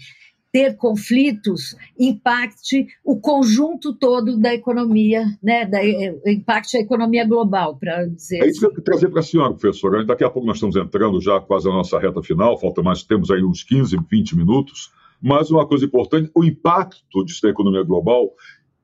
ter 0.51 0.75
conflitos 0.75 1.75
impacte 1.97 2.87
o 3.05 3.19
conjunto 3.19 3.93
todo 3.93 4.37
da 4.37 4.53
economia, 4.53 5.25
né, 5.41 5.65
da, 5.65 5.83
eh, 5.83 6.19
impacte 6.27 6.77
a 6.77 6.81
economia 6.81 7.25
global, 7.25 7.77
para 7.77 8.05
dizer. 8.07 8.43
É 8.43 8.47
isso 8.47 8.59
que 8.59 8.79
eu 8.79 8.83
trazer 8.83 9.09
para 9.09 9.21
a 9.21 9.23
senhora, 9.23 9.53
professora. 9.53 10.05
Daqui 10.05 10.23
a 10.23 10.29
pouco 10.29 10.45
nós 10.47 10.57
estamos 10.57 10.75
entrando 10.75 11.21
já 11.21 11.39
quase 11.39 11.67
na 11.67 11.75
nossa 11.75 11.97
reta 11.97 12.21
final, 12.21 12.59
falta 12.59 12.83
mais, 12.83 13.03
temos 13.03 13.31
aí 13.31 13.43
uns 13.43 13.63
15, 13.63 13.97
20 14.09 14.35
minutos. 14.35 14.91
Mas 15.21 15.51
uma 15.51 15.67
coisa 15.67 15.85
importante, 15.85 16.31
o 16.35 16.43
impacto 16.43 17.23
disso 17.23 17.41
na 17.43 17.51
economia 17.51 17.83
global 17.83 18.33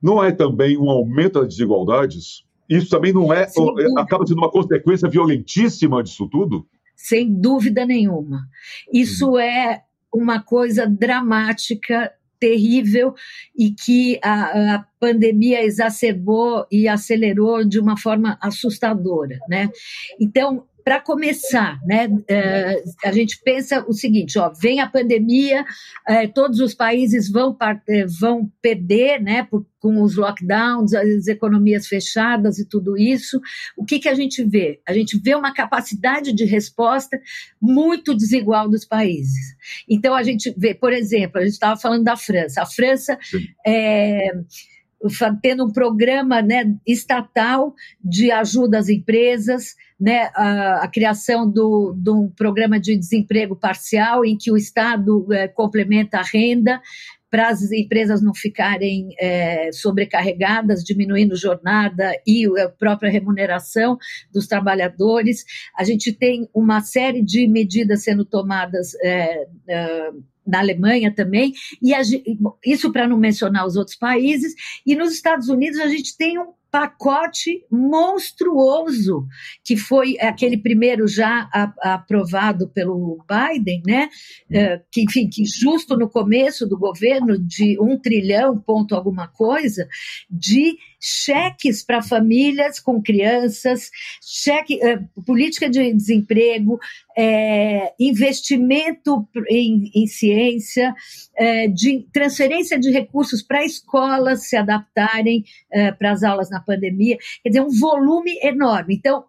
não 0.00 0.22
é 0.22 0.30
também 0.30 0.78
um 0.78 0.88
aumento 0.88 1.40
das 1.40 1.48
desigualdades? 1.48 2.44
Isso 2.68 2.88
também 2.88 3.12
não 3.12 3.32
é, 3.32 3.46
acaba 3.98 4.26
sendo 4.26 4.38
uma 4.38 4.50
consequência 4.50 5.08
violentíssima 5.08 6.02
disso 6.02 6.28
tudo? 6.30 6.66
Sem 6.94 7.32
dúvida 7.32 7.84
nenhuma. 7.84 8.42
Isso 8.92 9.30
uhum. 9.30 9.38
é 9.38 9.82
uma 10.18 10.42
coisa 10.42 10.86
dramática, 10.86 12.12
terrível 12.38 13.14
e 13.56 13.70
que 13.70 14.18
a, 14.22 14.74
a, 14.74 14.84
pandemia 15.00 15.62
exacerbou 15.64 16.66
e 16.70 16.88
acelerou 16.88 17.64
de 17.64 17.78
uma 17.78 17.96
forma 17.96 18.38
assustadora, 18.40 19.38
né? 19.48 19.70
Então, 20.20 20.64
para 20.88 21.02
começar, 21.02 21.78
né, 21.84 22.08
é, 22.26 22.82
a 23.04 23.12
gente 23.12 23.38
pensa 23.44 23.84
o 23.86 23.92
seguinte: 23.92 24.38
ó, 24.38 24.50
vem 24.58 24.80
a 24.80 24.88
pandemia, 24.88 25.62
é, 26.08 26.26
todos 26.26 26.60
os 26.60 26.72
países 26.72 27.30
vão, 27.30 27.54
é, 27.86 28.06
vão 28.06 28.50
perder, 28.62 29.20
né, 29.20 29.42
por, 29.42 29.66
com 29.78 30.00
os 30.00 30.16
lockdowns, 30.16 30.94
as 30.94 31.26
economias 31.26 31.86
fechadas 31.86 32.58
e 32.58 32.66
tudo 32.66 32.96
isso. 32.96 33.38
O 33.76 33.84
que, 33.84 33.98
que 33.98 34.08
a 34.08 34.14
gente 34.14 34.42
vê? 34.42 34.80
A 34.88 34.94
gente 34.94 35.20
vê 35.22 35.34
uma 35.34 35.52
capacidade 35.52 36.32
de 36.32 36.46
resposta 36.46 37.20
muito 37.60 38.14
desigual 38.14 38.66
dos 38.66 38.86
países. 38.86 39.58
Então, 39.86 40.14
a 40.14 40.22
gente 40.22 40.54
vê, 40.56 40.74
por 40.74 40.94
exemplo, 40.94 41.38
a 41.38 41.44
gente 41.44 41.52
estava 41.52 41.78
falando 41.78 42.04
da 42.04 42.16
França. 42.16 42.62
A 42.62 42.66
França 42.66 43.18
é 43.66 44.30
tendo 45.40 45.64
um 45.64 45.72
programa 45.72 46.42
né, 46.42 46.74
estatal 46.86 47.74
de 48.02 48.30
ajuda 48.30 48.78
às 48.78 48.88
empresas, 48.88 49.74
né, 49.98 50.30
a, 50.34 50.84
a 50.84 50.88
criação 50.88 51.50
do, 51.50 51.94
de 51.96 52.10
um 52.10 52.28
programa 52.28 52.78
de 52.80 52.96
desemprego 52.96 53.56
parcial 53.56 54.24
em 54.24 54.36
que 54.36 54.50
o 54.50 54.56
Estado 54.56 55.26
é, 55.32 55.48
complementa 55.48 56.18
a 56.18 56.22
renda 56.22 56.80
para 57.30 57.48
as 57.48 57.70
empresas 57.70 58.22
não 58.22 58.34
ficarem 58.34 59.14
é, 59.20 59.70
sobrecarregadas, 59.72 60.82
diminuindo 60.82 61.36
jornada 61.36 62.12
e 62.26 62.46
a 62.58 62.68
própria 62.70 63.10
remuneração 63.10 63.98
dos 64.32 64.46
trabalhadores. 64.46 65.44
A 65.76 65.84
gente 65.84 66.12
tem 66.12 66.48
uma 66.54 66.80
série 66.80 67.22
de 67.22 67.46
medidas 67.46 68.02
sendo 68.04 68.24
tomadas 68.24 68.94
é, 69.04 69.46
na 70.48 70.60
Alemanha 70.60 71.14
também, 71.14 71.52
e 71.82 71.94
a, 71.94 72.00
isso 72.64 72.90
para 72.90 73.06
não 73.06 73.18
mencionar 73.18 73.66
os 73.66 73.76
outros 73.76 73.96
países, 73.96 74.54
e 74.86 74.96
nos 74.96 75.12
Estados 75.12 75.48
Unidos 75.48 75.78
a 75.78 75.88
gente 75.88 76.16
tem 76.16 76.38
um 76.38 76.58
pacote 76.70 77.64
monstruoso, 77.70 79.26
que 79.64 79.76
foi 79.76 80.18
aquele 80.20 80.58
primeiro 80.58 81.08
já 81.08 81.48
a, 81.52 81.94
aprovado 81.94 82.68
pelo 82.68 83.24
Biden, 83.26 83.82
né? 83.86 84.08
É, 84.50 84.80
que, 84.90 85.02
enfim, 85.02 85.28
que 85.28 85.44
justo 85.46 85.96
no 85.96 86.08
começo 86.08 86.66
do 86.66 86.78
governo, 86.78 87.38
de 87.38 87.78
um 87.80 87.98
trilhão, 87.98 88.58
ponto 88.58 88.94
alguma 88.94 89.28
coisa, 89.28 89.88
de 90.30 90.76
cheques 91.00 91.84
para 91.84 92.02
famílias 92.02 92.80
com 92.80 93.02
crianças, 93.02 93.90
cheque, 94.22 94.82
é, 94.82 94.98
política 95.26 95.68
de 95.68 95.92
desemprego, 95.92 96.78
é, 97.16 97.92
investimento 97.98 99.28
em, 99.48 99.90
em 99.94 100.06
ciência, 100.06 100.94
é, 101.36 101.68
de 101.68 102.06
transferência 102.12 102.78
de 102.78 102.90
recursos 102.90 103.42
para 103.42 103.64
escolas 103.64 104.48
se 104.48 104.56
adaptarem 104.56 105.44
para 105.98 106.12
as 106.12 106.22
aulas 106.22 106.50
na 106.50 106.60
pandemia, 106.60 107.18
quer 107.42 107.50
dizer, 107.50 107.60
um 107.60 107.70
volume 107.70 108.38
enorme. 108.42 108.94
Então, 108.94 109.24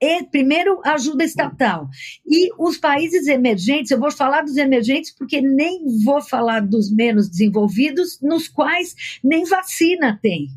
e, 0.00 0.22
primeiro, 0.24 0.80
ajuda 0.82 1.24
estatal. 1.24 1.88
E 2.26 2.50
os 2.58 2.78
países 2.78 3.26
emergentes, 3.26 3.90
eu 3.90 4.00
vou 4.00 4.10
falar 4.10 4.42
dos 4.42 4.56
emergentes 4.56 5.14
porque 5.14 5.42
nem 5.42 5.84
vou 6.02 6.22
falar 6.22 6.60
dos 6.60 6.90
menos 6.90 7.28
desenvolvidos, 7.28 8.18
nos 8.22 8.48
quais 8.48 8.94
nem 9.22 9.44
vacina 9.44 10.18
tem. 10.22 10.48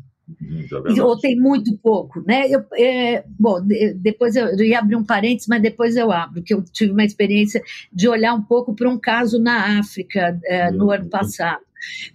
É 0.96 1.02
ou 1.02 1.18
tem 1.18 1.36
muito 1.36 1.76
pouco, 1.78 2.22
né? 2.26 2.46
Eu, 2.48 2.64
é, 2.74 3.24
bom, 3.38 3.60
depois 3.96 4.34
eu, 4.36 4.46
eu, 4.46 4.64
ia 4.64 4.78
abrir 4.78 4.96
um 4.96 5.04
parênteses, 5.04 5.46
mas 5.48 5.60
depois 5.60 5.96
eu 5.96 6.10
abro, 6.10 6.42
que 6.42 6.54
eu 6.54 6.62
tive 6.62 6.92
uma 6.92 7.04
experiência 7.04 7.62
de 7.92 8.08
olhar 8.08 8.34
um 8.34 8.42
pouco 8.42 8.74
para 8.74 8.88
um 8.88 8.98
caso 8.98 9.38
na 9.38 9.78
África 9.78 10.38
é, 10.44 10.70
no 10.70 10.90
ano 10.90 11.08
passado. 11.10 11.62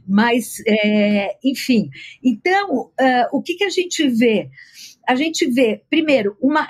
Mas, 0.08 0.62
é, 0.68 1.38
enfim, 1.44 1.90
então, 2.24 2.90
é, 3.00 3.28
o 3.32 3.42
que, 3.42 3.54
que 3.56 3.64
a 3.64 3.70
gente 3.70 4.08
vê? 4.08 4.50
A 5.08 5.16
gente 5.16 5.46
vê, 5.46 5.84
primeiro, 5.90 6.36
uma, 6.42 6.68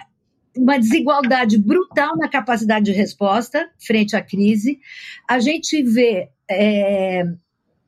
uma 0.58 0.78
desigualdade 0.78 1.58
brutal 1.58 2.18
na 2.18 2.28
capacidade 2.28 2.86
de 2.86 2.92
resposta 2.92 3.70
frente 3.80 4.16
à 4.16 4.22
crise, 4.22 4.80
a 5.28 5.40
gente 5.40 5.82
vê 5.84 6.30
é, 6.50 7.24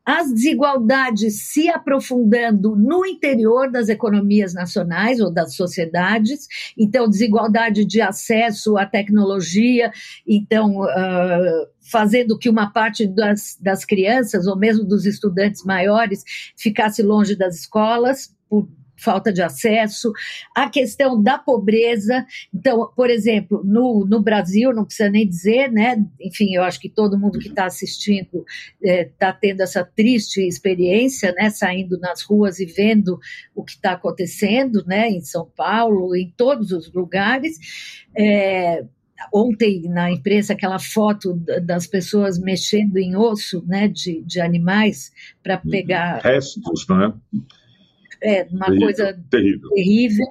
as 0.06 0.34
desigualdades 0.34 1.52
se 1.52 1.70
aprofundando 1.70 2.76
no 2.76 3.06
interior 3.06 3.72
das 3.72 3.90
economias 3.90 4.54
nacionais 4.54 5.20
ou 5.20 5.32
das 5.32 5.56
sociedades, 5.56 6.48
então, 6.78 7.10
desigualdade 7.10 7.86
de 7.86 8.02
acesso 8.02 8.78
à 8.78 8.86
tecnologia, 8.86 9.92
então, 10.28 10.82
uh, 10.82 11.68
fazendo 11.92 12.38
que 12.38 12.50
uma 12.50 12.72
parte 12.72 13.08
das, 13.08 13.58
das 13.62 13.86
crianças, 13.86 14.48
ou 14.48 14.58
mesmo 14.58 14.84
dos 14.84 15.06
estudantes 15.06 15.64
maiores, 15.64 16.24
ficasse 16.58 17.04
longe 17.04 17.36
das 17.36 17.60
escolas, 17.60 18.36
por 18.50 18.68
falta 19.02 19.34
de 19.34 19.42
acesso, 19.42 20.12
a 20.56 20.70
questão 20.70 21.22
da 21.22 21.38
pobreza. 21.38 22.26
Então, 22.54 22.92
por 22.96 23.10
exemplo, 23.10 23.62
no, 23.64 24.06
no 24.06 24.22
Brasil, 24.22 24.74
não 24.74 24.86
precisa 24.86 25.10
nem 25.10 25.28
dizer, 25.28 25.72
né? 25.72 26.04
Enfim, 26.20 26.54
eu 26.56 26.64
acho 26.64 26.80
que 26.80 26.90
todo 26.90 27.20
mundo 27.20 27.40
que 27.40 27.50
está 27.50 27.66
assistindo 27.66 28.46
está 28.82 28.94
é, 28.94 29.06
tá 29.18 29.34
tendo 29.34 29.62
essa 29.62 29.84
triste 29.84 30.46
experiência, 30.46 31.34
né? 31.34 31.50
Saindo 31.50 31.98
nas 32.00 32.22
ruas 32.22 32.60
e 32.60 32.66
vendo 32.66 33.20
o 33.56 33.64
que 33.64 33.74
está 33.74 33.94
acontecendo, 33.94 34.84
né? 34.86 35.10
Em 35.10 35.22
São 35.22 35.50
Paulo, 35.56 36.16
em 36.16 36.32
todos 36.38 36.72
os 36.72 36.92
lugares. 36.94 37.58
É, 38.16 38.84
ontem 39.34 39.84
na 39.90 40.12
imprensa 40.12 40.54
aquela 40.54 40.80
foto 40.80 41.34
das 41.64 41.86
pessoas 41.86 42.40
mexendo 42.40 42.98
em 42.98 43.16
osso 43.16 43.64
né, 43.68 43.88
de, 43.88 44.22
de 44.24 44.40
animais 44.40 45.12
para 45.44 45.62
uhum. 45.64 45.70
pegar. 45.70 46.22
Restos, 46.22 46.88
né? 46.88 47.14
É 48.24 48.48
uma 48.52 48.66
terrível, 48.66 48.82
coisa 48.82 49.20
terrível. 49.30 49.70
terrível. 49.74 50.28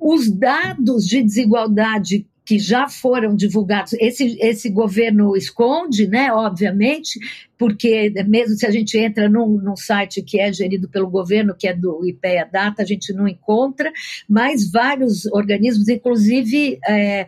Os 0.00 0.30
dados 0.30 1.06
de 1.06 1.22
desigualdade 1.22 2.26
que 2.48 2.58
já 2.58 2.88
foram 2.88 3.36
divulgados. 3.36 3.92
Esse, 4.00 4.38
esse 4.40 4.70
governo 4.70 5.36
esconde, 5.36 6.06
né, 6.06 6.32
obviamente, 6.32 7.20
porque 7.58 8.10
mesmo 8.26 8.56
se 8.56 8.64
a 8.64 8.70
gente 8.70 8.96
entra 8.96 9.28
num, 9.28 9.60
num 9.60 9.76
site 9.76 10.22
que 10.22 10.40
é 10.40 10.50
gerido 10.50 10.88
pelo 10.88 11.10
governo, 11.10 11.54
que 11.54 11.68
é 11.68 11.74
do 11.74 12.02
IPEA 12.06 12.48
Data, 12.50 12.82
a 12.82 12.86
gente 12.86 13.12
não 13.12 13.28
encontra, 13.28 13.92
mas 14.26 14.70
vários 14.70 15.26
organismos, 15.26 15.88
inclusive. 15.88 16.78
É, 16.88 17.26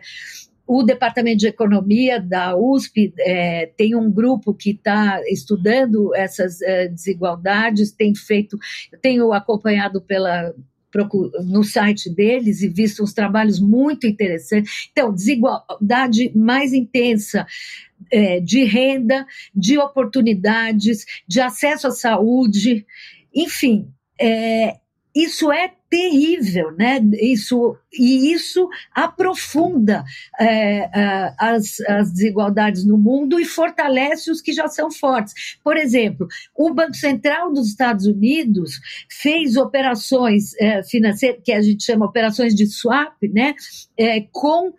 o 0.67 0.83
Departamento 0.83 1.37
de 1.37 1.47
Economia 1.47 2.19
da 2.19 2.55
USP 2.55 3.13
é, 3.19 3.71
tem 3.77 3.95
um 3.95 4.11
grupo 4.11 4.53
que 4.53 4.71
está 4.71 5.21
estudando 5.27 6.15
essas 6.15 6.61
é, 6.61 6.87
desigualdades, 6.87 7.91
tem 7.91 8.15
feito, 8.15 8.57
tenho 9.01 9.33
acompanhado 9.33 10.01
pela 10.01 10.53
no 11.45 11.63
site 11.63 12.09
deles 12.09 12.61
e 12.61 12.67
visto 12.67 13.01
uns 13.01 13.13
trabalhos 13.13 13.61
muito 13.61 14.05
interessantes. 14.05 14.89
Então, 14.91 15.13
desigualdade 15.13 16.31
mais 16.35 16.73
intensa 16.73 17.47
é, 18.11 18.41
de 18.41 18.65
renda, 18.65 19.25
de 19.55 19.77
oportunidades, 19.77 21.05
de 21.25 21.39
acesso 21.39 21.87
à 21.87 21.91
saúde, 21.91 22.85
enfim, 23.33 23.87
é, 24.19 24.77
isso 25.15 25.51
é 25.51 25.73
terrível, 25.91 26.71
né? 26.71 27.01
Isso 27.21 27.77
e 27.91 28.31
isso 28.31 28.69
aprofunda 28.95 30.05
é, 30.39 30.89
é, 30.97 31.33
as, 31.37 31.81
as, 31.81 32.13
desigualdades 32.13 32.85
no 32.85 32.97
mundo 32.97 33.37
e 33.37 33.43
fortalece 33.43 34.31
os 34.31 34.41
que 34.41 34.53
já 34.53 34.69
são 34.69 34.89
fortes. 34.89 35.57
Por 35.61 35.75
exemplo, 35.75 36.29
o 36.55 36.73
Banco 36.73 36.95
Central 36.95 37.51
dos 37.51 37.67
Estados 37.67 38.05
Unidos 38.05 38.79
fez 39.09 39.57
operações 39.57 40.55
é, 40.61 40.81
financeiras 40.81 41.41
que 41.43 41.51
a 41.51 41.61
gente 41.61 41.83
chama 41.83 42.05
operações 42.05 42.55
de 42.55 42.65
swap, 42.67 43.21
né? 43.23 43.53
É, 43.97 44.21
com 44.31 44.73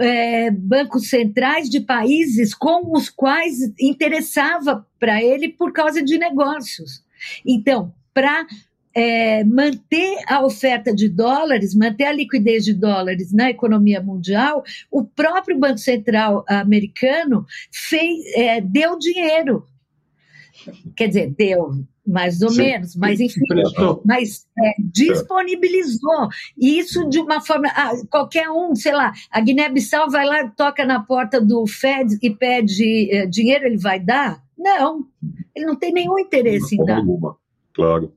é, 0.00 0.50
bancos 0.50 1.10
centrais 1.10 1.68
de 1.68 1.80
países 1.80 2.54
com 2.54 2.96
os 2.96 3.10
quais 3.10 3.58
interessava 3.78 4.86
para 4.98 5.22
ele 5.22 5.50
por 5.50 5.74
causa 5.74 6.02
de 6.02 6.16
negócios. 6.16 7.04
Então, 7.44 7.92
para 8.14 8.46
é, 8.94 9.42
manter 9.44 10.18
a 10.28 10.44
oferta 10.44 10.94
de 10.94 11.08
dólares, 11.08 11.74
manter 11.74 12.04
a 12.04 12.12
liquidez 12.12 12.64
de 12.64 12.72
dólares 12.72 13.32
na 13.32 13.50
economia 13.50 14.00
mundial, 14.00 14.62
o 14.90 15.04
próprio 15.04 15.58
Banco 15.58 15.78
Central 15.78 16.44
americano 16.48 17.44
fez, 17.72 18.24
é, 18.36 18.60
deu 18.60 18.98
dinheiro. 18.98 19.66
Quer 20.96 21.08
dizer, 21.08 21.34
deu, 21.36 21.84
mais 22.06 22.40
ou 22.40 22.50
Sim. 22.50 22.62
menos, 22.62 22.94
mas 22.96 23.20
enfim, 23.20 23.40
mas 24.04 24.46
é, 24.58 24.74
disponibilizou 24.78 26.28
isso 26.56 27.08
de 27.08 27.18
uma 27.18 27.40
forma. 27.40 27.68
Ah, 27.74 27.92
qualquer 28.10 28.48
um, 28.50 28.74
sei 28.74 28.92
lá, 28.92 29.12
a 29.30 29.40
Guiné-Bissau 29.40 30.10
vai 30.10 30.26
lá, 30.26 30.48
toca 30.48 30.84
na 30.84 31.00
porta 31.00 31.40
do 31.40 31.66
Fed 31.66 32.18
e 32.22 32.30
pede 32.30 33.10
é, 33.10 33.26
dinheiro, 33.26 33.66
ele 33.66 33.78
vai 33.78 33.98
dar? 33.98 34.42
Não, 34.56 35.06
ele 35.54 35.66
não 35.66 35.76
tem 35.76 35.92
nenhum 35.92 36.18
interesse 36.18 36.76
em 36.76 36.84
dar. 36.84 36.98
Alguma, 36.98 37.36
claro. 37.74 38.12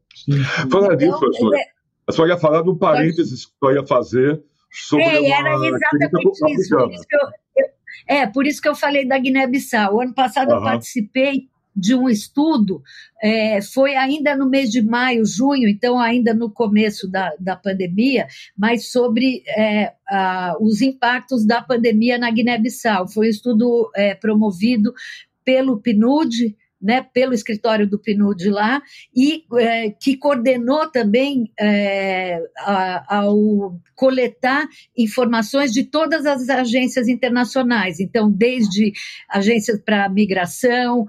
Falar 0.72 0.94
então, 0.94 0.98
disso, 0.98 1.26
a 1.26 1.34
senhora, 1.34 1.58
é- 1.58 1.66
a 2.08 2.12
senhora 2.12 2.34
ia 2.34 2.40
falar 2.40 2.62
do 2.62 2.76
parênteses 2.76 3.46
que 3.46 3.52
a 3.52 3.60
senhora 3.60 3.82
ia 3.82 3.88
fazer 3.88 4.44
sobre 4.72 5.04
é, 5.04 5.30
era 5.30 5.54
exatamente 5.56 6.30
isso. 6.30 6.76
Por 6.76 6.92
isso 6.92 7.06
eu, 7.12 7.20
eu, 7.58 7.68
é, 8.08 8.28
por 8.28 8.48
isso 8.48 8.62
que 8.62 8.70
eu 8.70 8.76
falei 8.76 9.08
da 9.08 9.18
Guiné-Bissau. 9.18 9.96
O 9.96 10.02
ano 10.02 10.14
passado 10.14 10.50
uhum. 10.50 10.58
eu 10.58 10.64
participei 10.64 11.50
de 11.78 11.94
um 11.94 12.10
estudo, 12.10 12.82
é, 13.22 13.62
foi 13.62 13.96
ainda 13.96 14.36
no 14.36 14.50
mês 14.50 14.72
de 14.72 14.82
maio, 14.82 15.24
junho, 15.24 15.70
então 15.70 16.00
ainda 16.00 16.34
no 16.34 16.50
começo 16.50 17.08
da, 17.08 17.32
da 17.40 17.56
pandemia, 17.56 18.26
mas 18.58 18.92
sobre 18.92 19.44
é, 19.56 19.94
a, 20.10 20.56
os 20.60 20.82
impactos 20.82 21.46
da 21.46 21.62
pandemia 21.62 22.18
na 22.18 22.32
Guiné-Bissau. 22.32 23.08
Foi 23.08 23.28
um 23.28 23.30
estudo 23.30 23.92
é, 23.96 24.16
promovido 24.16 24.92
pelo 25.46 25.80
PNUD, 25.80 26.58
né, 26.82 27.06
pelo 27.14 27.34
escritório 27.34 27.90
do 27.90 28.00
PNUD 28.00 28.50
lá, 28.50 28.82
e 29.16 29.44
é, 29.58 29.90
que 29.92 30.16
coordenou 30.18 30.90
também 30.92 31.52
é, 31.60 32.40
a, 32.60 33.18
ao 33.18 33.80
coletar 33.96 34.68
informações 34.96 35.72
de 35.72 35.84
todas 35.84 36.26
as 36.26 36.48
agências 36.50 37.08
internacionais. 37.08 38.00
Então, 38.00 38.32
desde 38.32 38.94
agências 39.30 39.82
para 39.82 40.10
migração, 40.10 41.06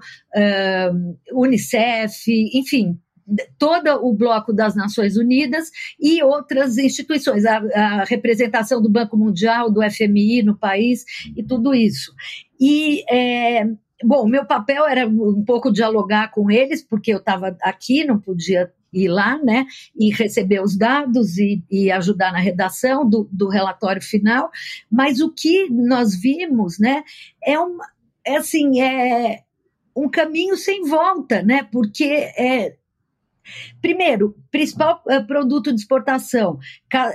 Unicef, 1.31 2.27
enfim, 2.53 2.97
todo 3.57 3.87
o 4.05 4.13
bloco 4.13 4.53
das 4.53 4.75
Nações 4.75 5.17
Unidas 5.17 5.69
e 5.99 6.23
outras 6.23 6.77
instituições, 6.77 7.45
a, 7.45 7.57
a, 7.57 8.03
representação 8.03 8.81
do 8.81 8.89
Banco 8.89 9.17
Mundial, 9.17 9.71
do 9.71 9.81
FMI 9.89 10.43
no 10.43 10.57
país 10.57 11.05
e 11.35 11.43
tudo 11.43 11.73
isso. 11.73 12.13
E 12.59 13.03
é, 13.11 13.65
Bom, 14.03 14.27
meu 14.27 14.45
papel 14.45 14.87
era 14.87 15.07
um 15.07 15.43
pouco 15.43 15.71
dialogar 15.71 16.31
com 16.31 16.49
eles, 16.49 16.81
porque 16.83 17.13
eu 17.13 17.17
estava 17.17 17.57
aqui, 17.61 18.05
não 18.05 18.19
podia 18.19 18.71
ir 18.91 19.07
lá, 19.07 19.37
né, 19.37 19.65
e 19.95 20.11
receber 20.11 20.61
os 20.61 20.75
dados 20.75 21.37
e, 21.37 21.63
e 21.69 21.91
ajudar 21.91 22.31
na 22.31 22.39
redação 22.39 23.07
do, 23.07 23.29
do, 23.31 23.47
relatório 23.47 24.01
final. 24.01 24.49
Mas 24.91 25.19
o 25.19 25.31
que 25.31 25.69
nós 25.69 26.19
vimos, 26.19 26.79
né, 26.79 27.03
é, 27.43 27.59
um, 27.59 27.77
é 28.25 28.37
assim, 28.37 28.81
é 28.81 29.43
um 29.95 30.09
caminho 30.09 30.55
sem 30.55 30.87
volta, 30.87 31.43
né, 31.43 31.67
porque 31.71 32.05
é, 32.05 32.77
Primeiro, 33.81 34.35
principal 34.51 35.01
eh, 35.07 35.21
produto 35.21 35.71
de 35.73 35.79
exportação, 35.79 36.59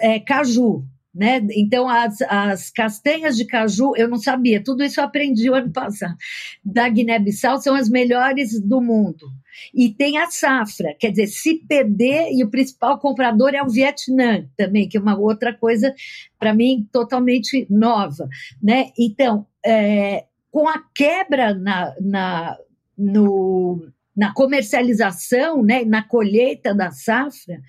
é, 0.01 0.18
caju, 0.18 0.85
né? 1.15 1.41
Então, 1.53 1.89
as, 1.89 2.21
as 2.23 2.71
castanhas 2.71 3.37
de 3.37 3.47
caju, 3.47 3.95
eu 3.97 4.09
não 4.09 4.19
sabia, 4.19 4.62
tudo 4.62 4.83
isso 4.83 5.01
eu 5.01 5.05
aprendi 5.05 5.49
o 5.49 5.55
ano 5.55 5.71
passado. 5.73 6.17
Da 6.65 6.89
Guiné-Bissau 6.89 7.61
são 7.61 7.75
as 7.75 7.89
melhores 7.89 8.61
do 8.61 8.81
mundo. 8.81 9.31
E 9.73 9.91
tem 9.91 10.19
a 10.19 10.27
safra, 10.27 10.95
quer 10.99 11.11
dizer, 11.11 11.29
se 11.29 11.55
perder, 11.69 12.33
e 12.33 12.43
o 12.43 12.51
principal 12.51 12.99
comprador 12.99 13.55
é 13.55 13.62
o 13.62 13.69
Vietnã 13.69 14.47
também, 14.57 14.89
que 14.89 14.97
é 14.97 15.01
uma 15.01 15.17
outra 15.17 15.55
coisa, 15.55 15.95
para 16.39 16.53
mim, 16.53 16.89
totalmente 16.91 17.65
nova. 17.71 18.29
Né? 18.61 18.91
Então, 18.99 19.47
é, 19.65 20.25
com 20.51 20.69
a 20.69 20.83
quebra 20.95 21.55
na, 21.55 21.95
na, 22.01 22.57
no, 22.99 23.87
na 24.17 24.33
comercialização, 24.33 25.62
né, 25.62 25.85
na 25.85 26.03
colheita 26.03 26.75
da 26.75 26.91
safra, 26.91 27.61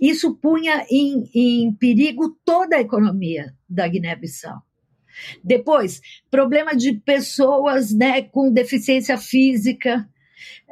isso 0.00 0.36
punha 0.36 0.86
em, 0.90 1.28
em 1.34 1.72
perigo 1.74 2.36
toda 2.44 2.76
a 2.76 2.80
economia 2.80 3.52
da 3.68 3.86
Guiné-Bissau. 3.88 4.62
Depois, 5.42 6.00
problema 6.30 6.76
de 6.76 6.92
pessoas 6.92 7.92
né, 7.92 8.22
com 8.22 8.52
deficiência 8.52 9.18
física. 9.18 10.08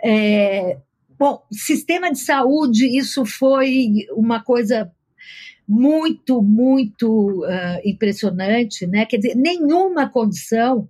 É, 0.05 0.79
bom, 1.19 1.43
sistema 1.51 2.13
de 2.13 2.21
saúde, 2.21 2.97
isso 2.97 3.25
foi 3.25 4.07
uma 4.13 4.41
coisa 4.41 4.93
muito, 5.69 6.41
muito 6.41 7.45
uh, 7.45 7.81
impressionante, 7.85 8.87
né? 8.87 9.05
Quer 9.05 9.17
dizer, 9.17 9.35
nenhuma 9.35 10.09
condição 10.09 10.89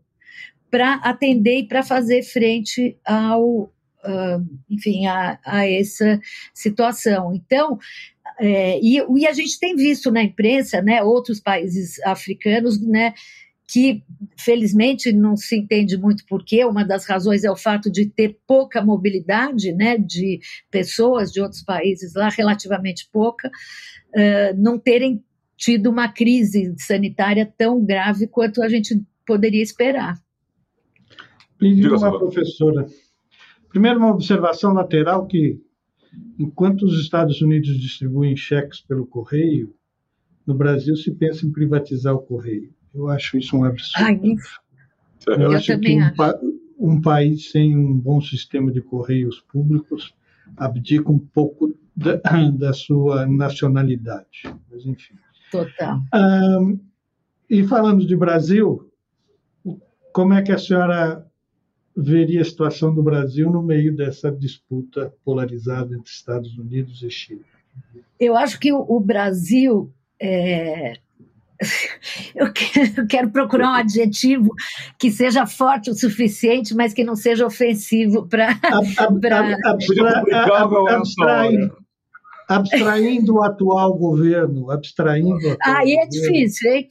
para 0.71 0.95
atender 0.97 1.61
e 1.61 1.67
para 1.67 1.83
fazer 1.83 2.23
frente 2.23 2.99
ao, 3.03 3.73
uh, 4.07 4.47
enfim, 4.71 5.07
a, 5.07 5.39
a, 5.45 5.69
essa 5.69 6.21
situação. 6.55 7.35
Então, 7.35 7.79
é, 8.39 8.79
e, 8.81 8.99
e, 9.19 9.27
a 9.27 9.33
gente 9.33 9.59
tem 9.59 9.77
visto 9.77 10.11
na 10.11 10.23
imprensa, 10.23 10.83
né, 10.83 11.03
outros 11.03 11.41
países 11.41 11.99
africanos, 12.05 12.81
né, 12.81 13.15
que 13.69 14.03
felizmente 14.39 15.13
não 15.13 15.37
se 15.37 15.57
entende 15.57 15.97
muito 15.97 16.25
porquê, 16.27 16.65
uma 16.65 16.85
das 16.85 17.05
razões 17.05 17.45
é 17.45 17.51
o 17.51 17.57
fato 17.57 17.91
de 17.91 18.07
ter 18.07 18.39
pouca 18.47 18.85
mobilidade, 18.85 19.73
né, 19.73 19.99
de 19.99 20.41
pessoas 20.71 21.33
de 21.33 21.41
outros 21.41 21.63
países 21.63 22.15
lá, 22.15 22.29
relativamente 22.29 23.09
pouca, 23.13 23.49
uh, 23.49 24.57
não 24.57 24.79
terem 24.79 25.23
tido 25.57 25.91
uma 25.91 26.09
crise 26.09 26.75
sanitária 26.79 27.51
tão 27.57 27.85
grave 27.85 28.27
quanto 28.27 28.63
a 28.63 28.69
gente 28.69 29.03
poderia 29.27 29.63
esperar. 29.63 30.15
Pedi 31.59 31.89
uma 31.89 32.19
professora 32.19 32.87
Primeiro, 33.77 33.99
uma 33.99 34.11
observação 34.11 34.73
lateral 34.73 35.27
que, 35.27 35.61
enquanto 36.39 36.87
os 36.87 36.99
Estados 36.99 37.43
Unidos 37.43 37.79
distribuem 37.79 38.35
cheques 38.35 38.81
pelo 38.81 39.07
correio, 39.07 39.75
no 40.47 40.55
Brasil 40.55 40.97
se 40.97 41.11
pensa 41.11 41.45
em 41.45 41.53
privatizar 41.53 42.15
o 42.15 42.23
correio. 42.23 42.73
Eu 42.95 43.11
acho 43.11 43.37
isso 43.37 43.55
um 43.55 43.65
absurdo. 43.65 44.03
Ai, 44.03 44.19
eu, 45.27 45.35
eu 45.35 45.53
acho 45.53 45.79
que 45.79 45.95
um, 45.95 46.15
pa 46.15 46.41
um, 46.79 47.03
país 47.03 47.51
sem 47.51 47.77
um 47.77 47.93
bom 47.93 48.19
sistema 48.19 48.73
de 48.73 48.81
correios 48.81 49.43
públicos 49.43 50.15
abdica 50.57 51.13
um 51.13 51.19
pouco 51.19 51.79
da, 51.95 52.19
da 52.57 52.73
sua 52.73 53.27
nacionalidade. 53.27 54.45
Mas, 54.71 54.87
enfim. 54.87 55.17
Total. 55.53 56.01
Um, 56.15 56.81
e 57.51 57.63
falando 57.63 58.07
de 58.07 58.17
Brasil, 58.17 58.91
como 60.15 60.33
é 60.33 60.41
que 60.41 60.51
a 60.51 60.57
senhora 60.57 61.26
veria 61.97 62.43
a 62.43 62.45
situação 62.45 62.95
do 62.95 63.03
Brasil 63.03 63.51
no 63.51 63.63
meio 63.63 63.95
dessa 63.95 64.31
disputa 64.31 65.13
polarizada 65.25 65.95
entre 65.95 66.11
Estados 66.11 66.57
Unidos 66.59 67.03
e 67.03 67.11
Chile? 67.11 67.45
Eu 68.21 68.37
acho 68.37 68.59
que 68.61 68.73
o 68.73 69.01
Brasil 69.01 69.93
é, 70.21 70.95
eu 72.35 73.07
quero 73.07 73.31
procurar 73.31 73.71
um 73.71 73.75
adjetivo 73.75 74.51
que 74.99 75.11
seja 75.11 75.47
forte 75.47 75.91
o 75.91 75.95
suficiente, 75.95 76.75
mas 76.75 76.93
que 76.93 77.05
não 77.05 77.17
seja 77.17 77.47
ofensivo 77.47 78.27
para. 78.27 78.59
Abstraindo 82.49 83.35
o 83.35 83.43
atual 83.43 83.99
governo, 83.99 84.71
abstraindo. 84.71 85.57
Aí 85.63 85.95
é 85.95 86.07
difícil, 86.07 86.73
hein? 86.73 86.89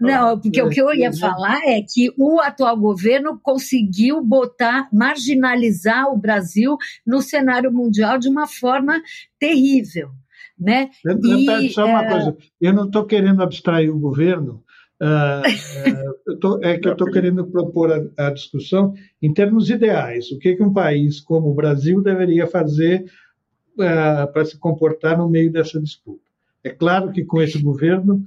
Não, 0.00 0.40
porque 0.40 0.62
o 0.62 0.70
que 0.70 0.80
eu 0.80 0.94
ia 0.94 1.12
falar 1.12 1.60
é 1.66 1.82
que 1.82 2.12
o 2.16 2.40
atual 2.40 2.76
governo 2.76 3.38
conseguiu 3.42 4.24
botar, 4.24 4.88
marginalizar 4.92 6.10
o 6.10 6.16
Brasil 6.16 6.76
no 7.06 7.20
cenário 7.20 7.70
mundial 7.72 8.18
de 8.18 8.28
uma 8.28 8.46
forma 8.46 9.00
terrível. 9.38 10.10
Né? 10.58 10.90
E, 11.22 11.70
só 11.70 11.86
uma 11.86 12.04
é... 12.04 12.10
coisa, 12.10 12.36
eu 12.60 12.72
não 12.72 12.84
estou 12.84 13.04
querendo 13.04 13.42
abstrair 13.42 13.90
o 13.90 13.98
governo, 13.98 14.62
uh, 15.02 16.36
tô, 16.38 16.60
é 16.62 16.78
que 16.78 16.88
eu 16.88 16.92
estou 16.92 17.10
querendo 17.10 17.46
propor 17.46 17.90
a, 17.92 18.26
a, 18.26 18.30
discussão 18.30 18.94
em 19.22 19.32
termos 19.32 19.70
ideais. 19.70 20.30
O 20.30 20.38
que, 20.38 20.56
que 20.56 20.62
um 20.62 20.72
país 20.72 21.20
como 21.20 21.48
o 21.48 21.54
Brasil 21.54 22.02
deveria 22.02 22.46
fazer 22.46 23.04
uh, 23.74 24.30
para 24.32 24.44
se 24.44 24.58
comportar 24.58 25.16
no 25.16 25.28
meio 25.28 25.50
dessa 25.50 25.80
disputa? 25.80 26.22
É 26.62 26.70
claro 26.70 27.10
que 27.10 27.24
com 27.24 27.40
esse 27.40 27.60
governo 27.62 28.22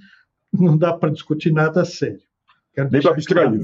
não 0.54 0.78
dá 0.78 0.94
para 0.94 1.12
discutir 1.12 1.52
nada 1.52 1.84
sério. 1.84 2.22
Quero 2.74 2.90
Nem 2.92 3.02
para 3.02 3.12
abstrair. 3.12 3.60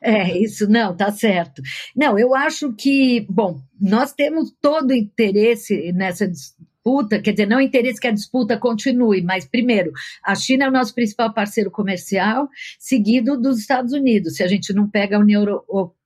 É, 0.00 0.36
isso 0.38 0.68
não, 0.68 0.96
tá 0.96 1.12
certo. 1.12 1.60
Não, 1.94 2.18
eu 2.18 2.34
acho 2.34 2.72
que, 2.72 3.26
bom, 3.28 3.60
nós 3.80 4.12
temos 4.12 4.50
todo 4.62 4.90
o 4.90 4.94
interesse 4.94 5.92
nessa 5.92 6.26
disputa, 6.26 7.20
quer 7.20 7.32
dizer, 7.32 7.46
não 7.46 7.60
interesse 7.60 8.00
que 8.00 8.06
a 8.06 8.12
disputa 8.12 8.56
continue, 8.56 9.22
mas, 9.22 9.44
primeiro, 9.44 9.92
a 10.24 10.34
China 10.34 10.64
é 10.64 10.68
o 10.68 10.72
nosso 10.72 10.94
principal 10.94 11.34
parceiro 11.34 11.70
comercial, 11.70 12.48
seguido 12.78 13.38
dos 13.38 13.58
Estados 13.58 13.92
Unidos, 13.92 14.36
se 14.36 14.42
a 14.42 14.48
gente 14.48 14.72
não 14.72 14.88
pega 14.88 15.16
a 15.16 15.20
União 15.20 15.42
Europeia 15.42 15.97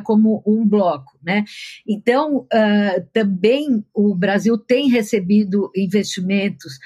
como 0.00 0.42
um 0.46 0.66
bloco, 0.66 1.18
né? 1.22 1.44
Então, 1.86 2.38
uh, 2.38 3.06
também 3.12 3.84
o 3.94 4.14
Brasil 4.14 4.58
tem 4.58 4.88
recebido 4.88 5.70
investimentos. 5.76 6.78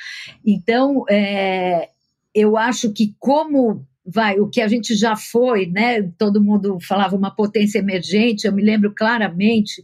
Então, 0.45 1.05
é, 1.09 1.89
eu 2.35 2.57
acho 2.57 2.93
que 2.93 3.15
como 3.19 3.87
vai, 4.05 4.39
o 4.39 4.49
que 4.49 4.61
a 4.61 4.69
gente 4.69 4.95
já 4.95 5.17
foi, 5.17 5.67
né? 5.67 6.03
Todo 6.19 6.43
mundo 6.43 6.79
falava 6.81 7.17
uma 7.17 7.35
potência 7.35 7.79
emergente. 7.79 8.47
Eu 8.47 8.53
me 8.53 8.63
lembro 8.63 8.93
claramente. 8.95 9.83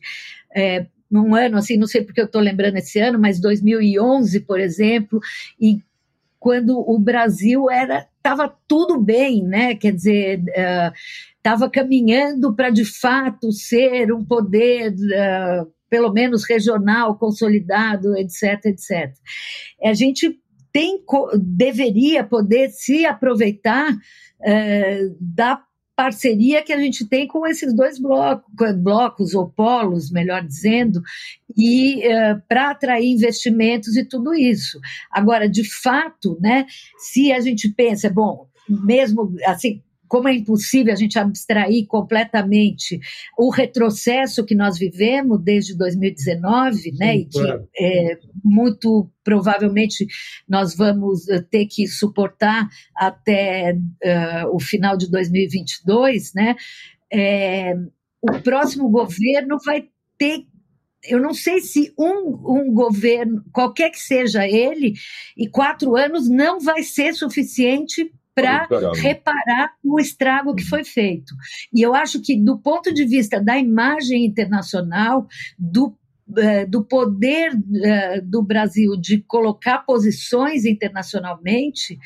É, 0.55 0.87
ano 1.35 1.57
assim, 1.57 1.77
não 1.77 1.87
sei 1.87 2.03
porque 2.03 2.21
eu 2.21 2.27
estou 2.27 2.41
lembrando 2.41 2.77
esse 2.77 2.99
ano, 2.99 3.19
mas 3.19 3.41
2011, 3.41 4.41
por 4.41 4.61
exemplo, 4.61 5.21
e 5.59 5.81
quando 6.39 6.79
o 6.79 6.99
Brasil 6.99 7.71
era 7.71 8.07
estava 8.17 8.55
tudo 8.67 9.01
bem, 9.01 9.43
né? 9.43 9.75
Quer 9.75 9.93
dizer, 9.93 10.41
uh, 10.41 10.93
estava 11.37 11.71
caminhando 11.71 12.55
para 12.55 12.71
de 12.71 12.85
fato 12.85 13.51
ser 13.53 14.13
um 14.13 14.25
poder, 14.25 14.93
uh, 14.93 15.67
pelo 15.89 16.13
menos 16.13 16.45
regional, 16.45 17.17
consolidado, 17.17 18.17
etc, 18.17 18.67
etc. 18.67 19.13
A 19.83 19.95
gente 19.95 20.39
tem, 20.71 21.03
deveria 21.41 22.23
poder 22.23 22.69
se 22.71 23.07
aproveitar 23.07 23.91
uh, 23.93 25.17
da 25.19 25.63
parceria 25.99 26.63
que 26.63 26.73
a 26.73 26.79
gente 26.79 27.05
tem 27.09 27.27
com 27.27 27.45
esses 27.45 27.75
dois 27.75 27.99
blocos, 27.99 28.77
blocos 28.77 29.35
ou 29.35 29.49
polos, 29.49 30.13
melhor 30.13 30.47
dizendo, 30.47 31.03
e 31.57 32.07
uh, 32.07 32.41
para 32.49 32.71
atrair 32.71 33.11
investimentos 33.11 33.97
e 33.97 34.05
tudo 34.05 34.33
isso. 34.33 34.79
Agora, 35.11 35.49
de 35.49 35.69
fato, 35.83 36.39
né, 36.41 36.67
se 36.99 37.33
a 37.33 37.41
gente 37.41 37.69
pensa, 37.75 38.09
bom, 38.09 38.47
mesmo 38.69 39.35
assim, 39.45 39.83
como 40.09 40.29
é 40.29 40.35
impossível 40.35 40.93
a 40.93 40.97
gente 40.97 41.19
abstrair 41.19 41.87
completamente 41.87 42.99
o 43.39 43.51
retrocesso 43.51 44.45
que 44.45 44.55
nós 44.55 44.79
vivemos 44.79 45.41
desde 45.43 45.77
2019, 45.77 46.93
né, 46.99 47.19
e 47.19 47.25
que 47.27 47.41
é, 47.79 48.19
muito 48.45 49.11
provavelmente 49.23 50.07
nós 50.49 50.75
vamos 50.75 51.29
eh, 51.29 51.43
ter 51.51 51.67
que 51.67 51.87
suportar 51.87 52.67
até 52.97 53.75
uh, 53.75 54.55
o 54.55 54.59
final 54.59 54.97
de 54.97 55.11
2022, 55.11 56.33
né, 56.35 56.57
é, 57.13 57.75
o 58.23 58.41
próximo 58.43 58.89
governo 58.89 59.59
vai 59.65 59.87
ter 60.17 60.47
eu 61.05 61.21
não 61.21 61.33
sei 61.33 61.61
se 61.61 61.93
um, 61.97 62.35
um 62.45 62.75
governo, 62.75 63.45
qualquer 63.53 63.91
que 63.91 64.01
seja 64.01 64.47
ele, 64.47 64.95
e 65.37 65.49
quatro 65.49 65.97
anos 65.97 66.29
não 66.29 66.59
vai 66.59 66.83
ser 66.83 67.15
suficiente 67.15 68.13
para 68.41 68.93
reparar 68.93 69.75
o 69.85 69.99
estrago 69.99 70.55
que 70.55 70.65
foi 70.65 70.85
feito. 70.85 71.35
E 71.73 71.83
eu 71.83 71.95
acho 71.95 72.21
que, 72.21 72.37
do 72.37 72.59
ponto 72.59 72.93
de 72.93 73.05
vista 73.05 73.41
da 73.41 73.59
imagem 73.59 74.25
internacional, 74.25 75.27
do 75.59 75.95
eh, 76.37 76.67
do 76.67 76.85
poder 76.85 77.55
uh, 77.55 78.23
do 78.23 78.43
Brasil 78.43 78.95
de 79.01 79.23
colocar 79.23 79.79
posições 79.79 80.67
internacionalmente, 80.67 81.99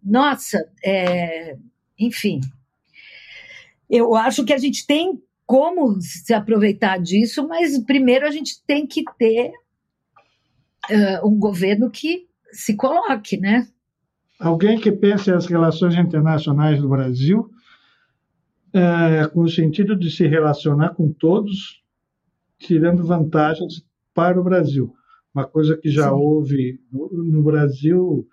nossa, 0.00 0.64
é, 0.84 1.56
enfim, 1.98 2.40
eu 3.90 4.14
acho 4.14 4.44
que 4.44 4.52
a 4.52 4.58
gente 4.58 4.86
tem 4.86 5.20
como 5.44 6.00
se 6.00 6.32
aproveitar 6.32 7.00
disso, 7.00 7.48
mas 7.48 7.76
primeiro 7.84 8.24
a 8.26 8.30
gente 8.30 8.62
tem 8.64 8.86
que 8.86 9.02
ter 9.18 9.50
uh, 10.90 11.28
um 11.28 11.36
governo 11.36 11.90
que 11.90 12.28
se 12.52 12.76
coloque, 12.76 13.36
né? 13.36 13.66
Alguém 14.44 14.78
que 14.78 14.92
pense 14.92 15.30
as 15.30 15.46
relações 15.46 15.94
internacionais 15.94 16.80
do 16.80 16.88
Brasil 16.88 17.50
é, 18.72 19.26
com 19.28 19.42
o 19.42 19.48
sentido 19.48 19.96
de 19.96 20.10
se 20.10 20.26
relacionar 20.26 20.90
com 20.90 21.10
todos, 21.12 21.82
tirando 22.58 23.06
vantagens 23.06 23.86
para 24.12 24.38
o 24.38 24.44
Brasil. 24.44 24.92
Uma 25.34 25.46
coisa 25.46 25.76
que 25.76 25.88
já 25.88 26.08
Sim. 26.08 26.14
houve 26.14 26.80
no, 26.92 27.08
no 27.10 27.42
Brasil 27.42 28.28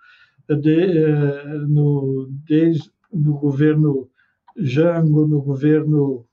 de, 0.48 0.98
é, 0.98 1.58
no, 1.66 2.28
desde 2.46 2.90
no 3.12 3.38
governo 3.38 4.08
Jango, 4.56 5.26
no 5.26 5.40
governo 5.40 6.26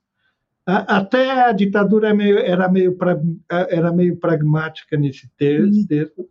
até 0.66 1.46
a 1.46 1.52
ditadura 1.52 2.08
era 2.08 2.68
meio, 2.68 2.96
era 3.48 3.92
meio 3.92 4.16
pragmática 4.16 4.96
nesse 4.96 5.28
texto. 5.36 6.28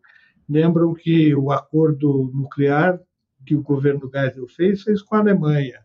Lembram 0.47 0.93
que 0.93 1.35
o 1.35 1.51
acordo 1.51 2.31
nuclear 2.33 2.99
que 3.45 3.55
o 3.55 3.61
governo 3.61 4.09
Geisel 4.13 4.47
fez, 4.47 4.83
fez 4.83 5.01
com 5.01 5.15
a 5.15 5.19
Alemanha. 5.19 5.79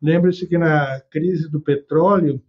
Lembre-se 0.00 0.46
que 0.46 0.56
na 0.56 1.00
crise 1.10 1.50
do 1.50 1.60
petróleo, 1.60 2.40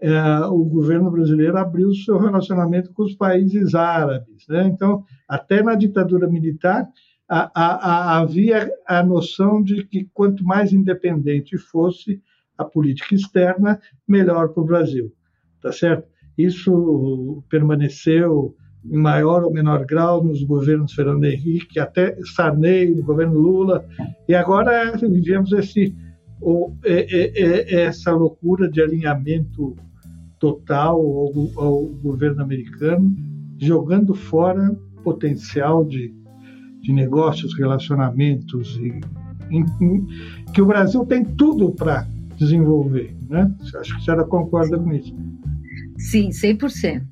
é, 0.00 0.10
o 0.46 0.64
governo 0.64 1.10
brasileiro 1.10 1.58
abriu 1.58 1.92
seu 1.94 2.18
relacionamento 2.18 2.92
com 2.92 3.02
os 3.02 3.14
países 3.14 3.74
árabes. 3.74 4.46
Né? 4.48 4.66
Então, 4.66 5.04
até 5.28 5.62
na 5.62 5.74
ditadura 5.74 6.26
militar, 6.26 6.88
a, 7.28 7.50
a, 7.54 7.74
a, 7.74 8.18
havia 8.18 8.70
a 8.86 9.02
noção 9.02 9.62
de 9.62 9.84
que 9.84 10.08
quanto 10.12 10.44
mais 10.44 10.72
independente 10.72 11.56
fosse 11.58 12.22
a 12.56 12.64
política 12.64 13.14
externa, 13.14 13.80
melhor 14.06 14.48
para 14.48 14.62
o 14.62 14.66
Brasil. 14.66 15.12
Tá 15.62 15.72
certo? 15.72 16.08
Isso 16.36 17.42
permaneceu 17.48 18.54
em 18.84 18.96
maior 18.96 19.44
ou 19.44 19.52
menor 19.52 19.84
grau 19.84 20.24
nos 20.24 20.42
governos 20.42 20.92
Fernando 20.92 21.24
Henrique, 21.24 21.78
até 21.78 22.16
Sarney, 22.34 22.94
no 22.94 23.02
governo 23.02 23.38
Lula, 23.38 23.84
e 24.28 24.34
agora 24.34 24.96
vivemos 24.96 25.52
esse, 25.52 25.94
o, 26.40 26.74
é, 26.84 27.74
é, 27.74 27.82
essa 27.82 28.12
loucura 28.12 28.70
de 28.70 28.80
alinhamento 28.80 29.76
total 30.38 30.96
ao, 30.98 31.62
ao, 31.62 31.86
governo 32.02 32.42
americano, 32.42 33.14
jogando 33.58 34.14
fora 34.14 34.74
potencial 35.04 35.84
de, 35.84 36.14
de 36.80 36.92
negócios, 36.92 37.56
relacionamentos, 37.58 38.78
e, 38.78 39.00
que 40.54 40.62
o 40.62 40.66
Brasil 40.66 41.04
tem 41.04 41.24
tudo 41.24 41.72
para 41.72 42.06
desenvolver. 42.38 43.14
Né? 43.28 43.52
Acho 43.74 43.94
que 43.94 44.00
a 44.00 44.04
senhora 44.04 44.24
concorda 44.24 44.78
com 44.78 44.92
isso. 44.92 45.14
Sim, 45.98 46.30
100% 46.30 47.04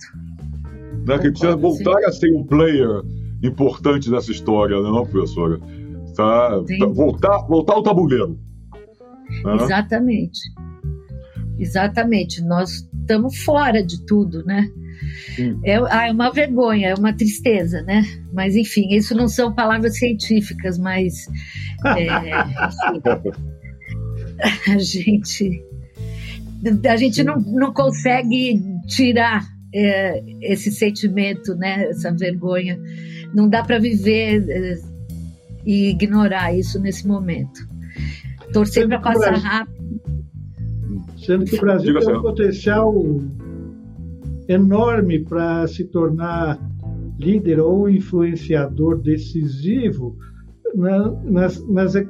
né, 1.09 1.18
que 1.18 1.30
precisa 1.30 1.56
voltar 1.56 1.98
a 2.04 2.12
ser 2.12 2.30
um 2.34 2.44
player 2.44 3.02
importante 3.42 4.11
nessa 4.11 4.30
história, 4.30 4.76
né, 4.76 4.90
não, 4.90 5.06
professora? 5.06 5.59
Tá, 6.14 6.62
tá, 6.78 6.86
voltar, 6.86 7.38
voltar 7.46 7.72
ao 7.74 7.82
tabuleiro. 7.82 8.38
Né? 9.44 9.54
Exatamente. 9.54 10.40
Exatamente. 11.59 12.42
Nós 12.44 12.86
estamos 13.00 13.38
fora 13.38 13.82
de 13.82 14.04
tudo, 14.04 14.44
né? 14.44 14.68
É, 15.64 15.76
ah, 15.76 16.09
é 16.09 16.12
uma 16.12 16.30
vergonha, 16.30 16.88
é 16.88 16.94
uma 16.94 17.12
tristeza, 17.12 17.82
né? 17.82 18.02
Mas, 18.32 18.56
enfim, 18.56 18.88
isso 18.90 19.14
não 19.14 19.28
são 19.28 19.54
palavras 19.54 19.96
científicas, 19.96 20.76
mas. 20.78 21.26
É, 21.96 22.09
a 24.72 24.78
gente. 24.78 25.64
A 26.88 26.96
gente 26.96 27.22
não, 27.22 27.36
não 27.40 27.72
consegue 27.72 28.61
tirar 28.88 29.46
é, 29.75 30.23
esse 30.43 30.71
sentimento, 30.71 31.55
né, 31.55 31.85
essa 31.91 32.12
vergonha. 32.12 32.79
Não 33.35 33.49
dá 33.49 33.62
para 33.62 33.79
viver 33.79 34.49
é, 34.49 34.79
e 35.66 35.91
ignorar 35.91 36.55
isso 36.55 36.81
nesse 36.81 37.07
momento. 37.07 37.69
Torcer 38.53 38.89
para 38.89 39.01
passar 39.01 39.31
Brasil, 39.31 39.49
rápido. 39.49 39.79
Sendo 41.19 41.45
que 41.45 41.57
o 41.57 41.61
Brasil 41.61 41.93
Diga 41.93 42.07
tem 42.07 42.16
um 42.16 42.23
potencial 42.23 42.95
enorme 44.49 45.19
para 45.19 45.66
se 45.66 45.85
tornar 45.85 46.59
líder 47.19 47.61
ou 47.61 47.91
influenciador 47.91 48.99
decisivo 48.99 50.16
na, 50.75 51.11
na, 51.25 51.49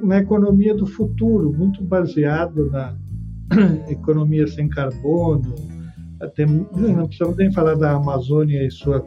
na 0.01 0.19
economia 0.19 0.75
do 0.75 0.85
futuro, 0.85 1.51
muito 1.51 1.83
baseado 1.83 2.69
na 2.69 2.95
economia 3.89 4.47
sem 4.47 4.69
carbono. 4.69 5.55
Até, 6.21 6.45
não 6.45 7.07
precisamos 7.07 7.37
nem 7.37 7.51
falar 7.51 7.75
da 7.75 7.93
Amazônia 7.93 8.65
e 8.65 8.71
sua 8.71 9.01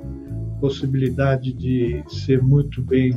possibilidade 0.60 1.52
de 1.52 2.02
ser 2.08 2.42
muito 2.42 2.82
bem 2.82 3.12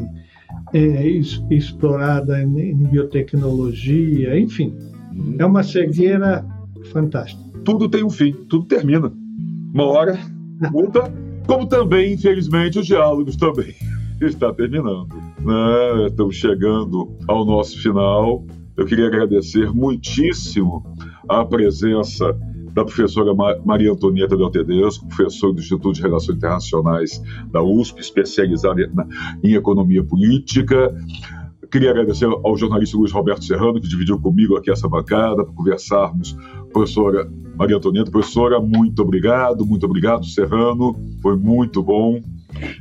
é, 0.74 1.08
explorada 1.50 2.42
em, 2.42 2.72
em 2.72 2.76
biotecnologia, 2.76 4.38
enfim. 4.40 4.76
Uhum. 5.14 5.36
É 5.40 5.46
uma 5.46 5.64
cegueira 5.64 6.46
fantástica. 6.92 7.42
Tudo 7.64 7.90
tem 7.90 8.04
um 8.04 8.10
fim, 8.10 8.34
tudo 8.50 8.66
termina. 8.66 9.12
Uma 9.74 9.86
hora 9.86 10.20
muda, 10.72 11.12
como 11.48 11.68
também, 11.68 12.14
infelizmente, 12.14 12.80
os 12.80 12.86
diálogos 12.86 13.36
também 13.36 13.74
está 14.22 14.54
terminando. 14.54 15.14
Né? 15.40 16.08
Estamos 16.08 16.36
chegando 16.36 17.16
ao 17.28 17.46
nosso 17.46 17.82
final. 17.82 18.46
Eu 18.78 18.86
queria 18.86 19.08
agradecer 19.08 19.72
muitíssimo 19.72 20.84
a 21.30 21.46
presença 21.46 22.38
da 22.76 22.84
professora 22.84 23.34
Maria 23.64 23.94
Antonieta 23.94 24.36
Del 24.36 24.52
Tedesco, 24.52 25.08
professora 25.08 25.54
do 25.54 25.62
Instituto 25.62 25.94
de 25.94 26.02
Relações 26.02 26.38
Internacionais 26.38 27.24
da 27.50 27.64
USP, 27.64 28.02
especializada 28.02 28.82
em 29.42 29.54
economia 29.54 30.04
política. 30.04 30.94
Queria 31.72 31.92
agradecer 31.92 32.26
ao 32.26 32.58
jornalista 32.58 32.98
Luiz 32.98 33.14
Roberto 33.14 33.46
Serrano, 33.46 33.80
que 33.80 33.88
dividiu 33.88 34.20
comigo 34.20 34.58
aqui 34.58 34.70
essa 34.70 34.90
bancada, 34.90 35.46
para 35.46 35.54
conversarmos. 35.54 36.38
Professora 36.74 37.32
Maria 37.56 37.78
Antonieta, 37.78 38.12
professora, 38.12 38.60
muito 38.60 39.02
obrigado, 39.02 39.66
muito 39.66 39.86
obrigado, 39.86 40.26
Serrano, 40.26 40.94
foi 41.22 41.38
muito 41.38 41.82
bom. 41.82 42.22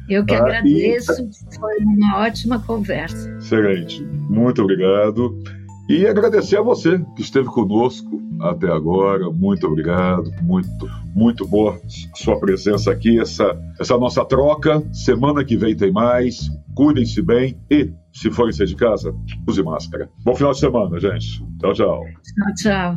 Eu 0.08 0.24
que 0.26 0.34
ah, 0.34 0.38
agradeço, 0.38 1.12
e... 1.22 1.56
foi 1.56 1.76
uma 1.84 2.18
ótima 2.18 2.58
conversa. 2.58 3.30
Excelente, 3.38 4.04
muito 4.28 4.60
obrigado. 4.60 5.40
E 5.88 6.06
agradecer 6.06 6.56
a 6.56 6.62
você 6.62 6.98
que 7.14 7.22
esteve 7.22 7.48
conosco 7.48 8.22
até 8.40 8.70
agora. 8.70 9.30
Muito 9.30 9.66
obrigado, 9.66 10.30
muito, 10.42 10.88
muito 11.14 11.46
boa 11.46 11.78
sua 12.14 12.38
presença 12.38 12.90
aqui, 12.90 13.20
essa, 13.20 13.56
essa 13.78 13.96
nossa 13.98 14.24
troca. 14.24 14.82
Semana 14.92 15.44
que 15.44 15.56
vem 15.56 15.76
tem 15.76 15.92
mais. 15.92 16.48
Cuidem-se 16.74 17.20
bem 17.22 17.58
e, 17.70 17.92
se 18.12 18.30
forem 18.30 18.52
sair 18.52 18.66
de 18.66 18.76
casa, 18.76 19.14
use 19.46 19.62
máscara. 19.62 20.08
Bom 20.24 20.34
final 20.34 20.52
de 20.52 20.58
semana, 20.58 20.98
gente. 20.98 21.44
Tchau, 21.60 21.72
tchau. 21.74 22.04
Tchau, 22.34 22.96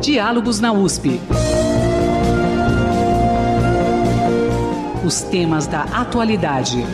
Diálogos 0.00 0.58
na 0.58 0.72
USP. 0.72 1.20
Os 5.06 5.20
temas 5.22 5.66
da 5.66 5.82
atualidade. 5.82 6.84